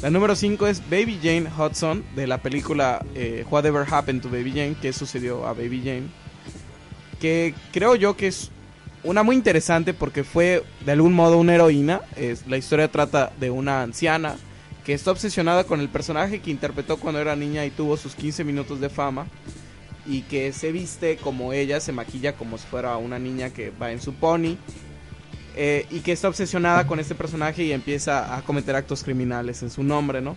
La 0.00 0.08
número 0.08 0.34
5 0.34 0.66
es 0.66 0.80
Baby 0.88 1.18
Jane 1.22 1.50
Hudson, 1.54 2.06
de 2.16 2.26
la 2.26 2.38
película 2.38 3.04
eh, 3.14 3.44
Whatever 3.50 3.86
Happened 3.86 4.22
to 4.22 4.30
Baby 4.30 4.52
Jane, 4.52 4.76
¿Qué 4.80 4.94
sucedió 4.94 5.46
a 5.46 5.52
Baby 5.52 5.82
Jane? 5.84 6.08
Que 7.20 7.54
creo 7.70 7.96
yo 7.96 8.16
que 8.16 8.28
es 8.28 8.50
una 9.04 9.22
muy 9.22 9.36
interesante 9.36 9.92
porque 9.92 10.24
fue 10.24 10.64
de 10.86 10.92
algún 10.92 11.12
modo 11.12 11.36
una 11.36 11.54
heroína. 11.54 12.00
La 12.48 12.56
historia 12.56 12.90
trata 12.90 13.30
de 13.38 13.50
una 13.50 13.82
anciana 13.82 14.36
que 14.90 14.94
está 14.94 15.12
obsesionada 15.12 15.62
con 15.62 15.78
el 15.78 15.88
personaje 15.88 16.40
que 16.40 16.50
interpretó 16.50 16.96
cuando 16.96 17.20
era 17.20 17.36
niña 17.36 17.64
y 17.64 17.70
tuvo 17.70 17.96
sus 17.96 18.16
15 18.16 18.42
minutos 18.42 18.80
de 18.80 18.88
fama 18.88 19.28
y 20.04 20.22
que 20.22 20.52
se 20.52 20.72
viste 20.72 21.16
como 21.16 21.52
ella, 21.52 21.78
se 21.78 21.92
maquilla 21.92 22.34
como 22.34 22.58
si 22.58 22.66
fuera 22.66 22.96
una 22.96 23.16
niña 23.16 23.50
que 23.50 23.70
va 23.70 23.92
en 23.92 24.00
su 24.00 24.14
pony 24.14 24.56
eh, 25.54 25.86
y 25.92 26.00
que 26.00 26.10
está 26.10 26.26
obsesionada 26.26 26.88
con 26.88 26.98
este 26.98 27.14
personaje 27.14 27.62
y 27.62 27.70
empieza 27.70 28.36
a 28.36 28.42
cometer 28.42 28.74
actos 28.74 29.04
criminales 29.04 29.62
en 29.62 29.70
su 29.70 29.84
nombre, 29.84 30.20
¿no? 30.20 30.36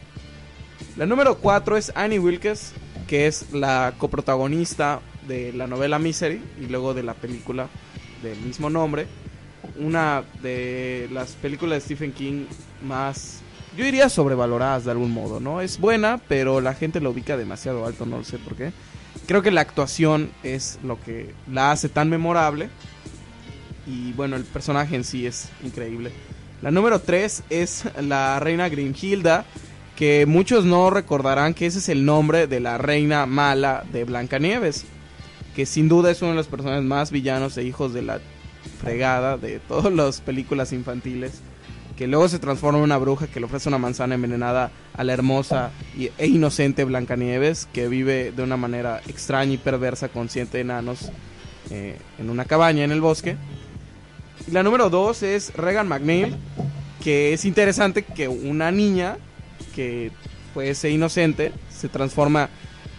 La 0.98 1.08
número 1.08 1.40
4 1.40 1.76
es 1.76 1.92
Annie 1.96 2.20
Wilkes, 2.20 2.74
que 3.08 3.26
es 3.26 3.54
la 3.54 3.96
coprotagonista 3.98 5.02
de 5.28 5.52
la 5.52 5.66
novela 5.66 5.98
Misery 5.98 6.40
y 6.62 6.68
luego 6.68 6.94
de 6.94 7.02
la 7.02 7.16
película 7.16 7.70
del 8.22 8.38
mismo 8.42 8.70
nombre. 8.70 9.08
una 9.80 10.24
de 10.44 11.10
las 11.12 11.32
películas 11.32 11.78
de 11.78 11.96
Stephen 11.96 12.12
King 12.12 12.46
más, 12.84 13.43
yo 13.78 13.86
diría 13.86 14.10
sobrevaloradas 14.10 14.86
de 14.86 14.92
algún 14.92 15.12
modo, 15.12 15.40
¿no? 15.40 15.62
Es 15.62 15.80
buena, 15.80 16.20
pero 16.28 16.62
la 16.62 16.74
gente 16.74 17.02
la 17.02 17.10
ubica 17.10 17.38
demasiado 17.38 17.86
alto, 17.86 18.06
no 18.06 18.18
lo 18.18 18.24
sé 18.24 18.38
por 18.38 18.56
qué. 18.56 18.72
Creo 19.28 19.42
que 19.42 19.52
la 19.52 19.62
actuación 19.62 20.32
es 20.44 20.80
lo 20.84 21.00
que 21.02 21.34
la 21.52 21.72
hace 21.72 21.90
tan 21.90 22.10
memorable. 22.10 22.70
Y 23.86 24.14
bueno, 24.14 24.36
el 24.36 24.44
personaje 24.44 24.96
en 24.96 25.04
sí 25.04 25.26
es 25.26 25.50
increíble. 25.64 26.12
La 26.62 26.72
número 26.72 27.00
3 27.00 27.44
es 27.50 27.86
la 28.02 28.40
reina 28.40 28.70
Grimhilda, 28.70 29.46
que 29.96 30.26
muchos 30.26 30.66
no 30.66 30.90
recordarán 30.90 31.54
que 31.54 31.66
ese 31.66 31.80
es 31.80 31.90
el 31.90 32.06
nombre 32.06 32.48
de 32.48 32.60
la 32.60 32.78
reina 32.78 33.26
mala 33.26 33.84
de 33.92 34.06
Blancanieves, 34.06 34.86
que 35.56 35.66
sin 35.66 35.90
duda 35.90 36.12
es 36.12 36.22
uno 36.22 36.32
de 36.32 36.38
los 36.38 36.48
personajes 36.48 36.84
más 36.84 37.12
villanos 37.12 37.58
e 37.58 37.64
hijos 37.64 37.94
de 37.94 38.02
la 38.02 38.20
fregada 38.82 39.38
de 39.38 39.60
todas 39.60 39.94
las 39.94 40.22
películas 40.22 40.74
infantiles, 40.74 41.42
que 41.98 42.08
luego 42.08 42.28
se 42.28 42.40
transforma 42.40 42.80
en 42.80 42.86
una 42.86 42.98
bruja 42.98 43.28
que 43.28 43.40
le 43.40 43.46
ofrece 43.46 43.70
una 43.70 43.78
manzana 43.78 44.16
envenenada 44.16 44.72
a 44.94 45.04
la 45.04 45.14
hermosa 45.14 45.72
e 45.96 46.28
inocente 46.28 46.84
Blancanieves, 46.86 47.68
que 47.72 47.88
vive 47.88 48.32
de 48.32 48.44
una 48.44 48.58
manera 48.58 49.02
extraña 49.08 49.54
y 49.54 49.58
perversa 49.58 50.10
con 50.10 50.30
siete 50.30 50.60
enanos 50.60 51.12
eh, 51.70 51.98
en 52.18 52.30
una 52.30 52.46
cabaña 52.46 52.84
en 52.84 52.92
el 52.92 53.02
bosque. 53.02 53.38
Y 54.48 54.52
la 54.52 54.64
número 54.64 54.90
dos 54.90 55.24
es 55.24 55.54
Regan 55.54 55.88
McNeil, 55.88 56.36
que 57.04 57.34
es 57.34 57.46
interesante 57.46 58.04
que 58.04 58.28
una 58.28 58.72
niña 58.72 59.18
que 59.76 60.12
puede 60.54 60.74
ser 60.76 60.92
inocente 60.92 61.52
se 61.70 61.90
transforma 61.90 62.50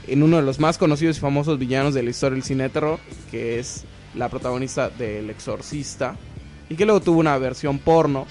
en 0.07 0.23
uno 0.23 0.37
de 0.37 0.43
los 0.43 0.61
más 0.61 0.79
conocidos 0.79 1.17
y 1.17 1.21
famosos 1.21 1.59
villanos 1.59 1.95
de 1.95 2.03
la 2.03 2.11
historia 2.11 2.35
del 2.35 2.45
cine 2.45 2.69
terror, 2.69 2.99
que 3.31 3.59
es 3.59 3.85
la 4.15 4.29
protagonista 4.29 4.89
del 4.89 5.31
Exorcista, 5.31 6.17
y 6.69 6.77
que 6.77 6.85
luego 6.85 7.01
tuvo 7.01 7.21
una 7.21 7.37
versión 7.39 7.79
porno 7.79 8.27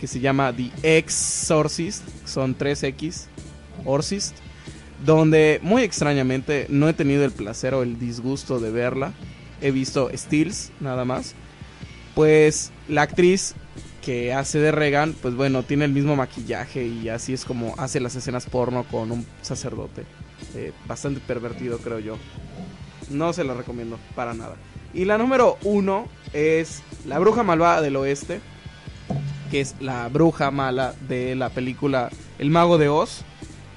que 0.00 0.06
se 0.06 0.20
llama 0.20 0.52
The 0.52 0.70
Exorcist, 0.82 2.02
son 2.24 2.56
3X, 2.56 3.26
Orcist, 3.84 4.34
donde 5.04 5.60
muy 5.62 5.82
extrañamente 5.82 6.66
no 6.68 6.88
he 6.88 6.94
tenido 6.94 7.24
el 7.24 7.32
placer 7.32 7.74
o 7.74 7.82
el 7.82 7.98
disgusto 7.98 8.58
de 8.60 8.70
verla, 8.70 9.12
he 9.60 9.70
visto 9.70 10.10
Stills 10.14 10.72
nada 10.80 11.04
más, 11.04 11.34
pues 12.14 12.72
la 12.88 13.02
actriz 13.02 13.54
que 14.02 14.32
hace 14.32 14.58
de 14.58 14.72
Regan, 14.72 15.14
pues 15.20 15.34
bueno, 15.34 15.62
tiene 15.62 15.84
el 15.84 15.92
mismo 15.92 16.16
maquillaje 16.16 16.84
y 16.86 17.08
así 17.10 17.34
es 17.34 17.44
como 17.44 17.74
hace 17.78 18.00
las 18.00 18.16
escenas 18.16 18.46
porno 18.46 18.84
con 18.84 19.12
un 19.12 19.26
sacerdote. 19.42 20.04
Eh, 20.54 20.72
bastante 20.86 21.20
pervertido, 21.20 21.78
creo 21.78 21.98
yo. 21.98 22.16
No 23.10 23.32
se 23.32 23.44
la 23.44 23.54
recomiendo 23.54 23.98
para 24.14 24.32
nada. 24.32 24.56
Y 24.94 25.04
la 25.04 25.18
número 25.18 25.58
uno 25.62 26.08
es 26.32 26.82
La 27.06 27.18
Bruja 27.18 27.42
Malvada 27.42 27.82
del 27.82 27.96
Oeste, 27.96 28.40
que 29.50 29.60
es 29.60 29.74
la 29.80 30.08
bruja 30.08 30.50
mala 30.50 30.94
de 31.08 31.34
la 31.34 31.50
película 31.50 32.10
El 32.38 32.50
Mago 32.50 32.78
de 32.78 32.88
Oz. 32.88 33.22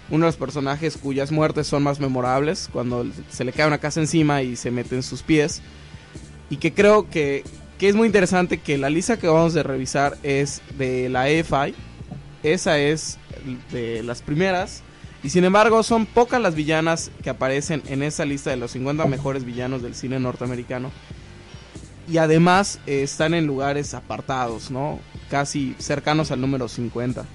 Uno 0.10 0.26
de 0.26 0.30
los 0.30 0.38
personajes 0.38 0.98
cuyas 0.98 1.32
muertes 1.32 1.68
son 1.68 1.84
más 1.84 2.00
memorables, 2.00 2.70
cuando 2.72 3.06
se 3.30 3.44
le 3.44 3.54
cae 3.54 3.68
una 3.68 3.80
casa 3.80 4.00
encima 4.00 4.42
y 4.44 4.56
se 4.56 4.70
mete 4.70 4.96
en 4.96 5.04
sus 5.04 5.24
pies. 5.24 5.62
Y 6.50 6.58
que 6.58 6.74
creo 6.74 7.10
que, 7.10 7.44
que 7.80 7.90
es 7.90 7.96
muy 7.96 8.06
interesante 8.06 8.60
que 8.60 8.78
la 8.78 8.90
lista 8.90 9.18
que 9.18 9.28
vamos 9.28 9.56
a 9.56 9.64
revisar 9.64 10.18
es 10.22 10.62
de 10.78 11.10
la 11.10 11.30
EFI. 11.30 11.74
Esa 12.44 12.78
es 12.78 13.18
de 13.72 14.04
las 14.04 14.22
primeras. 14.22 14.84
Y 15.24 15.30
sin 15.30 15.46
embargo, 15.46 15.84
son 15.84 16.06
pocas 16.06 16.42
las 16.42 16.54
villanas 16.54 17.10
que 17.24 17.30
aparecen 17.30 17.82
en 17.88 18.04
esa 18.04 18.26
lista 18.26 18.50
de 18.50 18.58
los 18.58 18.72
50 18.72 19.06
mejores 19.06 19.46
villanos 19.46 19.82
del 19.82 19.96
cine 19.96 20.20
norteamericano. 20.20 20.92
Y 22.08 22.18
además 22.18 22.80
eh, 22.86 23.04
están 23.04 23.34
en 23.34 23.47
lugares 23.47 23.93
apartados, 23.93 24.72
¿no? 24.72 24.99
Casi 25.30 25.76
cercanos 25.80 26.32
al 26.32 26.41
número 26.41 26.68
50. 26.68 27.26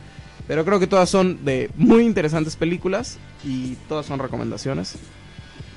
Pero 0.46 0.64
creo 0.64 0.78
que 0.80 0.86
todas 0.86 1.10
son 1.10 1.44
de 1.44 1.70
muy 1.76 2.04
interesantes 2.04 2.56
películas 2.56 3.18
y 3.44 3.74
todas 3.88 4.06
son 4.06 4.18
recomendaciones. 4.18 4.96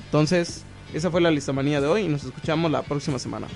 Entonces, 0.06 0.64
esa 0.94 1.10
fue 1.10 1.20
la 1.20 1.30
listamanía 1.30 1.80
de 1.80 1.86
hoy 1.86 2.02
y 2.02 2.08
nos 2.08 2.24
escuchamos 2.24 2.70
la 2.70 2.82
próxima 2.82 3.18
semana. 3.18 3.48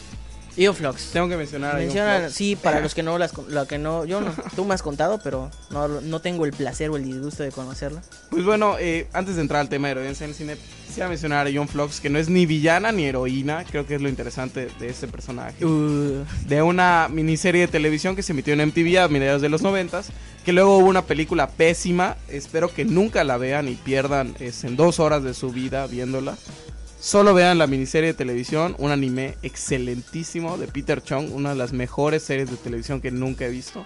Io 0.57 0.75
Flux. 0.75 1.11
tengo 1.13 1.29
que 1.29 1.37
mencionar 1.37 1.77
a 1.77 1.79
Ion 1.79 1.87
Menciona, 1.87 2.19
Flux. 2.19 2.35
sí, 2.35 2.57
para 2.57 2.81
los 2.81 2.95
que 2.95 3.03
no 3.03 3.17
las 3.19 3.33
lo 3.49 3.67
que 3.67 3.79
no, 3.79 4.05
yo 4.05 4.21
no, 4.21 4.33
tú 4.57 4.65
me 4.65 4.75
has 4.75 4.83
contado, 4.83 5.21
pero 5.23 5.51
no, 5.71 5.87
no 5.89 6.21
tengo 6.21 6.45
el 6.45 6.53
placer 6.53 6.91
o 6.91 6.97
el 6.97 7.05
disgusto 7.05 7.43
de 7.45 7.51
conocerla. 7.53 8.03
Pues 8.31 8.45
bueno, 8.45 8.77
eh, 8.79 9.07
antes 9.13 9.37
de 9.37 9.43
entrar 9.43 9.61
al 9.61 9.69
tema 9.69 9.89
de 9.89 9.93
heroínas 9.93 10.21
en 10.21 10.31
el 10.31 10.35
cine, 10.35 10.57
quisiera 10.87 11.09
mencionar 11.09 11.47
a 11.47 11.51
John 11.55 11.69
Flux, 11.69 12.01
que 12.01 12.11
no 12.11 12.19
es 12.19 12.29
ni 12.29 12.45
villana 12.47 12.91
ni 12.93 13.05
heroína, 13.05 13.65
creo 13.71 13.87
que 13.87 13.95
es 13.95 14.03
lo 14.03 14.09
interesante 14.09 14.69
de 14.79 14.89
este 14.89 15.07
personaje. 15.07 15.65
Uh, 15.65 16.25
De 16.47 16.61
una 16.63 17.09
miniserie 17.11 17.63
de 17.63 17.69
televisión 17.69 18.17
que 18.17 18.23
se 18.25 18.33
emitió 18.33 18.53
en 18.55 18.67
MTV 18.69 18.99
a 18.99 19.09
mediados 19.09 19.41
de 19.41 19.49
los 19.49 19.63
noventas, 19.63 20.09
que 20.45 20.53
luego 20.53 20.79
hubo 20.79 20.89
una 20.89 21.03
película 21.03 21.49
pésima, 21.49 22.17
espero 22.29 22.73
que 22.73 22.85
nunca 22.85 23.25
la 23.25 23.37
vean 23.37 23.69
y 23.69 23.75
pierdan 23.75 24.35
es, 24.41 24.65
en 24.65 24.77
dos 24.77 24.99
horas 24.99 25.23
de 25.23 25.35
su 25.35 25.51
vida 25.51 25.87
viéndola. 25.87 26.37
Solo 27.01 27.35
vean 27.35 27.59
la 27.59 27.67
miniserie 27.67 28.09
de 28.09 28.15
televisión, 28.15 28.77
un 28.79 28.91
anime 28.93 29.37
excelentísimo 29.43 30.57
de 30.57 30.69
Peter 30.69 31.03
Chung, 31.03 31.33
una 31.33 31.51
de 31.51 31.57
las 31.57 31.73
mejores 31.73 32.23
series 32.23 32.51
de 32.51 32.57
televisión 32.57 33.01
que 33.01 33.11
nunca 33.11 33.45
he 33.45 33.51
visto. 33.51 33.85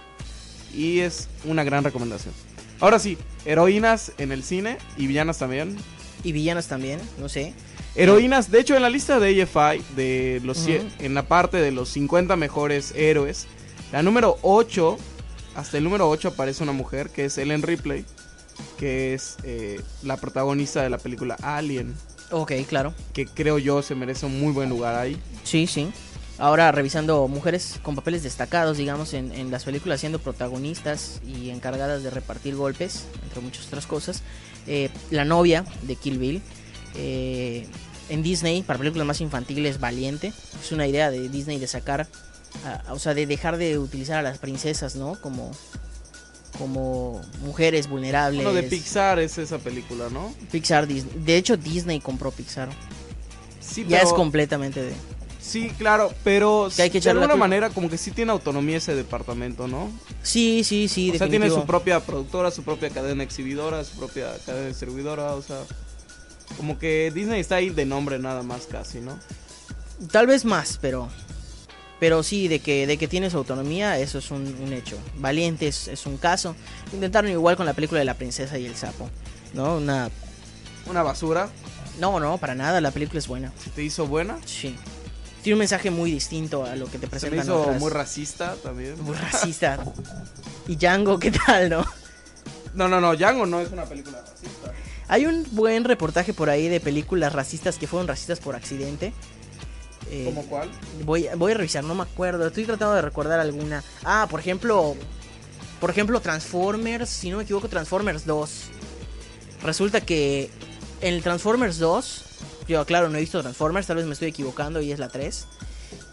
Y 0.73 0.99
es 0.99 1.27
una 1.45 1.63
gran 1.63 1.83
recomendación. 1.83 2.33
Ahora 2.79 2.99
sí, 2.99 3.17
heroínas 3.45 4.11
en 4.19 4.31
el 4.31 4.43
cine 4.43 4.77
y 4.97 5.07
villanas 5.07 5.39
también. 5.39 5.75
y 6.23 6.31
villanas 6.31 6.67
también, 6.67 6.99
no 7.19 7.29
sé. 7.29 7.53
Heroínas, 7.95 8.51
de 8.51 8.59
hecho 8.59 8.75
en 8.75 8.83
la 8.83 8.89
lista 8.91 9.19
de 9.19 9.41
AFI, 9.41 9.83
de 9.95 10.41
los, 10.43 10.67
en 10.67 11.13
la 11.15 11.27
parte 11.27 11.57
de 11.57 11.71
los 11.71 11.89
50 11.89 12.35
mejores 12.35 12.93
héroes, 12.95 13.47
la 13.91 14.03
número 14.03 14.37
8, 14.43 14.97
hasta 15.57 15.77
el 15.77 15.83
número 15.83 16.09
8 16.09 16.29
aparece 16.29 16.63
una 16.63 16.71
mujer 16.71 17.09
que 17.09 17.25
es 17.25 17.37
Ellen 17.37 17.61
Ripley, 17.63 18.05
que 18.77 19.13
es 19.13 19.35
eh, 19.43 19.81
la 20.03 20.15
protagonista 20.17 20.81
de 20.83 20.89
la 20.89 20.97
película 20.97 21.35
Alien, 21.41 21.93
Ok, 22.31 22.53
claro. 22.67 22.93
que 23.13 23.25
creo 23.25 23.57
yo 23.57 23.81
se 23.81 23.95
merece 23.95 24.25
un 24.25 24.39
muy 24.39 24.53
buen 24.53 24.69
lugar 24.69 24.95
ahí. 24.95 25.17
Sí, 25.43 25.67
sí. 25.67 25.89
Ahora 26.39 26.71
revisando 26.71 27.27
mujeres 27.27 27.79
con 27.81 27.95
papeles 27.95 28.21
destacados, 28.21 28.77
digamos, 28.77 29.13
en, 29.13 29.31
en 29.31 29.49
las 29.49 29.63
películas 29.63 29.99
siendo 30.01 30.19
protagonistas 30.19 31.19
y 31.25 31.49
encargadas 31.49 32.03
de 32.03 32.09
repartir 32.11 32.55
golpes, 32.55 33.05
entre 33.23 33.41
muchas 33.41 33.65
otras 33.67 33.87
cosas. 33.87 34.21
Eh, 34.67 34.89
la 35.09 35.25
novia 35.25 35.65
de 35.83 35.95
Kill 35.95 36.19
Bill. 36.19 36.41
eh, 36.95 37.65
en 38.09 38.23
Disney, 38.23 38.61
para 38.63 38.79
películas 38.79 39.05
más 39.07 39.19
infantiles, 39.19 39.79
Valiente. 39.81 40.31
Es 40.63 40.71
una 40.71 40.87
idea 40.87 41.11
de 41.11 41.27
Disney 41.27 41.59
de 41.59 41.67
sacar, 41.67 42.07
a- 42.65 42.93
o 42.93 42.99
sea, 42.99 43.13
de 43.13 43.25
dejar 43.25 43.57
de 43.57 43.77
utilizar 43.77 44.17
a 44.17 44.21
las 44.21 44.37
princesas, 44.37 44.95
¿no? 44.95 45.19
Como, 45.21 45.51
como 46.57 47.21
mujeres 47.41 47.87
vulnerables. 47.87 48.41
Uno 48.41 48.53
de 48.53 48.63
Pixar 48.63 49.19
es 49.19 49.37
esa 49.37 49.59
película, 49.59 50.09
¿no? 50.09 50.33
Pixar, 50.51 50.87
Disney. 50.87 51.13
De 51.23 51.37
hecho, 51.37 51.57
Disney 51.57 51.99
compró 51.99 52.31
Pixar. 52.31 52.69
Sí, 53.59 53.85
Ya 53.87 53.99
es 53.99 54.11
completamente 54.13 54.81
de... 54.81 54.93
Sí, 55.39 55.69
claro, 55.77 56.11
pero 56.25 56.69
Que 56.75 56.81
hay 56.83 56.89
que 56.89 56.99
de 56.99 57.09
alguna 57.09 57.35
manera 57.37 57.69
como 57.69 57.89
que 57.89 57.97
sí 57.97 58.11
tiene 58.11 58.31
autonomía 58.33 58.77
ese 58.77 58.95
departamento, 58.95 59.67
¿no? 59.67 59.89
Sí, 60.21 60.63
sí, 60.65 60.87
sí. 60.89 61.11
o 61.11 61.17
sea, 61.17 61.29
tiene 61.29 61.49
su 61.49 61.65
propia 61.65 62.01
productora, 62.01 62.51
su 62.51 62.63
propia 62.63 62.89
cadena 62.89 63.23
exhibidora, 63.23 63.83
su 63.85 63.97
propia 63.97 64.33
cadena 64.45 64.67
distribuidora, 64.67 65.35
o 65.35 65.41
sea, 65.41 65.59
como 66.57 66.77
que 66.77 67.11
Disney 67.13 67.39
está 67.39 67.55
ahí 67.55 67.69
de 67.69 67.85
nombre 67.85 68.19
nada 68.19 68.43
más 68.43 68.65
casi, 68.65 68.99
¿no? 68.99 69.17
Tal 70.11 70.27
vez 70.27 70.43
más, 70.43 70.79
pero 70.81 71.07
Pero 71.99 72.21
sí, 72.21 72.47
de 72.47 72.59
que, 72.59 72.85
de 72.85 72.97
que 72.97 73.07
tiene 73.07 73.29
su 73.29 73.37
autonomía, 73.37 73.97
eso 73.99 74.19
es 74.19 74.29
un, 74.31 74.55
un 74.61 74.71
hecho. 74.73 74.97
Valiente 75.17 75.67
es, 75.67 75.87
es 75.87 76.05
un 76.05 76.17
caso. 76.17 76.55
Intentaron 76.93 77.31
igual 77.31 77.57
con 77.57 77.65
la 77.65 77.73
película 77.73 77.99
de 77.99 78.05
la 78.05 78.13
princesa 78.13 78.57
y 78.59 78.65
el 78.65 78.75
sapo. 78.75 79.09
¿No? 79.53 79.77
Una... 79.77 80.09
Una 80.89 81.03
basura. 81.03 81.49
No, 81.99 82.19
no, 82.19 82.37
para 82.37 82.53
nada, 82.55 82.79
la 82.81 82.91
película 82.91 83.19
es 83.19 83.27
buena. 83.27 83.51
¿Se 83.63 83.71
te 83.71 83.83
hizo 83.83 84.05
buena? 84.05 84.37
Sí. 84.45 84.75
Tiene 85.41 85.55
un 85.55 85.59
mensaje 85.59 85.89
muy 85.91 86.11
distinto 86.11 86.63
a 86.65 86.75
lo 86.75 86.85
que 86.85 86.97
te 86.99 86.99
Se 86.99 87.05
me 87.05 87.09
presentan 87.09 87.45
hizo 87.45 87.61
otras. 87.61 87.79
muy 87.79 87.91
racista 87.91 88.55
también. 88.61 89.01
Muy 89.03 89.15
racista. 89.15 89.79
y 90.67 90.75
Django, 90.75 91.17
¿qué 91.19 91.31
tal, 91.31 91.69
no? 91.69 91.85
No, 92.75 92.87
no, 92.87 93.01
no, 93.01 93.15
Django 93.15 93.45
no 93.47 93.59
es 93.59 93.71
una 93.71 93.85
película 93.85 94.21
racista. 94.21 94.71
Hay 95.07 95.25
un 95.25 95.45
buen 95.51 95.83
reportaje 95.85 96.33
por 96.33 96.49
ahí 96.49 96.67
de 96.67 96.79
películas 96.79 97.33
racistas 97.33 97.77
que 97.77 97.87
fueron 97.87 98.07
racistas 98.07 98.39
por 98.39 98.55
accidente. 98.55 99.13
Eh, 100.09 100.23
¿Cómo 100.25 100.43
cuál? 100.47 100.69
Voy, 101.03 101.27
voy 101.35 101.51
a 101.51 101.55
revisar, 101.55 101.83
no 101.83 101.95
me 101.95 102.03
acuerdo. 102.03 102.47
Estoy 102.47 102.65
tratando 102.65 102.95
de 102.95 103.01
recordar 103.01 103.39
alguna. 103.39 103.83
Ah, 104.03 104.27
por 104.29 104.39
ejemplo. 104.39 104.95
Por 105.81 105.89
ejemplo, 105.89 106.19
Transformers. 106.21 107.09
Si 107.09 107.29
no 107.29 107.37
me 107.37 107.43
equivoco, 107.43 107.67
Transformers 107.69 108.25
2. 108.25 108.49
Resulta 109.63 110.01
que 110.01 110.49
en 111.01 111.13
el 111.15 111.23
Transformers 111.23 111.77
2. 111.77 112.23
Yo, 112.67 112.85
claro, 112.85 113.09
no 113.09 113.17
he 113.17 113.21
visto 113.21 113.41
Transformers. 113.41 113.87
Tal 113.87 113.97
vez 113.97 114.05
me 114.05 114.13
estoy 114.13 114.29
equivocando 114.29 114.81
y 114.81 114.91
es 114.91 114.99
la 114.99 115.09
3. 115.09 115.45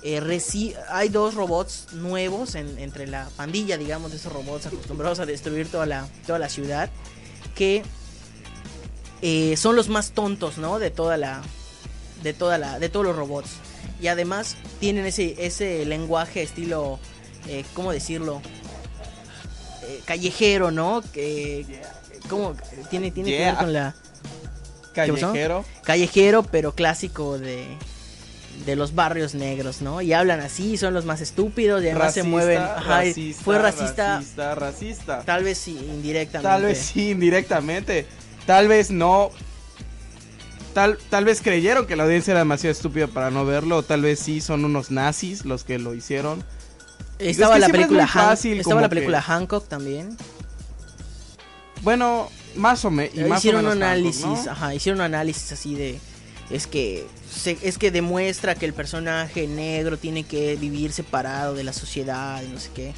eh, 0.07 0.21
reci- 0.21 0.77
hay 0.91 1.09
dos 1.09 1.35
robots 1.35 1.87
nuevos 1.93 2.55
en- 2.57 2.79
entre 2.79 3.07
la 3.07 3.27
pandilla, 3.37 3.79
digamos, 3.79 4.11
de 4.11 4.19
esos 4.19 4.31
robots 4.33 4.67
acostumbrados 4.67 5.19
a 5.19 5.25
destruir 5.25 5.67
toda 5.71 5.87
la, 5.87 6.07
toda 6.27 6.39
la 6.39 6.51
ciudad. 6.51 6.91
Que 7.55 7.83
eh, 9.23 9.57
son 9.57 9.77
los 9.77 9.89
más 9.89 10.11
tontos, 10.11 10.59
¿no? 10.59 10.79
De 10.79 10.91
toda 10.91 11.17
la. 11.17 11.41
De 12.23 12.35
toda 12.35 12.59
la. 12.59 12.79
De 12.79 12.89
todos 12.91 13.07
los 13.07 13.17
robots. 13.17 13.49
Y 14.01 14.09
además 14.09 14.57
tienen 14.81 15.07
ese, 15.07 15.35
ese 15.39 15.85
lenguaje 15.87 16.43
estilo. 16.43 16.99
eh, 17.49 17.65
¿Cómo 17.75 17.93
decirlo? 17.93 18.43
Eh, 19.83 20.01
callejero, 20.05 20.71
¿no? 20.71 21.03
Que. 21.13 21.65
¿Cómo? 22.29 22.55
Tiene, 22.91 23.11
tiene 23.11 23.31
que 23.31 23.39
ver 23.39 23.55
con 23.57 23.73
la. 23.73 23.95
Callejero. 24.95 25.65
Callejero, 25.83 26.43
pero 26.43 26.75
clásico 26.75 27.39
de. 27.39 27.67
De 28.67 28.77
los 28.77 28.95
barrios 28.95 29.35
negros, 29.35 29.83
¿no? 29.83 30.01
Y 30.01 30.13
hablan 30.13 30.39
así, 30.39 30.77
son 30.77 30.95
los 30.95 31.05
más 31.05 31.21
estúpidos 31.21 31.83
y 31.83 31.89
además 31.89 32.15
se 32.15 32.23
mueven. 32.23 32.59
Ajá, 32.63 33.01
racista, 33.01 33.43
fue 33.43 33.59
racista, 33.59 34.15
Racista, 34.17 34.55
racista. 34.55 35.23
tal 35.25 35.43
vez 35.43 35.59
sí, 35.59 35.73
indirectamente. 35.77 36.49
Tal 36.49 36.63
vez 36.63 36.79
sí, 36.79 37.11
indirectamente. 37.11 38.07
Tal 38.47 38.69
vez 38.69 38.93
no. 38.93 39.31
Tal, 40.75 40.99
tal 41.09 41.25
vez 41.25 41.41
creyeron 41.41 41.87
que 41.87 41.95
la 41.97 42.03
audiencia 42.03 42.33
era 42.33 42.41
demasiado 42.41 42.73
estúpida 42.73 43.07
para 43.07 43.31
no 43.31 43.47
verlo. 43.47 43.79
o 43.79 43.83
Tal 43.83 44.03
vez 44.03 44.19
sí 44.19 44.41
son 44.41 44.65
unos 44.65 44.91
nazis 44.91 45.45
los 45.45 45.65
que 45.65 45.79
lo 45.79 45.95
hicieron. 45.95 46.45
Estaba 47.19 47.55
Es 47.55 47.55
que 47.55 47.61
la 47.61 47.67
es 47.67 47.73
película 47.73 48.07
fácil 48.09 48.59
estaba 48.61 48.81
la 48.81 48.89
que- 48.89 48.95
película 48.97 49.23
Hancock 49.23 49.69
también. 49.69 50.17
Bueno, 51.83 52.29
más 52.57 52.85
o 52.85 52.91
menos. 52.91 53.15
hicieron 53.39 53.67
un 53.67 53.73
análisis, 53.73 54.47
ajá, 54.49 54.75
hicieron 54.75 55.01
un 55.01 55.05
análisis 55.07 55.53
así 55.53 55.75
de 55.75 55.99
es 56.51 56.67
que 56.67 57.07
se- 57.31 57.59
es 57.63 57.79
que 57.79 57.91
demuestra 57.91 58.55
que 58.55 58.67
el 58.67 58.75
personaje 58.75 59.47
negro 59.47 59.97
tiene 59.99 60.25
que 60.25 60.57
vivir 60.57 60.93
separado 60.93 61.55
de 61.55 61.65
la 61.65 61.73
sociedad 61.73 62.43
y 62.43 62.49
no 62.49 62.59
sé 62.61 62.71
qué. 62.75 62.93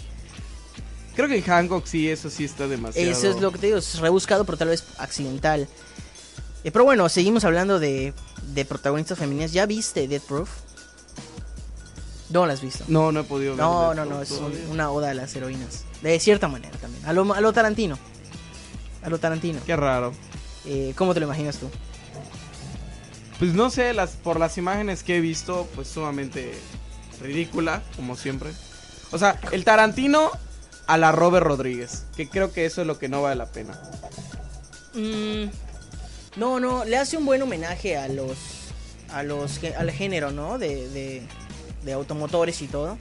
Creo 1.14 1.28
que 1.28 1.36
en 1.36 1.42
Hancock 1.42 1.86
sí, 1.86 2.08
eso 2.10 2.28
sí 2.30 2.44
está 2.44 2.68
demasiado. 2.68 3.10
Eso 3.10 3.30
es 3.30 3.40
lo 3.40 3.50
que 3.50 3.58
te 3.58 3.66
digo, 3.66 3.78
es 3.78 3.98
rebuscado 3.98 4.44
pero 4.44 4.58
tal 4.58 4.68
vez 4.68 4.84
accidental. 4.98 5.68
Eh, 6.66 6.72
pero 6.72 6.84
bueno, 6.84 7.08
seguimos 7.08 7.44
hablando 7.44 7.78
de, 7.78 8.12
de 8.54 8.64
protagonistas 8.64 9.16
femeninas. 9.16 9.52
¿Ya 9.52 9.66
viste 9.66 10.08
Death 10.08 10.24
Proof? 10.24 10.50
No 12.30 12.44
la 12.44 12.54
has 12.54 12.60
visto. 12.60 12.82
No, 12.88 13.12
no 13.12 13.20
he 13.20 13.22
podido 13.22 13.52
ver. 13.52 13.60
No, 13.64 13.94
Death 13.94 13.96
no, 13.98 14.02
Proof 14.02 14.16
no, 14.16 14.22
es 14.22 14.28
todavía. 14.30 14.58
una 14.72 14.90
oda 14.90 15.10
a 15.10 15.14
las 15.14 15.36
heroínas. 15.36 15.84
De 16.02 16.18
cierta 16.18 16.48
manera 16.48 16.76
también. 16.78 17.06
A 17.06 17.12
lo, 17.12 17.32
a 17.32 17.40
lo 17.40 17.52
Tarantino. 17.52 17.96
A 19.04 19.08
lo 19.08 19.18
Tarantino. 19.20 19.60
Qué 19.64 19.76
raro. 19.76 20.12
Eh, 20.64 20.92
¿Cómo 20.96 21.14
te 21.14 21.20
lo 21.20 21.26
imaginas 21.26 21.58
tú? 21.58 21.70
Pues 23.38 23.54
no 23.54 23.70
sé, 23.70 23.92
las, 23.92 24.10
por 24.16 24.40
las 24.40 24.58
imágenes 24.58 25.04
que 25.04 25.18
he 25.18 25.20
visto, 25.20 25.68
pues 25.76 25.86
sumamente 25.86 26.52
ridícula, 27.22 27.80
como 27.94 28.16
siempre. 28.16 28.50
O 29.12 29.18
sea, 29.18 29.38
el 29.52 29.62
Tarantino 29.64 30.32
a 30.88 30.98
la 30.98 31.12
Robert 31.12 31.46
Rodríguez, 31.46 32.06
que 32.16 32.28
creo 32.28 32.52
que 32.52 32.66
eso 32.66 32.80
es 32.80 32.88
lo 32.88 32.98
que 32.98 33.08
no 33.08 33.22
vale 33.22 33.36
la 33.36 33.46
pena. 33.46 33.78
Mm, 34.94 35.44
no, 36.36 36.60
no, 36.60 36.84
le 36.84 36.96
hace 36.96 37.16
un 37.16 37.26
buen 37.26 37.42
homenaje 37.42 37.96
a 37.96 38.08
los. 38.08 38.36
a 39.10 39.22
los 39.22 39.60
al 39.78 39.90
género, 39.90 40.30
¿no? 40.30 40.58
De, 40.58 40.88
de, 40.88 41.22
de 41.84 41.92
automotores 41.92 42.60
y 42.62 42.68
todo. 42.68 42.98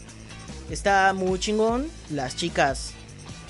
Está 0.69 1.13
muy 1.13 1.39
chingón. 1.39 1.87
Las 2.09 2.35
chicas 2.35 2.91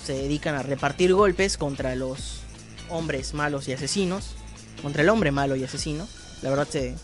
se 0.04 0.14
dedican 0.14 0.56
a 0.56 0.64
repartir 0.64 1.14
golpes 1.14 1.58
contra 1.58 1.96
los 1.96 2.42
hombres 2.90 3.34
malos 3.34 3.68
y 3.68 3.74
asesinos. 3.74 4.36
Contra 4.82 5.02
el 5.04 5.10
hombre 5.10 5.32
malo 5.32 5.56
y 5.56 5.64
asesino. 5.64 6.08
La 6.42 6.50
verdad 6.50 6.68
se. 6.70 6.96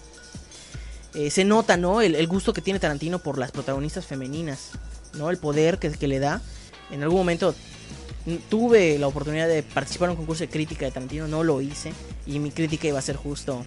eh, 1.14 1.30
se 1.32 1.46
nota, 1.46 1.78
¿no? 1.78 2.02
El, 2.02 2.28
gusto 2.28 2.54
que 2.54 2.62
tiene 2.62 2.80
Tarantino 2.80 3.20
por 3.20 3.38
las 3.38 3.52
protagonistas 3.52 4.06
femeninas. 4.06 4.70
¿No? 5.14 5.30
El 5.30 5.38
poder 5.38 5.78
que, 5.80 6.08
le 6.08 6.20
da. 6.20 6.42
En 6.90 7.04
algún 7.04 7.20
momento 7.20 7.56
tuve 8.50 8.98
la 9.00 9.08
oportunidad 9.08 9.48
de 9.48 9.64
participar 9.64 10.08
en 10.08 10.12
un 10.12 10.18
concurso 10.18 10.44
de 10.44 10.50
crítica 10.50 10.86
de 10.86 10.92
Tarantino, 10.92 11.28
no 11.28 11.44
lo 11.44 11.62
hice. 11.62 11.92
Y 12.26 12.40
mi 12.40 12.52
crítica 12.52 12.88
iba 12.88 13.00
a 13.00 13.02
ser 13.02 13.16
justo 13.16 13.66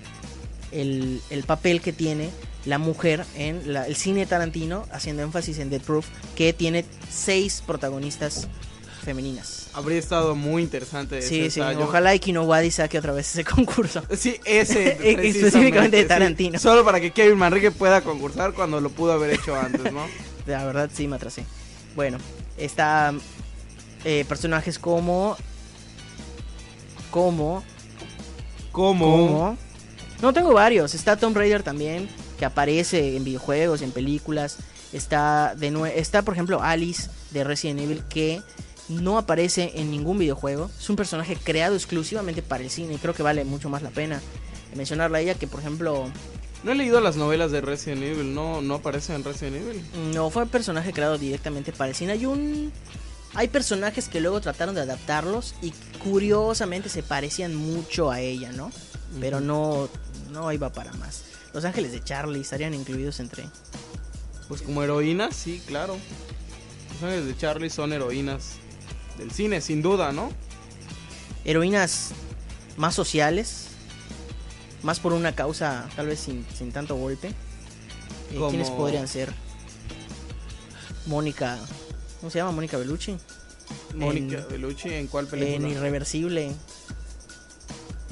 el, 0.72 1.20
el 1.30 1.42
papel 1.44 1.80
que 1.80 1.92
tiene 1.92 2.30
la 2.64 2.78
mujer 2.78 3.24
en 3.36 3.72
la- 3.72 3.86
el 3.86 3.96
cine 3.96 4.26
Tarantino, 4.26 4.86
haciendo 4.90 5.22
énfasis 5.22 5.58
en 5.58 5.70
Dead 5.70 5.80
Proof, 5.82 6.06
que 6.34 6.52
tiene 6.52 6.84
seis 7.10 7.62
protagonistas 7.66 8.48
femeninas. 9.04 9.68
Habría 9.74 9.98
estado 9.98 10.34
muy 10.34 10.62
interesante 10.62 11.20
Sí, 11.20 11.50
sí, 11.50 11.60
ensayo. 11.60 11.80
ojalá 11.84 12.14
y 12.14 12.20
Kinowadi 12.20 12.70
saque 12.70 12.98
otra 12.98 13.12
vez 13.12 13.28
ese 13.30 13.44
concurso. 13.44 14.02
Sí, 14.16 14.36
ese. 14.46 14.92
Específicamente 15.28 15.96
de 15.98 16.02
sí. 16.04 16.08
Tarantino. 16.08 16.58
Solo 16.58 16.84
para 16.86 17.00
que 17.00 17.10
Kevin 17.10 17.36
Manrique 17.36 17.70
pueda 17.70 18.00
concursar 18.00 18.54
cuando 18.54 18.80
lo 18.80 18.88
pudo 18.88 19.12
haber 19.12 19.30
hecho 19.34 19.54
antes, 19.56 19.92
¿no? 19.92 20.06
La 20.46 20.64
verdad 20.64 20.88
sí 20.94 21.06
me 21.06 21.16
atrasé. 21.16 21.44
Bueno, 21.96 22.16
está 22.56 23.12
eh, 24.04 24.24
personajes 24.28 24.78
como... 24.78 25.36
Como... 27.10 27.62
Como. 28.72 29.04
¿Cómo? 29.06 29.56
No, 30.20 30.32
tengo 30.32 30.52
varios. 30.52 30.94
Está 30.94 31.16
Tomb 31.16 31.36
Raider 31.36 31.62
también, 31.62 32.08
que 32.38 32.44
aparece 32.44 33.16
en 33.16 33.24
videojuegos, 33.24 33.82
en 33.82 33.92
películas. 33.92 34.56
Está, 34.92 35.54
de 35.56 35.72
nue- 35.72 35.92
está 35.94 36.22
por 36.22 36.34
ejemplo, 36.34 36.60
Alice 36.62 37.08
de 37.30 37.44
Resident 37.44 37.80
Evil, 37.80 38.02
que 38.08 38.42
no 38.88 39.16
aparece 39.18 39.72
en 39.76 39.90
ningún 39.90 40.18
videojuego. 40.18 40.70
Es 40.78 40.88
un 40.90 40.96
personaje 40.96 41.36
creado 41.36 41.74
exclusivamente 41.76 42.42
para 42.42 42.64
el 42.64 42.70
cine 42.70 42.94
y 42.94 42.98
creo 42.98 43.14
que 43.14 43.22
vale 43.22 43.44
mucho 43.44 43.68
más 43.68 43.82
la 43.82 43.90
pena 43.90 44.20
mencionarla 44.74 45.18
a 45.18 45.20
ella 45.20 45.34
que, 45.34 45.46
por 45.46 45.60
ejemplo, 45.60 46.06
No 46.64 46.72
he 46.72 46.74
leído 46.74 47.00
las 47.00 47.16
novelas 47.16 47.52
de 47.52 47.60
Resident 47.60 48.02
Evil, 48.02 48.34
no, 48.34 48.60
no 48.60 48.74
aparece 48.76 49.14
en 49.14 49.22
Resident 49.22 49.56
Evil. 49.56 49.84
no 50.12 50.30
fue 50.30 50.42
un 50.44 50.48
personaje 50.48 50.92
creado 50.92 51.16
directamente 51.16 51.72
para 51.72 51.90
el 51.90 51.94
cine. 51.94 52.12
Hay 52.14 52.26
un... 52.26 52.72
Hay 53.34 53.48
personajes 53.48 54.08
que 54.08 54.20
luego 54.20 54.40
trataron 54.40 54.74
de 54.74 54.82
adaptarlos 54.82 55.54
y 55.60 55.72
curiosamente 56.02 56.88
se 56.88 57.02
parecían 57.02 57.54
mucho 57.54 58.10
a 58.10 58.20
ella, 58.20 58.52
¿no? 58.52 58.70
Pero 59.20 59.40
no, 59.40 59.88
no 60.30 60.52
iba 60.52 60.72
para 60.72 60.92
más. 60.94 61.24
Los 61.52 61.64
Ángeles 61.64 61.92
de 61.92 62.02
Charlie 62.02 62.40
estarían 62.40 62.74
incluidos 62.74 63.20
entre... 63.20 63.44
Pues 64.48 64.62
como 64.62 64.82
heroínas, 64.82 65.34
sí, 65.34 65.62
claro. 65.66 65.96
Los 66.92 67.02
ángeles 67.02 67.26
de 67.26 67.36
Charlie 67.36 67.70
son 67.70 67.92
heroínas 67.92 68.56
del 69.16 69.30
cine, 69.30 69.60
sin 69.60 69.80
duda, 69.80 70.12
¿no? 70.12 70.30
heroínas 71.44 72.10
más 72.76 72.94
sociales, 72.94 73.66
más 74.82 75.00
por 75.00 75.12
una 75.12 75.34
causa 75.34 75.88
tal 75.94 76.06
vez 76.06 76.20
sin, 76.20 76.44
sin 76.56 76.72
tanto 76.72 76.96
golpe. 76.96 77.28
Eh, 78.32 78.46
¿Quiénes 78.48 78.70
podrían 78.70 79.06
ser? 79.06 79.32
Mónica, 81.06 81.58
¿cómo 82.24 82.30
se 82.30 82.38
llama? 82.38 82.52
Mónica 82.52 82.78
Bellucci. 82.78 83.18
Mónica 83.96 84.38
En- 84.38 84.48
Bellucci, 84.48 84.88
¿en 84.94 85.08
cuál 85.08 85.26
En 85.26 85.30
película? 85.32 85.68
Irreversible. 85.68 86.52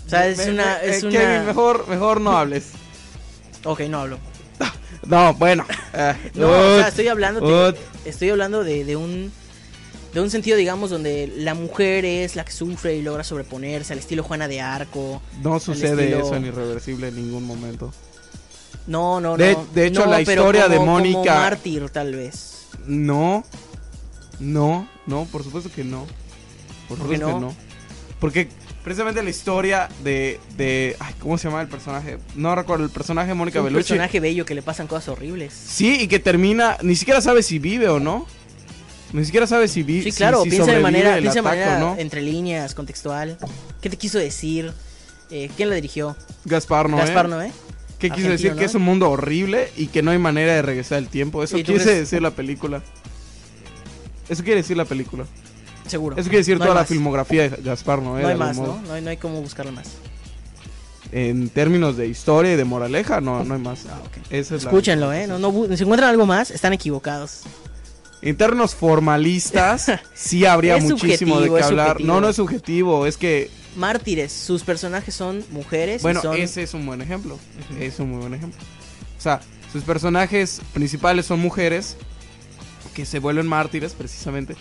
O 0.06 0.10
sea, 0.10 0.26
es 0.28 0.36
Me- 0.36 0.46
me- 0.46 0.52
una... 0.52 0.82
eh, 0.82 0.90
Es 0.96 1.02
una... 1.02 1.18
Kevin, 1.18 1.46
mejor, 1.46 1.88
mejor 1.88 2.20
no 2.20 2.36
hables. 2.36 2.72
Ok, 3.64 3.80
no 3.88 4.00
hablo. 4.02 4.18
No, 5.06 5.32
bueno. 5.32 5.64
eh, 5.94 6.14
No, 6.34 6.50
o 6.50 6.78
sea, 6.78 6.88
estoy 6.88 7.08
hablando, 7.08 7.74
estoy 8.04 8.28
hablando 8.28 8.62
de, 8.64 8.84
de 8.84 8.96
un 8.96 9.32
de 10.12 10.20
un 10.20 10.30
sentido, 10.30 10.58
digamos, 10.58 10.90
donde 10.90 11.32
la 11.38 11.54
mujer 11.54 12.04
es 12.04 12.36
la 12.36 12.44
que 12.44 12.52
sufre 12.52 12.94
y 12.96 13.00
logra 13.02 13.24
sobreponerse 13.24 13.94
al 13.94 13.98
estilo 13.98 14.22
Juana 14.22 14.46
de 14.46 14.60
Arco. 14.60 15.22
No 15.42 15.58
sucede 15.58 16.10
estilo- 16.10 16.26
eso 16.26 16.36
en 16.36 16.44
Irreversible 16.44 17.08
en 17.08 17.16
ningún 17.16 17.46
momento. 17.46 17.94
No, 18.86 19.22
no, 19.22 19.38
no. 19.38 19.66
de 19.74 19.86
hecho, 19.86 20.04
No, 20.04 20.10
la 20.10 20.18
pero 20.18 20.42
historia 20.42 20.68
de 20.68 20.76
como- 20.76 20.92
como 20.98 20.98
Mónica- 20.98 21.34
mártir, 21.34 21.88
tal 21.88 22.14
vez. 22.14 22.66
No. 22.84 23.42
No, 24.42 24.88
no, 25.06 25.24
por 25.30 25.44
supuesto 25.44 25.70
que 25.74 25.84
no. 25.84 26.06
Por 26.88 26.98
¿Por 26.98 27.08
qué 27.08 27.14
supuesto 27.16 27.26
que 27.26 27.32
no? 27.32 27.40
no. 27.40 27.54
Porque 28.20 28.48
precisamente 28.84 29.22
la 29.22 29.30
historia 29.30 29.88
de, 30.02 30.40
de 30.56 30.96
ay, 31.00 31.14
¿cómo 31.20 31.38
se 31.38 31.48
llama 31.48 31.60
el 31.62 31.68
personaje? 31.68 32.18
No 32.34 32.54
recuerdo 32.54 32.84
el 32.84 32.90
personaje 32.90 33.28
de 33.28 33.34
Mónica 33.34 33.60
un 33.60 33.66
Bellucci. 33.66 33.90
personaje 33.90 34.20
bello 34.20 34.44
que 34.44 34.54
le 34.54 34.62
pasan 34.62 34.86
cosas 34.86 35.08
horribles. 35.08 35.52
Sí, 35.52 35.98
y 36.02 36.08
que 36.08 36.18
termina, 36.18 36.76
ni 36.82 36.96
siquiera 36.96 37.20
sabe 37.20 37.42
si 37.42 37.58
vive 37.58 37.88
o 37.88 38.00
no. 38.00 38.26
Ni 39.12 39.24
siquiera 39.24 39.46
sabe 39.46 39.68
si 39.68 39.82
vive. 39.82 40.04
Sí, 40.10 40.12
claro, 40.12 40.42
piensa 40.44 40.72
de 40.72 40.80
manera, 40.80 41.18
piensa 41.18 41.34
de 41.34 41.42
manera 41.42 41.78
¿no? 41.78 41.96
entre 41.98 42.22
líneas, 42.22 42.74
contextual. 42.74 43.36
¿Qué 43.80 43.90
te 43.90 43.96
quiso 43.96 44.18
decir? 44.18 44.72
Eh, 45.30 45.50
¿Quién 45.56 45.68
la 45.68 45.74
dirigió? 45.74 46.16
Gaspar 46.44 46.88
Noé. 46.88 47.00
Gaspar 47.02 47.28
Noé. 47.28 47.52
¿Qué 47.98 48.10
quiso 48.10 48.28
decir? 48.28 48.52
¿no? 48.52 48.58
Que 48.58 48.64
es 48.64 48.74
un 48.74 48.82
mundo 48.82 49.10
horrible 49.10 49.70
y 49.76 49.86
que 49.88 50.02
no 50.02 50.10
hay 50.10 50.18
manera 50.18 50.54
de 50.54 50.62
regresar 50.62 50.98
el 50.98 51.08
tiempo. 51.08 51.42
Eso 51.44 51.56
¿Y 51.58 51.62
tú 51.62 51.72
quiere 51.72 51.84
crees- 51.84 51.98
decir 52.00 52.22
la 52.22 52.30
película. 52.32 52.82
Eso 54.28 54.42
quiere 54.42 54.60
decir 54.62 54.76
la 54.76 54.84
película. 54.84 55.24
Seguro. 55.86 56.16
Eso 56.16 56.24
quiere 56.28 56.38
decir 56.38 56.58
No 56.58 56.64
toda 56.64 56.74
la 56.74 56.80
más. 56.82 56.88
filmografía 56.88 57.48
de 57.48 57.62
Gaspar 57.62 58.00
Noé. 58.02 58.22
No 58.22 58.28
hay 58.28 58.36
más. 58.36 58.56
¿no? 58.56 58.80
No 58.86 58.92
hay, 58.94 59.02
no 59.02 59.10
hay 59.10 59.16
cómo 59.16 59.40
buscarlo 59.40 59.72
más. 59.72 59.88
En 61.10 61.50
términos 61.50 61.96
de 61.96 62.06
historia 62.06 62.54
y 62.54 62.56
de 62.56 62.64
moraleja, 62.64 63.20
no, 63.20 63.44
no 63.44 63.54
hay 63.54 63.60
más. 63.60 63.84
Ah, 63.90 64.00
ok. 64.00 64.26
Esa 64.30 64.56
es 64.56 64.64
la- 64.64 64.70
Escúchenlo, 64.70 65.12
¿eh? 65.12 65.26
No, 65.26 65.38
no, 65.38 65.50
si 65.76 65.82
encuentran 65.82 66.08
algo 66.10 66.24
más, 66.24 66.50
están 66.50 66.72
equivocados. 66.72 67.40
En 68.22 68.36
términos 68.36 68.74
formalistas, 68.74 69.90
sí 70.14 70.46
habría 70.46 70.76
Es 70.76 70.84
muchísimo 70.84 71.40
de 71.40 71.50
qué 71.52 71.62
hablar. 71.62 71.88
subjetivo. 71.88 72.14
No, 72.14 72.20
no 72.20 72.28
es 72.28 72.36
subjetivo, 72.36 73.06
es 73.06 73.16
que, 73.16 73.50
Mártires, 73.76 74.32
sus 74.32 74.62
personajes 74.62 75.14
son 75.14 75.44
mujeres. 75.50 76.00
y 76.00 76.04
bueno, 76.04 76.22
son... 76.22 76.36
ese 76.36 76.62
es 76.62 76.72
un 76.74 76.86
buen 76.86 77.02
ejemplo. 77.02 77.38
Es 77.80 77.98
un 77.98 78.10
muy 78.10 78.20
buen 78.20 78.34
ejemplo. 78.34 78.60
O 79.18 79.20
sea, 79.20 79.40
sus 79.72 79.82
personajes 79.82 80.60
principales 80.72 81.26
son 81.26 81.40
mujeres 81.40 81.96
que 82.94 83.04
se 83.06 83.18
vuelven 83.18 83.46
mártires, 83.46 83.94
precisamente. 83.94 84.56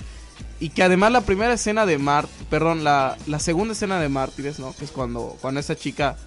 Y 0.59 0.69
que 0.69 0.84
además 0.84 1.11
la 1.11 1.21
primera 1.21 1.53
escena 1.53 1.86
de 1.86 1.97
Mart, 1.97 2.29
perdón, 2.49 2.84
la, 2.84 3.17
la 3.27 3.39
segunda 3.39 3.73
escena 3.73 3.99
de 3.99 4.09
Mártires, 4.09 4.59
¿no? 4.59 4.75
Que 4.75 4.86
es 4.86 4.91
cuando, 4.91 5.38
cuando 5.41 5.59
esa 5.59 5.75
chica, 5.75 6.17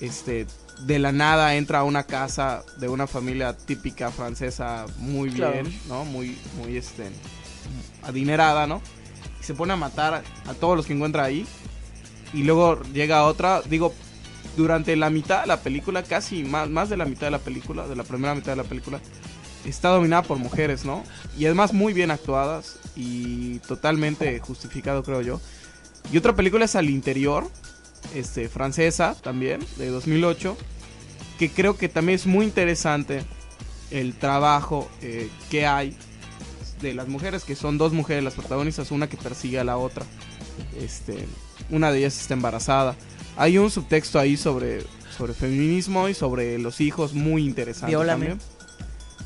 este, 0.00 0.46
de 0.86 0.98
la 0.98 1.10
nada 1.12 1.56
entra 1.56 1.80
a 1.80 1.84
una 1.84 2.04
casa 2.04 2.62
de 2.78 2.88
una 2.88 3.06
familia 3.06 3.56
típica 3.56 4.10
francesa 4.10 4.86
muy 4.98 5.30
Claro. 5.32 5.52
bien, 5.54 5.80
¿no? 5.88 6.04
Muy, 6.04 6.38
muy, 6.56 6.76
este, 6.76 7.10
adinerada, 8.02 8.66
¿no? 8.66 8.80
Y 9.40 9.44
se 9.44 9.54
pone 9.54 9.72
a 9.72 9.76
matar 9.76 10.14
a, 10.14 10.50
a 10.50 10.54
todos 10.54 10.76
los 10.76 10.86
que 10.86 10.92
encuentra 10.92 11.24
ahí. 11.24 11.46
Y 12.32 12.44
luego 12.44 12.80
llega 12.92 13.24
otra, 13.24 13.60
digo, 13.62 13.92
durante 14.56 14.94
la 14.96 15.10
mitad 15.10 15.40
de 15.42 15.46
la 15.48 15.60
película, 15.62 16.02
casi 16.04 16.44
más, 16.44 16.68
más 16.68 16.88
de 16.88 16.96
la 16.96 17.04
mitad 17.04 17.26
de 17.26 17.32
la 17.32 17.38
película, 17.38 17.86
de 17.88 17.96
la 17.96 18.04
primera 18.04 18.34
mitad 18.34 18.52
de 18.52 18.56
la 18.56 18.64
película, 18.64 19.00
está 19.64 19.90
dominada 19.90 20.22
por 20.22 20.38
mujeres, 20.38 20.84
¿no? 20.84 21.04
Y 21.38 21.46
además 21.46 21.72
muy 21.72 21.92
bien 21.92 22.10
actuadas 22.10 22.78
y 22.96 23.58
totalmente 23.60 24.38
justificado, 24.40 25.02
creo 25.02 25.22
yo. 25.22 25.40
Y 26.12 26.18
otra 26.18 26.34
película 26.34 26.64
es 26.64 26.76
Al 26.76 26.90
Interior, 26.90 27.48
este, 28.14 28.48
francesa 28.48 29.14
también, 29.22 29.60
de 29.76 29.88
2008, 29.88 30.56
que 31.38 31.50
creo 31.50 31.76
que 31.76 31.88
también 31.88 32.16
es 32.16 32.26
muy 32.26 32.44
interesante 32.44 33.22
el 33.90 34.14
trabajo 34.14 34.90
eh, 35.02 35.28
que 35.50 35.66
hay 35.66 35.96
de 36.80 36.94
las 36.94 37.08
mujeres, 37.08 37.44
que 37.44 37.54
son 37.54 37.78
dos 37.78 37.92
mujeres 37.92 38.24
las 38.24 38.34
protagonistas, 38.34 38.90
una 38.90 39.08
que 39.08 39.16
persigue 39.16 39.58
a 39.58 39.64
la 39.64 39.76
otra. 39.76 40.04
Este, 40.78 41.26
una 41.70 41.92
de 41.92 41.98
ellas 41.98 42.20
está 42.20 42.34
embarazada. 42.34 42.96
Hay 43.36 43.58
un 43.58 43.70
subtexto 43.70 44.18
ahí 44.18 44.36
sobre, 44.36 44.82
sobre 45.16 45.34
feminismo 45.34 46.08
y 46.08 46.14
sobre 46.14 46.58
los 46.58 46.80
hijos 46.80 47.14
muy 47.14 47.44
interesante 47.44 47.90
Viólame. 47.90 48.26
también. 48.26 48.59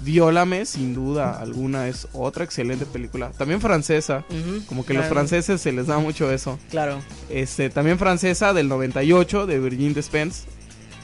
Viólame, 0.01 0.67
sin 0.67 0.95
duda 0.95 1.39
alguna, 1.41 1.89
es 1.89 2.09
otra 2.13 2.45
excelente 2.45 2.85
película. 2.87 3.31
También 3.31 3.61
francesa. 3.61 4.25
Como 4.69 4.85
que 4.85 4.93
los 4.95 5.07
franceses 5.07 5.61
se 5.61 5.73
les 5.73 5.87
da 5.87 5.99
mucho 5.99 6.31
eso. 6.31 6.59
Claro. 6.71 7.01
Este, 7.31 7.71
también 7.71 7.99
francesa 7.99 8.53
del 8.53 8.69
98 8.69 9.47
de 9.47 9.59
Virgin 9.61 9.95
Despens. 9.95 10.45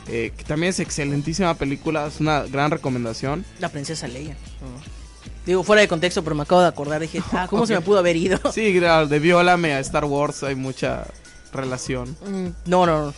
eh, 0.08 0.32
que 0.36 0.44
también 0.44 0.70
es 0.70 0.80
excelentísima 0.80 1.54
película, 1.54 2.06
es 2.06 2.20
una 2.20 2.42
gran 2.42 2.70
recomendación. 2.70 3.44
La 3.60 3.68
princesa 3.68 4.08
Leia. 4.08 4.36
Oh. 4.62 4.82
Digo, 5.46 5.62
fuera 5.62 5.80
de 5.82 5.88
contexto, 5.88 6.22
pero 6.24 6.34
me 6.36 6.42
acabo 6.42 6.60
de 6.60 6.66
acordar. 6.68 7.00
Dije, 7.00 7.22
ah, 7.32 7.46
¿cómo 7.48 7.66
se 7.66 7.74
me 7.74 7.80
pudo 7.80 7.98
haber 8.00 8.16
ido? 8.16 8.38
Sí, 8.52 8.76
claro, 8.78 9.06
de 9.06 9.18
Viólame 9.18 9.72
a 9.72 9.80
Star 9.80 10.04
Wars 10.04 10.42
hay 10.42 10.54
mucha 10.56 11.06
relación. 11.52 12.16
Mm, 12.26 12.48
No, 12.66 12.86
no, 12.86 13.06
no. 13.06 13.14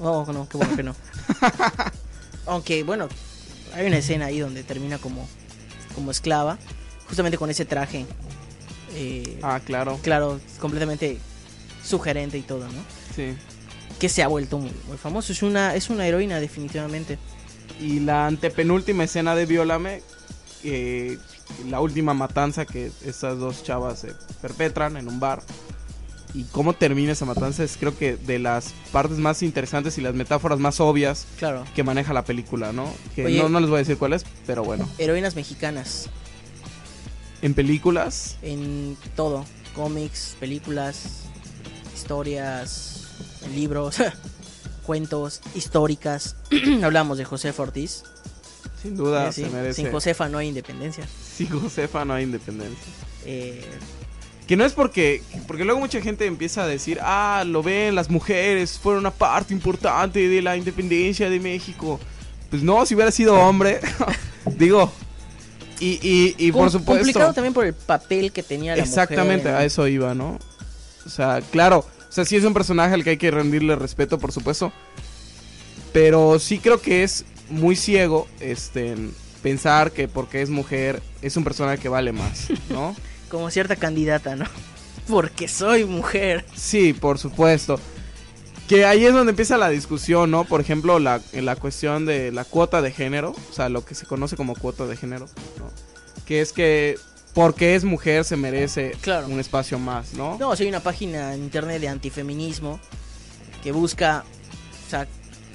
No, 0.00 0.32
no, 0.32 0.48
qué 0.48 0.56
bueno 0.56 0.76
que 0.76 0.82
no. 0.84 0.94
Aunque, 2.46 2.82
bueno, 2.84 3.08
hay 3.74 3.86
una 3.86 3.98
escena 3.98 4.26
ahí 4.26 4.38
donde 4.40 4.62
termina 4.64 4.98
como, 4.98 5.28
como 5.94 6.10
esclava. 6.10 6.58
Justamente 7.08 7.38
con 7.38 7.48
ese 7.50 7.64
traje. 7.64 8.04
eh, 8.94 9.38
Ah, 9.42 9.60
claro, 9.64 9.98
Claro, 10.02 10.40
completamente 10.60 11.18
sugerente 11.84 12.36
y 12.38 12.42
todo, 12.42 12.64
¿no? 12.66 12.82
sí. 13.14 13.34
Que 13.98 14.08
se 14.08 14.22
ha 14.22 14.28
vuelto 14.28 14.58
muy, 14.58 14.70
muy 14.86 14.96
famoso. 14.96 15.32
Es 15.32 15.42
una, 15.42 15.74
es 15.74 15.90
una 15.90 16.06
heroína, 16.06 16.38
definitivamente. 16.38 17.18
Y 17.80 17.98
la 18.00 18.26
antepenúltima 18.26 19.04
escena 19.04 19.34
de 19.34 19.44
Viólame, 19.46 20.02
eh, 20.62 21.18
la 21.68 21.80
última 21.80 22.14
matanza 22.14 22.64
que 22.64 22.92
estas 23.04 23.38
dos 23.38 23.64
chavas 23.64 24.00
se 24.00 24.12
perpetran 24.40 24.96
en 24.98 25.08
un 25.08 25.18
bar. 25.18 25.42
Y 26.34 26.44
cómo 26.44 26.74
termina 26.74 27.12
esa 27.12 27.24
matanza 27.24 27.64
es 27.64 27.76
creo 27.78 27.96
que 27.96 28.16
de 28.16 28.38
las 28.38 28.74
partes 28.92 29.18
más 29.18 29.42
interesantes 29.42 29.96
y 29.98 30.02
las 30.02 30.14
metáforas 30.14 30.58
más 30.58 30.78
obvias 30.78 31.26
Claro. 31.38 31.64
que 31.74 31.82
maneja 31.82 32.12
la 32.12 32.24
película, 32.24 32.72
¿no? 32.72 32.92
Que 33.14 33.24
Oye. 33.26 33.38
no, 33.38 33.48
no 33.48 33.60
les 33.60 33.70
voy 33.70 33.76
a 33.76 33.78
decir 33.78 33.96
cuál 33.96 34.12
es, 34.12 34.24
pero 34.46 34.62
bueno. 34.62 34.88
Heroínas 34.98 35.34
mexicanas. 35.36 36.08
En 37.40 37.54
películas, 37.54 38.36
En 38.42 38.96
todo. 39.16 39.44
Cómics, 39.74 40.36
películas, 40.40 41.22
historias, 41.94 43.06
libros, 43.54 43.96
cuentos, 44.84 45.40
históricas. 45.54 46.36
Hablamos 46.82 47.16
de 47.18 47.24
José 47.24 47.54
Ortiz. 47.56 48.02
sin 48.82 48.96
duda, 48.96 49.28
Eh, 49.28 49.32
sí, 49.32 49.44
se 49.44 49.50
merece. 49.50 49.82
Sin 49.82 49.90
Josefa 49.92 50.28
no 50.28 50.38
hay 50.38 50.48
independencia. 50.48 51.04
Sin 51.36 51.48
Josefa 51.48 52.04
no 52.04 52.14
hay 52.14 52.24
independencia. 52.24 52.92
Eh, 53.24 53.64
Que 54.48 54.56
no 54.56 54.64
es 54.64 54.72
porque, 54.72 55.22
porque 55.46 55.64
luego 55.64 55.78
mucha 55.78 56.00
gente 56.00 56.24
empieza 56.26 56.64
a 56.64 56.66
decir, 56.66 56.98
ah, 57.02 57.44
lo 57.46 57.62
ven, 57.62 57.94
las 57.94 58.08
mujeres 58.08 58.78
fueron 58.78 59.00
una 59.00 59.10
parte 59.10 59.52
importante 59.52 60.26
de 60.26 60.42
la 60.42 60.56
independencia 60.56 61.28
de 61.28 61.38
México. 61.38 62.00
Pues 62.50 62.62
no, 62.62 62.84
si 62.86 62.94
hubiera 62.94 63.10
sido 63.10 63.34
hombre, 63.38 63.78
digo, 64.58 64.90
y, 65.80 66.00
y, 66.02 66.34
y 66.38 66.50
por 66.50 66.62
com- 66.62 66.70
supuesto, 66.70 67.04
Complicado 67.04 67.32
también 67.34 67.52
por 67.52 67.66
el 67.66 67.74
papel 67.74 68.32
que 68.32 68.42
tenía 68.42 68.74
la 68.74 68.82
exactamente 68.82 69.48
mujer, 69.48 69.62
a 69.62 69.64
eso 69.66 69.86
iba, 69.86 70.14
¿no? 70.14 70.38
O 71.04 71.10
sea, 71.10 71.42
claro, 71.52 71.80
o 72.08 72.12
sea, 72.12 72.24
sí 72.24 72.36
es 72.36 72.44
un 72.44 72.54
personaje 72.54 72.94
al 72.94 73.04
que 73.04 73.10
hay 73.10 73.16
que 73.18 73.30
rendirle 73.30 73.76
respeto, 73.76 74.18
por 74.18 74.32
supuesto, 74.32 74.72
pero 75.92 76.38
sí 76.38 76.58
creo 76.58 76.80
que 76.80 77.02
es 77.02 77.24
muy 77.50 77.76
ciego, 77.76 78.26
este, 78.40 78.94
pensar 79.42 79.92
que 79.92 80.08
porque 80.08 80.42
es 80.42 80.50
mujer 80.50 81.02
es 81.22 81.36
un 81.36 81.44
personaje 81.44 81.78
que 81.78 81.88
vale 81.88 82.12
más, 82.12 82.46
¿no? 82.70 82.96
Como 83.28 83.50
cierta 83.50 83.76
candidata, 83.76 84.36
¿no? 84.36 84.44
Porque 85.08 85.48
soy 85.48 85.84
mujer. 85.84 86.44
Sí, 86.54 86.92
por 86.92 87.18
supuesto. 87.18 87.78
Que 88.68 88.84
ahí 88.84 89.06
es 89.06 89.14
donde 89.14 89.30
empieza 89.30 89.56
la 89.56 89.70
discusión, 89.70 90.30
¿no? 90.30 90.44
Por 90.44 90.60
ejemplo, 90.60 90.98
la, 90.98 91.22
la 91.32 91.56
cuestión 91.56 92.04
de 92.04 92.30
la 92.32 92.44
cuota 92.44 92.82
de 92.82 92.90
género, 92.92 93.34
o 93.50 93.52
sea, 93.52 93.70
lo 93.70 93.84
que 93.84 93.94
se 93.94 94.04
conoce 94.04 94.36
como 94.36 94.54
cuota 94.54 94.84
de 94.86 94.96
género, 94.96 95.26
¿no? 95.58 95.70
Que 96.26 96.42
es 96.42 96.52
que 96.52 96.98
porque 97.32 97.74
es 97.74 97.84
mujer 97.84 98.24
se 98.24 98.36
merece 98.36 98.92
Claro. 99.00 99.28
un 99.28 99.40
espacio 99.40 99.78
más, 99.78 100.12
¿no? 100.12 100.36
No, 100.38 100.54
si 100.56 100.64
hay 100.64 100.68
una 100.68 100.80
página 100.80 101.32
en 101.34 101.42
internet 101.44 101.80
de 101.80 101.88
antifeminismo 101.88 102.78
que 103.62 103.72
busca, 103.72 104.24
o 104.86 104.90
sea, 104.90 105.06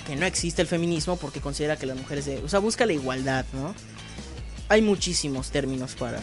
que 0.07 0.15
no 0.15 0.25
existe 0.25 0.61
el 0.63 0.67
feminismo 0.67 1.17
porque 1.17 1.39
considera 1.41 1.77
que 1.77 1.85
las 1.85 1.97
mujeres, 1.97 2.25
de, 2.25 2.37
o 2.39 2.49
sea, 2.49 2.59
busca 2.59 2.85
la 2.87 2.93
igualdad, 2.93 3.45
¿no? 3.53 3.75
Hay 4.69 4.81
muchísimos 4.81 5.51
términos 5.51 5.93
para, 5.93 6.19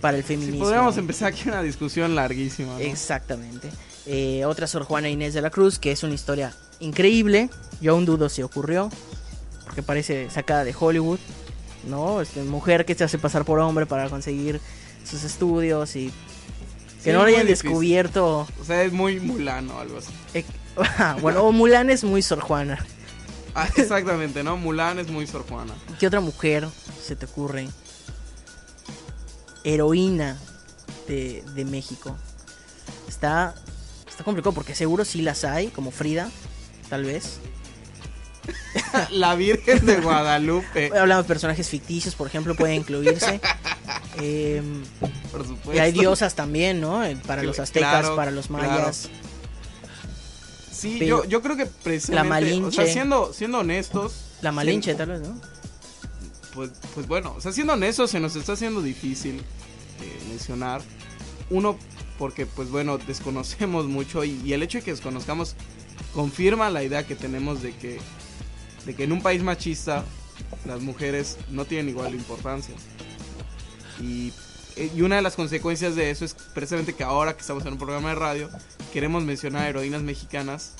para 0.00 0.16
el 0.16 0.24
feminismo. 0.24 0.60
podríamos 0.60 0.96
¿no? 0.96 1.00
empezar 1.00 1.28
aquí 1.28 1.48
una 1.48 1.62
discusión 1.62 2.14
larguísima, 2.14 2.74
¿no? 2.74 2.78
Exactamente. 2.78 3.70
Eh, 4.06 4.44
otra 4.44 4.66
Sor 4.66 4.84
Juana 4.84 5.08
Inés 5.08 5.34
de 5.34 5.42
la 5.42 5.50
Cruz, 5.50 5.78
que 5.78 5.92
es 5.92 6.02
una 6.02 6.14
historia 6.14 6.54
increíble. 6.80 7.50
Yo 7.80 7.92
aún 7.92 8.04
dudo 8.04 8.28
si 8.28 8.42
ocurrió, 8.42 8.90
porque 9.64 9.82
parece 9.82 10.30
sacada 10.30 10.64
de 10.64 10.74
Hollywood, 10.78 11.18
¿no? 11.86 12.20
Este, 12.20 12.42
mujer 12.42 12.84
que 12.84 12.94
se 12.94 13.04
hace 13.04 13.18
pasar 13.18 13.44
por 13.44 13.58
hombre 13.58 13.86
para 13.86 14.08
conseguir 14.08 14.60
sus 15.04 15.24
estudios 15.24 15.94
y 15.96 16.12
que 17.02 17.10
Sí, 17.10 17.12
no 17.12 17.18
lo 17.18 17.26
hayan 17.26 17.46
descubierto. 17.46 18.46
O 18.60 18.64
sea, 18.64 18.82
es 18.82 18.92
muy 18.92 19.20
mulano 19.20 19.76
o 19.76 19.80
algo 19.80 19.98
así. 19.98 20.12
Eh, 20.34 20.44
bueno, 21.20 21.42
o 21.42 21.52
Mulan 21.52 21.90
es 21.90 22.04
muy 22.04 22.22
Sor 22.22 22.40
Juana. 22.40 22.84
Ah, 23.54 23.68
exactamente, 23.76 24.42
¿no? 24.42 24.56
Mulan 24.56 24.98
es 24.98 25.08
muy 25.08 25.26
Sor 25.26 25.44
Juana. 25.48 25.74
¿Qué 25.98 26.06
otra 26.06 26.20
mujer 26.20 26.66
se 27.02 27.16
te 27.16 27.26
ocurre? 27.26 27.68
Heroína 29.64 30.36
de, 31.06 31.42
de 31.54 31.64
México. 31.64 32.16
Está, 33.08 33.54
está 34.08 34.24
complicado 34.24 34.52
porque 34.52 34.74
seguro 34.74 35.04
sí 35.04 35.22
las 35.22 35.44
hay, 35.44 35.68
como 35.68 35.90
Frida, 35.90 36.30
tal 36.88 37.04
vez. 37.04 37.38
La 39.10 39.34
Virgen 39.34 39.84
de 39.84 39.96
Guadalupe, 40.00 40.90
Hablamos 40.98 41.24
de 41.24 41.28
personajes 41.28 41.68
ficticios, 41.68 42.14
por 42.14 42.26
ejemplo, 42.26 42.54
puede 42.54 42.74
incluirse. 42.74 43.40
Em, 44.20 44.82
por 45.30 45.46
supuesto. 45.46 45.74
y 45.74 45.78
hay 45.78 45.92
diosas 45.92 46.34
también, 46.34 46.80
¿no? 46.80 47.04
Eh, 47.04 47.16
Para 47.24 47.42
los 47.44 47.58
aztecas, 47.60 48.00
claro, 48.00 48.16
para 48.16 48.32
los 48.32 48.48
claro. 48.48 48.68
mayas. 48.68 49.08
Sí, 50.72 50.96
Pero- 50.98 51.22
yo, 51.22 51.28
yo 51.28 51.42
creo 51.42 51.56
que 51.56 51.66
precisamente, 51.66 52.28
Malinche. 52.28 52.66
o 52.68 52.72
sea, 52.72 52.92
siendo, 52.92 53.32
siendo 53.32 53.58
honestos, 53.60 54.14
La 54.42 54.50
Malinche, 54.50 54.94
tal 54.96 55.10
vez, 55.10 55.20
¿no? 55.20 55.40
Pues, 56.58 56.72
pues 56.92 57.06
bueno, 57.06 57.34
o 57.36 57.40
sea, 57.40 57.52
siendo 57.52 57.74
honestos, 57.74 58.10
se 58.10 58.18
nos 58.18 58.34
está 58.34 58.54
haciendo 58.54 58.82
difícil 58.82 59.36
eh, 59.36 60.18
mencionar. 60.28 60.82
Uno, 61.50 61.78
porque 62.18 62.46
pues 62.46 62.68
bueno, 62.68 62.98
desconocemos 63.06 63.86
mucho 63.86 64.24
y, 64.24 64.40
y 64.44 64.54
el 64.54 64.64
hecho 64.64 64.78
de 64.78 64.84
que 64.84 64.90
desconozcamos 64.90 65.54
confirma 66.12 66.68
la 66.68 66.82
idea 66.82 67.06
que 67.06 67.14
tenemos 67.14 67.62
de 67.62 67.76
que, 67.76 68.00
de 68.86 68.96
que 68.96 69.04
en 69.04 69.12
un 69.12 69.22
país 69.22 69.40
machista 69.44 70.04
las 70.64 70.80
mujeres 70.80 71.38
no 71.48 71.64
tienen 71.64 71.90
igual 71.90 72.12
importancia. 72.12 72.74
Y, 74.02 74.32
eh, 74.74 74.90
y 74.96 75.02
una 75.02 75.14
de 75.14 75.22
las 75.22 75.36
consecuencias 75.36 75.94
de 75.94 76.10
eso 76.10 76.24
es 76.24 76.34
precisamente 76.34 76.92
que 76.92 77.04
ahora 77.04 77.34
que 77.34 77.42
estamos 77.42 77.64
en 77.66 77.74
un 77.74 77.78
programa 77.78 78.08
de 78.08 78.16
radio, 78.16 78.50
queremos 78.92 79.22
mencionar 79.22 79.68
heroínas 79.68 80.02
mexicanas 80.02 80.74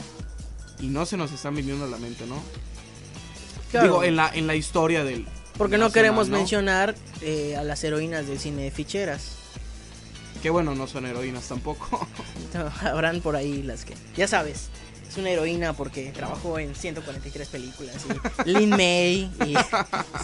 y 0.81 0.89
no 0.89 1.07
se 1.07 1.17
nos 1.17 1.31
están 1.31 1.55
viniendo 1.55 1.85
a 1.85 1.89
la 1.89 1.99
mente, 1.99 2.27
¿no? 2.27 2.43
Claro. 3.71 3.87
Digo, 3.87 4.03
en 4.03 4.17
la, 4.17 4.29
en 4.35 4.49
la 4.49 4.57
historia 4.57 5.05
del... 5.05 5.25
Porque 5.59 5.77
no 5.77 5.91
queremos 5.91 6.29
¿no? 6.29 6.39
mencionar 6.39 6.95
eh, 7.21 7.57
a 7.57 7.65
las 7.65 7.83
heroínas 7.85 8.29
del 8.29 8.39
cine 8.39 8.63
de 8.63 8.71
ficheras. 8.71 9.37
Que 10.43 10.51
bueno, 10.51 10.75
no 10.75 10.87
son 10.87 11.05
heroínas 11.05 11.49
tampoco. 11.49 12.07
Habrán 12.81 13.21
por 13.21 13.37
ahí 13.37 13.63
las 13.63 13.85
que. 13.85 13.95
Ya 14.17 14.29
sabes, 14.29 14.71
es 15.09 15.17
una 15.17 15.31
heroína 15.31 15.73
porque 15.73 16.13
trabajó 16.13 16.59
en 16.59 16.75
143 16.75 17.49
películas. 17.49 17.97
Y 18.45 18.51
Lin 18.51 18.71
May 18.71 19.31
y 19.45 19.55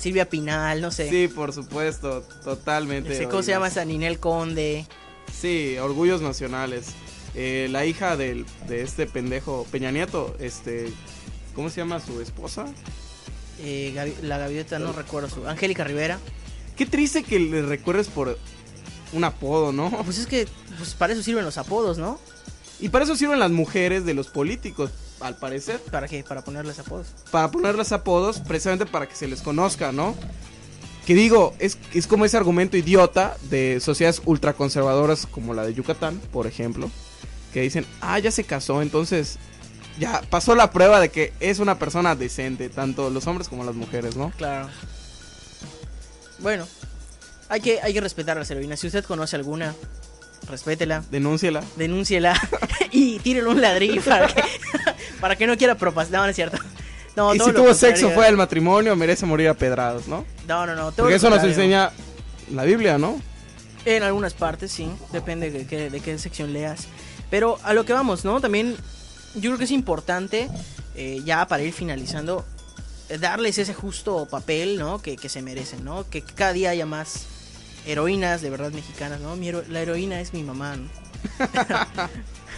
Silvia 0.01 0.29
Pinal, 0.29 0.81
no 0.81 0.93
sé. 0.93 1.11
Sí, 1.11 1.29
por 1.29 1.53
supuesto, 1.53 2.23
totalmente. 2.45 3.27
¿Cómo 3.29 3.43
se 3.43 3.51
llama 3.51 3.69
esa 3.69 3.85
Ninel 3.85 4.21
Conde? 4.21 4.87
Sí, 5.33 5.77
orgullos 5.79 6.21
nacionales. 6.21 6.87
Eh, 7.35 7.67
la 7.71 7.85
hija 7.85 8.17
del, 8.17 8.47
de 8.69 8.83
este 8.83 9.07
pendejo 9.07 9.67
Peña 9.73 9.91
Nieto, 9.91 10.37
este, 10.39 10.93
¿cómo 11.55 11.69
se 11.69 11.81
llama 11.81 11.99
su 11.99 12.21
esposa? 12.21 12.67
Eh, 13.61 13.93
Gavi- 13.95 14.21
la 14.23 14.39
gaviota, 14.39 14.79
no 14.79 14.93
recuerdo 14.93 15.29
su. 15.31 15.47
Angélica 15.49 15.85
Rivera. 15.85 16.19
Qué 16.77 16.87
triste 16.87 17.23
que 17.23 17.39
le 17.39 17.63
recuerdes 17.63 18.09
por 18.09 18.39
un 19.13 19.25
apodo, 19.25 19.73
¿no? 19.73 19.91
Pues 20.05 20.19
es 20.19 20.27
que 20.27 20.49
pues 20.77 20.95
para 20.95 21.13
eso 21.13 21.23
sirven 21.23 21.45
los 21.45 21.57
apodos, 21.59 21.99
¿no? 21.99 22.19
Y 22.81 22.89
para 22.89 23.05
eso 23.05 23.15
sirven 23.15 23.39
las 23.39 23.53
mujeres 23.53 24.05
de 24.05 24.13
los 24.15 24.27
políticos, 24.27 24.91
al 25.21 25.37
parecer. 25.37 25.79
¿Para 25.91 26.09
qué? 26.09 26.25
Para 26.25 26.43
ponerles 26.43 26.81
apodos. 26.81 27.07
Para 27.31 27.51
ponerles 27.51 27.93
apodos, 27.93 28.41
precisamente 28.41 28.87
para 28.87 29.09
que 29.09 29.15
se 29.15 29.29
les 29.29 29.41
conozca, 29.41 29.93
¿no? 29.93 30.17
Que 31.07 31.15
digo, 31.15 31.55
es, 31.61 31.79
es 31.93 32.07
como 32.09 32.25
ese 32.25 32.37
argumento 32.37 32.77
idiota 32.77 33.37
de 33.51 33.79
sociedades 33.81 34.21
ultraconservadoras 34.25 35.27
como 35.27 35.55
la 35.55 35.65
de 35.65 35.75
Yucatán, 35.75 36.21
por 36.33 36.47
ejemplo, 36.49 36.91
que 37.53 37.61
dicen, 37.61 37.87
ah, 38.01 38.19
ya 38.19 38.33
se 38.33 38.43
casó, 38.43 38.83
entonces 38.83 39.39
ya 39.99 40.23
pasó 40.31 40.55
la 40.55 40.71
prueba 40.71 41.01
de 41.01 41.09
que 41.11 41.33
es 41.41 41.59
una 41.59 41.79
persona 41.79 42.15
decente, 42.15 42.69
tanto 42.69 43.11
los 43.11 43.27
hombres 43.27 43.49
como 43.49 43.65
las 43.65 43.75
mujeres, 43.75 44.17
¿no? 44.17 44.31
Claro. 44.37 44.69
Bueno, 46.39 46.67
hay 47.49 47.61
que, 47.61 47.81
hay 47.81 47.93
que 47.93 48.01
respetar 48.01 48.37
a 48.37 48.41
las 48.41 48.51
heroínas. 48.51 48.81
Si 48.81 48.87
usted 48.87 49.05
conoce 49.05 49.37
alguna, 49.37 49.75
respétela, 50.49 51.05
Denúnciela. 51.11 51.63
denúnciela 51.77 52.35
y 52.91 53.19
tírele 53.21 53.49
un 53.49 53.61
ladrillo 53.61 54.03
para 54.03 54.27
que, 54.27 54.43
para 55.21 55.37
que 55.37 55.47
no 55.47 55.57
quiera 55.57 55.77
propasar. 55.77 56.13
No, 56.13 56.23
no 56.25 56.29
es 56.29 56.37
cierto. 56.37 56.59
No, 57.17 57.33
y 57.33 57.39
si 57.39 57.53
tuvo 57.53 57.73
sexo 57.75 58.11
fuera 58.11 58.27
del 58.27 58.37
matrimonio, 58.37 58.97
merece 58.97 59.25
morir 59.25 59.49
a 59.49 59.55
pedradas, 59.55 60.09
¿no? 60.09 60.25
No, 60.49 60.67
no, 60.67 60.75
no. 60.75 60.91
Porque 60.91 61.15
eso 61.15 61.31
nos 61.31 61.45
enseña 61.45 61.93
la 62.53 62.65
Biblia, 62.65 62.99
¿no? 62.99 63.21
En 63.85 64.03
algunas 64.03 64.35
partes, 64.35 64.73
sí. 64.73 64.91
Depende 65.13 65.53
de 65.53 65.67
qué, 65.67 65.91
de 65.91 66.01
qué 66.01 66.19
sección 66.19 66.53
leas. 66.53 66.89
Pero 67.31 67.59
a 67.63 67.73
lo 67.73 67.85
que 67.85 67.93
vamos, 67.93 68.25
¿no? 68.25 68.41
También 68.41 68.77
yo 69.35 69.41
creo 69.51 69.59
que 69.59 69.65
es 69.65 69.71
importante, 69.71 70.49
eh, 70.95 71.21
ya 71.25 71.47
para 71.47 71.63
ir 71.63 71.73
finalizando, 71.73 72.45
eh, 73.09 73.19
darles 73.19 73.59
ese 73.59 73.75
justo 73.75 74.27
papel, 74.31 74.79
¿no? 74.79 75.01
Que, 75.03 75.17
que 75.17 75.29
se 75.29 75.43
merecen, 75.43 75.85
¿no? 75.85 76.09
Que 76.09 76.23
cada 76.23 76.53
día 76.53 76.71
haya 76.71 76.87
más 76.87 77.27
heroínas 77.87 78.41
de 78.43 78.51
verdad 78.51 78.73
mexicanas, 78.73 79.21
¿no? 79.21 79.37
Mi 79.37 79.49
hero- 79.49 79.65
la 79.69 79.81
heroína 79.81 80.21
es 80.21 80.33
mi 80.33 80.43
mamá, 80.43 80.77
¿no? 80.77 80.89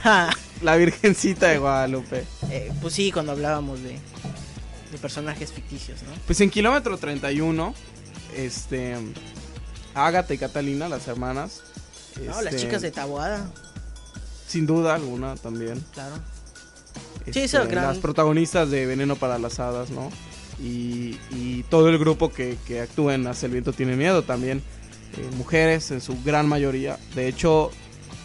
Ja, 0.03 0.31
La 0.63 0.77
Virgencita 0.77 1.49
de 1.49 1.59
Guadalupe. 1.59 2.25
eh, 2.51 2.73
pues 2.81 2.95
sí, 2.95 3.13
cuando 3.13 3.33
hablábamos 3.33 3.83
de, 3.83 3.99
de 4.93 4.99
personajes 5.01 5.53
ficticios, 5.53 6.03
¿no? 6.03 6.11
Pues 6.27 6.41
en 6.41 6.51
kilómetro 6.51 6.97
31, 6.99 7.75
este. 8.35 8.97
Ágata 9.95 10.35
y 10.35 10.39
Catalina, 10.39 10.89
las 10.89 11.09
hermanas. 11.09 11.63
No, 12.23 12.41
las 12.43 12.53
este, 12.55 12.67
chicas 12.67 12.83
de 12.83 12.91
Taboada, 12.91 13.51
Sin 14.47 14.67
duda 14.67 14.95
alguna 14.95 15.35
también. 15.37 15.83
claro. 15.93 16.15
Este, 17.27 17.47
gran- 17.67 17.87
Las 17.87 17.99
protagonistas 17.99 18.71
de 18.71 18.87
Veneno 18.87 19.17
para 19.17 19.39
las 19.39 19.59
Hadas, 19.59 19.91
¿no? 19.91 20.11
Y, 20.63 21.19
y 21.33 21.65
todo 21.69 21.89
el 21.89 21.99
grupo 21.99 22.33
que, 22.33 22.57
que 22.67 22.81
actúa 22.81 23.15
en 23.15 23.27
Hasta 23.27 23.47
el 23.47 23.53
Viento 23.53 23.73
Tiene 23.73 23.97
Miedo 23.97 24.23
también. 24.23 24.63
eh, 25.17 25.29
mujeres 25.37 25.91
en 25.91 26.01
su 26.01 26.17
gran 26.25 26.49
mayoría. 26.49 26.99
De 27.15 27.27
hecho, 27.29 27.71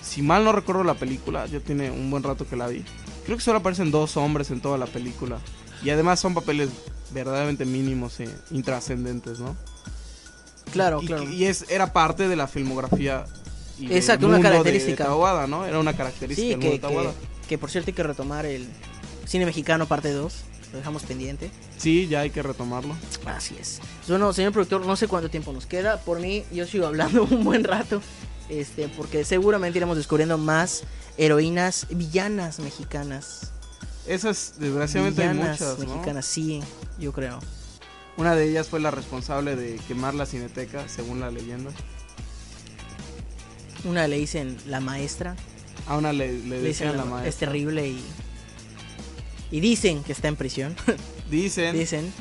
si 0.04 0.22
mal 0.22 0.44
no 0.44 0.52
recuerdo 0.52 0.84
la 0.84 0.94
película, 0.96 1.46
ya 1.48 1.60
tiene 1.60 1.90
un 1.92 2.10
buen 2.12 2.24
rato 2.24 2.48
que 2.48 2.56
la 2.56 2.68
vi. 2.68 2.84
Creo 3.26 3.38
que 3.38 3.44
solo 3.44 3.60
aparecen 3.60 3.92
dos 3.92 4.18
hombres 4.18 4.50
en 4.52 4.62
toda 4.62 4.78
la 4.78 4.86
película. 4.88 5.40
Y 5.84 5.90
además 5.90 6.20
son 6.20 6.34
papeles 6.34 6.70
verdaderamente 7.14 7.66
mínimos 7.66 8.20
e 8.20 8.30
intrascendentes, 8.52 9.40
¿no? 9.40 9.56
Claro, 10.72 11.02
y, 11.02 11.08
claro. 11.08 11.30
y 11.30 11.46
es, 11.46 11.66
era 11.70 11.92
parte 11.92 12.28
de 12.28 12.36
la 12.36 12.48
filmografía. 12.48 13.26
y 13.80 13.92
Exacto, 13.94 14.28
una 14.28 14.38
de- 14.38 14.44
característica. 14.44 15.04
De, 15.04 15.10
Taboada, 15.10 15.48
¿no? 15.48 15.66
Era 15.66 15.80
una 15.80 15.94
característica 15.96 16.54
Sí, 16.56 16.60
que, 16.60 16.70
de 16.72 16.80
Taboada. 16.80 17.12
que, 17.12 17.28
que 17.52 17.58
por 17.58 17.70
cierto 17.70 17.90
hay 17.90 17.94
que 17.94 18.04
retomar 18.04 18.46
el 18.46 18.66
cine 19.26 19.46
mexicano 19.46 19.86
parte 19.86 20.14
2. 20.14 20.44
Lo 20.72 20.78
dejamos 20.78 21.04
pendiente. 21.04 21.52
Sí, 21.78 22.08
ya 22.08 22.22
hay 22.22 22.30
que 22.30 22.42
retomarlo. 22.42 22.96
Así 23.26 23.58
es. 23.60 23.82
Pues 23.82 24.08
Bueno, 24.08 24.32
señor 24.32 24.54
productor, 24.54 24.86
no 24.86 24.96
sé 24.96 25.10
cuánto 25.10 25.30
tiempo 25.30 25.52
nos 25.52 25.66
queda. 25.66 25.98
Por 25.98 26.22
mí, 26.22 26.46
yo 26.54 26.66
sigo 26.66 26.88
hablando 26.88 27.24
un 27.30 27.44
buen 27.44 27.66
rato. 27.66 28.02
Este, 28.48 28.88
porque 28.88 29.26
seguramente 29.26 29.80
iremos 29.80 29.98
descubriendo 29.98 30.38
más 30.38 30.86
heroínas 31.18 31.88
villanas 31.90 32.60
mexicanas. 32.60 33.52
Esas, 34.08 34.54
desgraciadamente, 34.58 35.22
hay 35.22 35.34
villanas 35.34 35.60
muchas, 35.60 35.80
¿no? 35.80 35.86
mexicanas, 35.88 36.26
sí, 36.26 36.64
yo 37.00 37.12
creo. 37.12 37.40
Una 38.16 38.34
de 38.34 38.50
ellas 38.50 38.70
fue 38.70 38.80
la 38.80 38.92
responsable 38.92 39.58
de 39.58 39.76
quemar 39.90 40.14
la 40.14 40.26
cineteca, 40.26 40.88
según 40.88 41.20
la 41.20 41.30
leyenda. 41.30 41.72
Una 43.84 44.08
le 44.08 44.16
dicen 44.20 44.56
la 44.68 44.80
maestra. 44.80 45.36
A 45.88 45.98
una 45.98 46.14
le, 46.14 46.32
le 46.34 46.44
Le 46.48 46.60
decían 46.62 46.96
la 46.98 47.04
Es 47.04 47.10
maestra. 47.10 47.48
terrible 47.48 47.88
y. 47.88 48.02
Y 49.52 49.60
dicen 49.60 50.04
que 50.04 50.12
está 50.14 50.28
en 50.28 50.36
prisión. 50.38 50.76
Dicen, 51.30 51.78
dicen. 51.78 52.14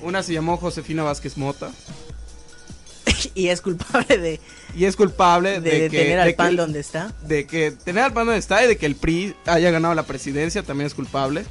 una 0.00 0.22
se 0.22 0.32
llamó 0.32 0.56
Josefina 0.56 1.02
Vázquez 1.02 1.36
Mota. 1.36 1.70
y 3.34 3.48
es 3.48 3.60
culpable 3.60 4.18
de, 4.18 4.40
Y 4.76 4.84
es 4.84 4.94
culpable 4.96 5.60
de, 5.60 5.70
de, 5.82 5.90
que, 5.90 5.98
tener 5.98 6.18
al 6.20 6.26
de 6.26 6.32
que- 6.32 6.36
pan 6.36 6.56
donde 6.56 6.80
está. 6.80 7.12
de 7.26 7.46
que 7.46 7.70
tener 7.72 8.04
al 8.04 8.12
pan 8.12 8.26
donde 8.26 8.38
está 8.38 8.64
y 8.64 8.68
de 8.68 8.76
que 8.76 8.86
el 8.86 8.94
PRI 8.96 9.34
haya 9.46 9.70
ganado 9.70 9.94
la 9.94 10.04
presidencia 10.04 10.62
también 10.62 10.86
es 10.86 10.94
culpable. 10.94 11.44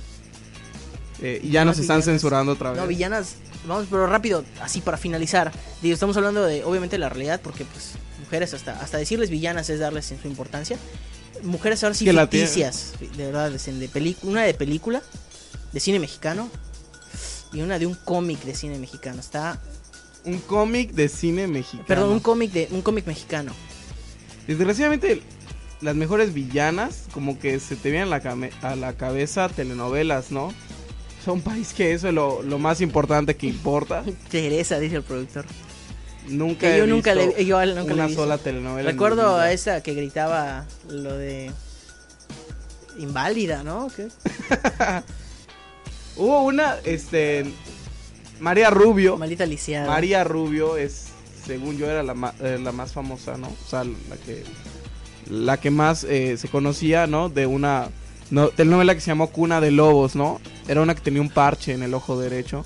Eh, 1.21 1.39
y 1.43 1.49
ya 1.51 1.63
No, 1.63 1.71
nos 1.71 1.79
están 1.79 1.97
villanas. 1.97 2.05
censurando 2.05 2.51
otra 2.53 2.71
vez. 2.71 2.81
No, 2.81 2.87
villanas. 2.87 3.35
Vamos, 3.67 3.85
pero 3.91 4.07
rápido, 4.07 4.43
así 4.61 4.81
para 4.81 4.97
finalizar. 4.97 5.51
Digo, 5.81 5.93
estamos 5.93 6.17
hablando 6.17 6.43
de, 6.43 6.63
obviamente, 6.63 6.97
la 6.97 7.09
realidad, 7.09 7.41
porque, 7.43 7.63
pues, 7.63 7.91
mujeres, 8.19 8.53
hasta, 8.55 8.79
hasta 8.81 8.97
decirles 8.97 9.29
villanas 9.29 9.69
es 9.69 9.79
darles 9.79 10.11
en 10.11 10.19
su 10.21 10.27
importancia. 10.27 10.77
Mujeres 11.43 11.83
ahora 11.83 11.95
sí 11.95 12.05
Que 12.05 12.13
ficticias, 12.13 12.93
de 13.17 13.25
verdad, 13.25 13.51
de 13.51 13.89
película, 13.89 14.31
una 14.31 14.43
de 14.43 14.53
película, 14.53 15.01
de 15.71 15.79
cine 15.79 15.99
mexicano, 15.99 16.49
y 17.53 17.61
una 17.61 17.79
de 17.79 17.85
un 17.85 17.95
cómic 17.95 18.41
de 18.43 18.55
cine 18.55 18.77
mexicano. 18.79 19.19
Está, 19.19 19.59
Un 20.23 20.39
cómic 20.39 20.91
de 20.91 21.09
cine 21.09 21.47
mexicano. 21.47 21.87
perdón, 21.87 22.11
un 22.11 22.19
cómic 22.19 22.51
de 22.51 22.67
un 22.71 22.81
cómic 22.81 23.05
mexicano. 23.07 23.53
Desgraciadamente, 24.47 25.21
las 25.81 25.95
mejores 25.95 26.33
villanas, 26.33 27.05
como 27.13 27.39
que 27.39 27.59
se 27.59 27.75
te 27.75 27.91
vienen 27.91 28.11
a 28.13 28.19
la, 28.19 28.49
a 28.61 28.75
la 28.75 28.93
cabeza 28.93 29.49
telenovelas, 29.49 30.31
¿no? 30.31 30.53
Son 31.23 31.41
país 31.41 31.73
que 31.73 31.93
eso 31.93 32.07
es 32.07 32.13
lo, 32.13 32.41
lo 32.41 32.57
más 32.57 32.81
importante 32.81 33.35
que 33.35 33.47
importa. 33.47 34.03
Teresa, 34.29 34.79
dice 34.79 34.95
el 34.97 35.03
productor. 35.03 35.45
Nunca 36.27 36.59
Que 36.61 36.75
he 36.75 36.77
yo 36.77 36.87
nunca 36.87 37.13
visto 37.13 37.33
le, 37.37 37.45
yo 37.45 37.65
nunca 37.65 37.93
una 37.93 38.09
sola 38.09 38.37
telenovela. 38.37 38.91
Recuerdo 38.91 39.35
a 39.37 39.51
esa 39.51 39.81
que 39.81 39.93
gritaba 39.93 40.65
lo 40.89 41.17
de 41.17 41.51
inválida, 42.97 43.63
¿no? 43.63 43.87
¿Qué? 43.95 44.07
Hubo 46.17 46.43
una, 46.43 46.75
este, 46.83 47.45
María 48.39 48.69
Rubio. 48.69 49.17
Maldita 49.17 49.45
lisiada. 49.45 49.87
María 49.87 50.23
Rubio 50.23 50.77
es, 50.77 51.07
según 51.45 51.77
yo, 51.77 51.89
era 51.89 52.03
la, 52.03 52.13
ma- 52.13 52.33
eh, 52.41 52.59
la 52.61 52.71
más 52.71 52.91
famosa, 52.91 53.37
¿no? 53.37 53.47
O 53.47 53.69
sea, 53.69 53.83
la 53.83 54.17
que, 54.25 54.43
la 55.29 55.57
que 55.57 55.71
más 55.71 56.03
eh, 56.03 56.37
se 56.37 56.49
conocía, 56.49 57.07
¿no? 57.07 57.29
De 57.29 57.45
una 57.45 57.87
no, 58.29 58.49
telenovela 58.49 58.93
que 58.93 59.01
se 59.01 59.07
llamó 59.11 59.27
Cuna 59.31 59.61
de 59.61 59.71
Lobos, 59.71 60.15
¿no? 60.15 60.39
Era 60.67 60.81
una 60.81 60.93
que 60.95 61.01
tenía 61.01 61.21
un 61.21 61.29
parche 61.29 61.73
en 61.73 61.81
el 61.83 61.93
ojo 61.93 62.19
derecho. 62.19 62.65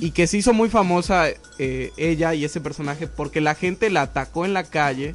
Y 0.00 0.10
que 0.10 0.26
se 0.26 0.36
hizo 0.38 0.52
muy 0.52 0.68
famosa 0.68 1.26
eh, 1.58 1.92
ella 1.96 2.34
y 2.34 2.44
ese 2.44 2.60
personaje 2.60 3.06
porque 3.06 3.40
la 3.40 3.54
gente 3.54 3.90
la 3.90 4.02
atacó 4.02 4.44
en 4.44 4.52
la 4.52 4.64
calle 4.64 5.14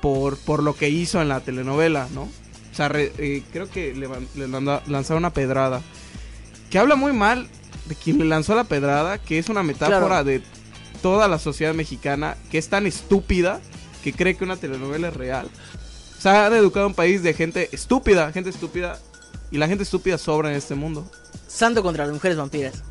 por, 0.00 0.36
por 0.38 0.62
lo 0.62 0.74
que 0.76 0.88
hizo 0.90 1.20
en 1.22 1.28
la 1.28 1.40
telenovela, 1.40 2.08
¿no? 2.14 2.22
O 2.22 2.76
sea, 2.76 2.88
re- 2.88 3.12
eh, 3.18 3.42
creo 3.52 3.70
que 3.70 3.94
le, 3.94 4.08
lanzaron 4.86 5.18
una 5.22 5.32
pedrada. 5.32 5.80
Que 6.70 6.78
habla 6.78 6.96
muy 6.96 7.12
mal 7.12 7.48
de 7.86 7.94
quien 7.94 8.18
le 8.18 8.24
lanzó 8.24 8.54
la 8.54 8.64
pedrada, 8.64 9.18
que 9.18 9.38
es 9.38 9.48
una 9.48 9.62
metáfora 9.62 9.98
Claro. 10.08 10.24
de 10.24 10.42
toda 11.02 11.28
la 11.28 11.38
sociedad 11.38 11.74
mexicana, 11.74 12.36
que 12.50 12.58
es 12.58 12.68
tan 12.68 12.86
estúpida 12.86 13.60
que 14.02 14.12
cree 14.12 14.34
que 14.36 14.44
una 14.44 14.56
telenovela 14.56 15.08
es 15.08 15.14
real. 15.14 15.48
O 16.18 16.20
sea, 16.20 16.46
han 16.46 16.54
educado 16.54 16.84
a 16.86 16.88
un 16.88 16.94
país 16.94 17.22
de 17.22 17.34
gente 17.34 17.68
estúpida, 17.72 18.32
gente 18.32 18.50
estúpida, 18.50 18.98
y 19.50 19.58
la 19.58 19.68
gente 19.68 19.84
estúpida 19.84 20.18
sobra 20.18 20.50
en 20.50 20.56
este 20.56 20.74
mundo. 20.74 21.08
Santo 21.46 21.82
contra 21.82 22.04
las 22.06 22.14
mujeres 22.14 22.36
vampiras. 22.36 22.82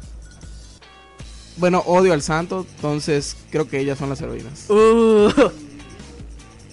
Bueno, 1.58 1.80
odio 1.86 2.14
al 2.14 2.22
santo, 2.22 2.66
entonces 2.76 3.36
creo 3.52 3.68
que 3.70 3.80
ellas 3.80 3.98
son 4.00 4.10
las 4.10 4.22
heroínas. 4.22 4.70
Uh. 4.70 5.30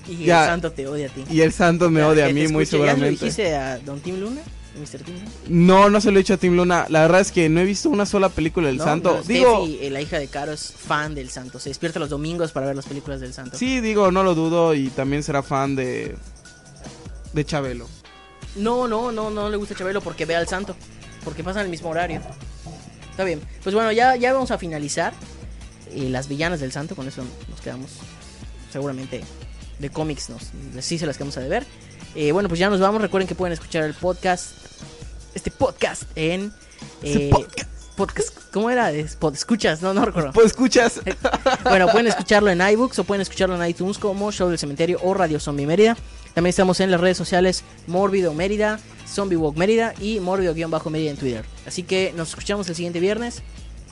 Y 0.08 0.24
Ya. 0.24 0.44
el 0.44 0.50
santo 0.50 0.72
te 0.72 0.86
odia 0.88 1.06
a 1.06 1.10
ti. 1.10 1.24
Y 1.30 1.42
el 1.42 1.52
santo 1.52 1.90
me 1.90 2.02
odia 2.02 2.26
a 2.26 2.28
mí 2.30 2.48
muy 2.48 2.64
escuche. 2.64 2.64
¿Ya 2.64 2.66
se 2.70 2.76
lo 2.78 2.84
seguramente. 2.86 3.24
dijiste 3.24 3.54
a 3.54 3.78
Don 3.78 4.00
Tim 4.00 4.18
Luna? 4.20 4.40
¿Mr. 4.80 5.02
Tim 5.04 5.14
Luna? 5.14 5.30
No, 5.48 5.90
no 5.90 6.00
se 6.00 6.10
lo 6.10 6.18
he 6.18 6.22
dicho 6.22 6.34
a 6.34 6.36
Tim 6.36 6.56
Luna. 6.56 6.86
La 6.88 7.02
verdad 7.02 7.20
es 7.20 7.30
que 7.30 7.48
no 7.48 7.60
he 7.60 7.64
visto 7.64 7.90
una 7.90 8.06
sola 8.06 8.28
película 8.28 8.68
del 8.68 8.78
No, 8.78 8.84
santo. 8.84 9.20
digo, 9.26 9.64
Steffi, 9.64 9.78
eh, 9.86 9.90
la 9.90 10.00
hija 10.00 10.18
de 10.18 10.26
Caro, 10.28 10.52
es 10.52 10.72
fan 10.72 11.14
del 11.14 11.28
santo. 11.30 11.58
Se 11.60 11.68
despierta 11.68 11.98
los 12.00 12.08
domingos 12.08 12.50
para 12.52 12.66
ver 12.66 12.76
las 12.76 12.86
películas 12.86 13.20
del 13.20 13.32
santo. 13.34 13.56
sí, 13.58 13.80
digo, 13.80 14.10
no 14.10 14.22
lo 14.22 14.34
dudo 14.34 14.74
y 14.74 14.88
también 14.88 15.22
será 15.22 15.42
fan 15.42 15.76
de 15.76 16.16
de 17.32 17.44
Chabelo. 17.44 17.86
No, 18.56 18.88
no, 18.88 19.12
no, 19.12 19.30
no 19.30 19.48
le 19.48 19.56
gusta 19.56 19.74
Chabelo 19.76 20.00
porque 20.00 20.24
ve 20.24 20.34
al 20.34 20.48
santo. 20.48 20.74
Porque 21.24 21.44
pasan 21.44 21.64
el 21.64 21.68
mismo 21.70 21.90
horario. 21.90 22.20
Está 23.10 23.24
bien. 23.24 23.40
Pues 23.62 23.74
bueno, 23.74 23.92
ya, 23.92 24.16
ya 24.16 24.32
vamos 24.32 24.50
a 24.50 24.58
finalizar. 24.58 25.12
eh, 25.92 26.08
las 26.08 26.28
villanas 26.28 26.60
del 26.60 26.72
santo, 26.72 26.94
con 26.96 27.06
eso 27.08 27.22
nos 27.48 27.60
quedamos. 27.60 27.90
Seguramente 28.72 29.22
de 29.78 29.90
cómics 29.90 30.28
nos, 30.30 30.50
sí 30.84 30.98
se 30.98 31.06
las 31.06 31.16
quedamos 31.16 31.36
a 31.36 31.40
deber. 31.40 31.64
Eh, 32.14 32.32
bueno, 32.32 32.48
pues 32.48 32.58
ya 32.60 32.70
nos 32.70 32.80
vamos. 32.80 33.00
Recuerden 33.02 33.26
que 33.28 33.34
pueden 33.34 33.52
escuchar 33.52 33.84
el 33.84 33.94
podcast. 33.94 34.52
Este 35.34 35.50
podcast 35.50 36.02
en. 36.16 36.52
eh, 37.02 37.30
podcast. 37.96 38.30
¿Cómo 38.52 38.70
era? 38.70 38.90
Pod- 39.20 39.34
escuchas, 39.34 39.82
no, 39.82 39.92
no 39.94 40.04
recuerdo. 40.04 40.32
Pues 40.32 40.46
escuchas. 40.46 41.00
Bueno, 41.64 41.86
pueden 41.88 42.06
escucharlo 42.06 42.50
en 42.50 42.60
iBooks 42.60 42.98
o 43.00 43.04
pueden 43.04 43.20
escucharlo 43.20 43.60
en 43.62 43.68
iTunes 43.68 43.98
como 43.98 44.32
Show 44.32 44.48
del 44.48 44.58
Cementerio 44.58 44.98
o 45.02 45.12
Radio 45.14 45.38
Zombie 45.38 45.66
Mérida. 45.66 45.96
También 46.34 46.50
estamos 46.50 46.80
en 46.80 46.90
las 46.90 47.00
redes 47.00 47.16
sociales 47.16 47.64
Mórbido 47.86 48.34
Mérida, 48.34 48.78
Zombie 49.06 49.36
Walk 49.36 49.56
Mérida 49.56 49.94
y 50.00 50.20
Mórbido-Mérida 50.20 51.10
en 51.10 51.16
Twitter. 51.16 51.44
Así 51.66 51.82
que 51.82 52.12
nos 52.16 52.30
escuchamos 52.30 52.68
el 52.68 52.74
siguiente 52.74 53.00
viernes. 53.00 53.42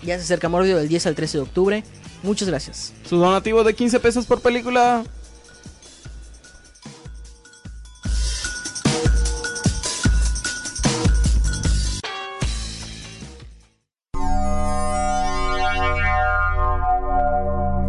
Ya 0.03 0.16
se 0.16 0.22
acerca 0.22 0.49
Mórbido 0.49 0.78
del 0.78 0.89
10 0.89 1.07
al 1.09 1.14
13 1.14 1.39
de 1.39 1.43
octubre. 1.43 1.84
Muchas 2.22 2.49
gracias. 2.49 2.93
Su 3.09 3.16
donativo 3.16 3.64
de 3.64 3.74
15 3.74 4.01
pesos 4.01 4.26
por 4.26 4.41
película. 4.41 5.05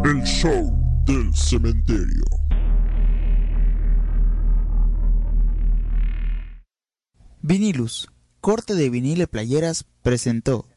El 0.03 0.23
show 0.23 0.73
del 1.05 1.31
cementerio. 1.35 2.38
Vinilus, 7.41 8.09
corte 8.41 8.75
de 8.75 8.89
vinil 8.89 9.21
y 9.21 9.25
playeras, 9.25 9.85
presentó. 10.03 10.67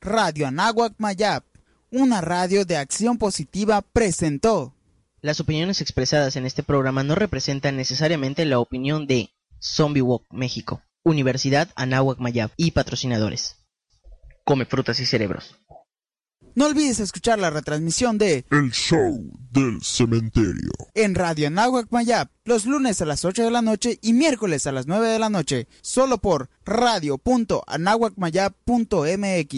Radio 0.00 0.46
Anáhuac 0.46 0.94
Mayap, 0.96 1.44
una 1.90 2.22
radio 2.22 2.64
de 2.64 2.78
acción 2.78 3.18
positiva, 3.18 3.82
presentó. 3.82 4.74
Las 5.20 5.38
opiniones 5.40 5.82
expresadas 5.82 6.36
en 6.36 6.46
este 6.46 6.62
programa 6.62 7.02
no 7.04 7.14
representan 7.14 7.76
necesariamente 7.76 8.46
la 8.46 8.58
opinión 8.58 9.06
de 9.06 9.34
Zombie 9.60 10.00
Walk 10.00 10.24
México, 10.30 10.80
Universidad 11.02 11.68
Anáhuac 11.74 12.18
Mayab 12.20 12.52
y 12.56 12.70
patrocinadores. 12.70 13.56
Come 14.44 14.64
frutas 14.64 15.00
y 15.00 15.06
cerebros. 15.06 15.56
No 16.58 16.66
olvides 16.66 16.98
escuchar 16.98 17.38
la 17.38 17.50
retransmisión 17.50 18.18
de 18.18 18.44
El 18.50 18.72
show 18.72 19.30
del 19.52 19.80
cementerio. 19.80 20.72
en 20.94 21.14
Radio 21.14 21.46
Anáhuac 21.46 21.86
Mayap 21.92 22.32
los 22.48 22.66
lunes 22.66 23.00
a 23.00 23.04
las 23.04 23.24
8 23.24 23.44
de 23.44 23.52
la 23.52 23.62
noche 23.62 24.00
y 24.02 24.12
miércoles 24.12 24.66
a 24.66 24.72
las 24.72 24.88
9 24.88 25.06
de 25.06 25.20
la 25.20 25.30
noche, 25.30 25.68
solo 25.82 26.18
por 26.18 26.50
radio.anahuacmayap.mx. 26.64 29.54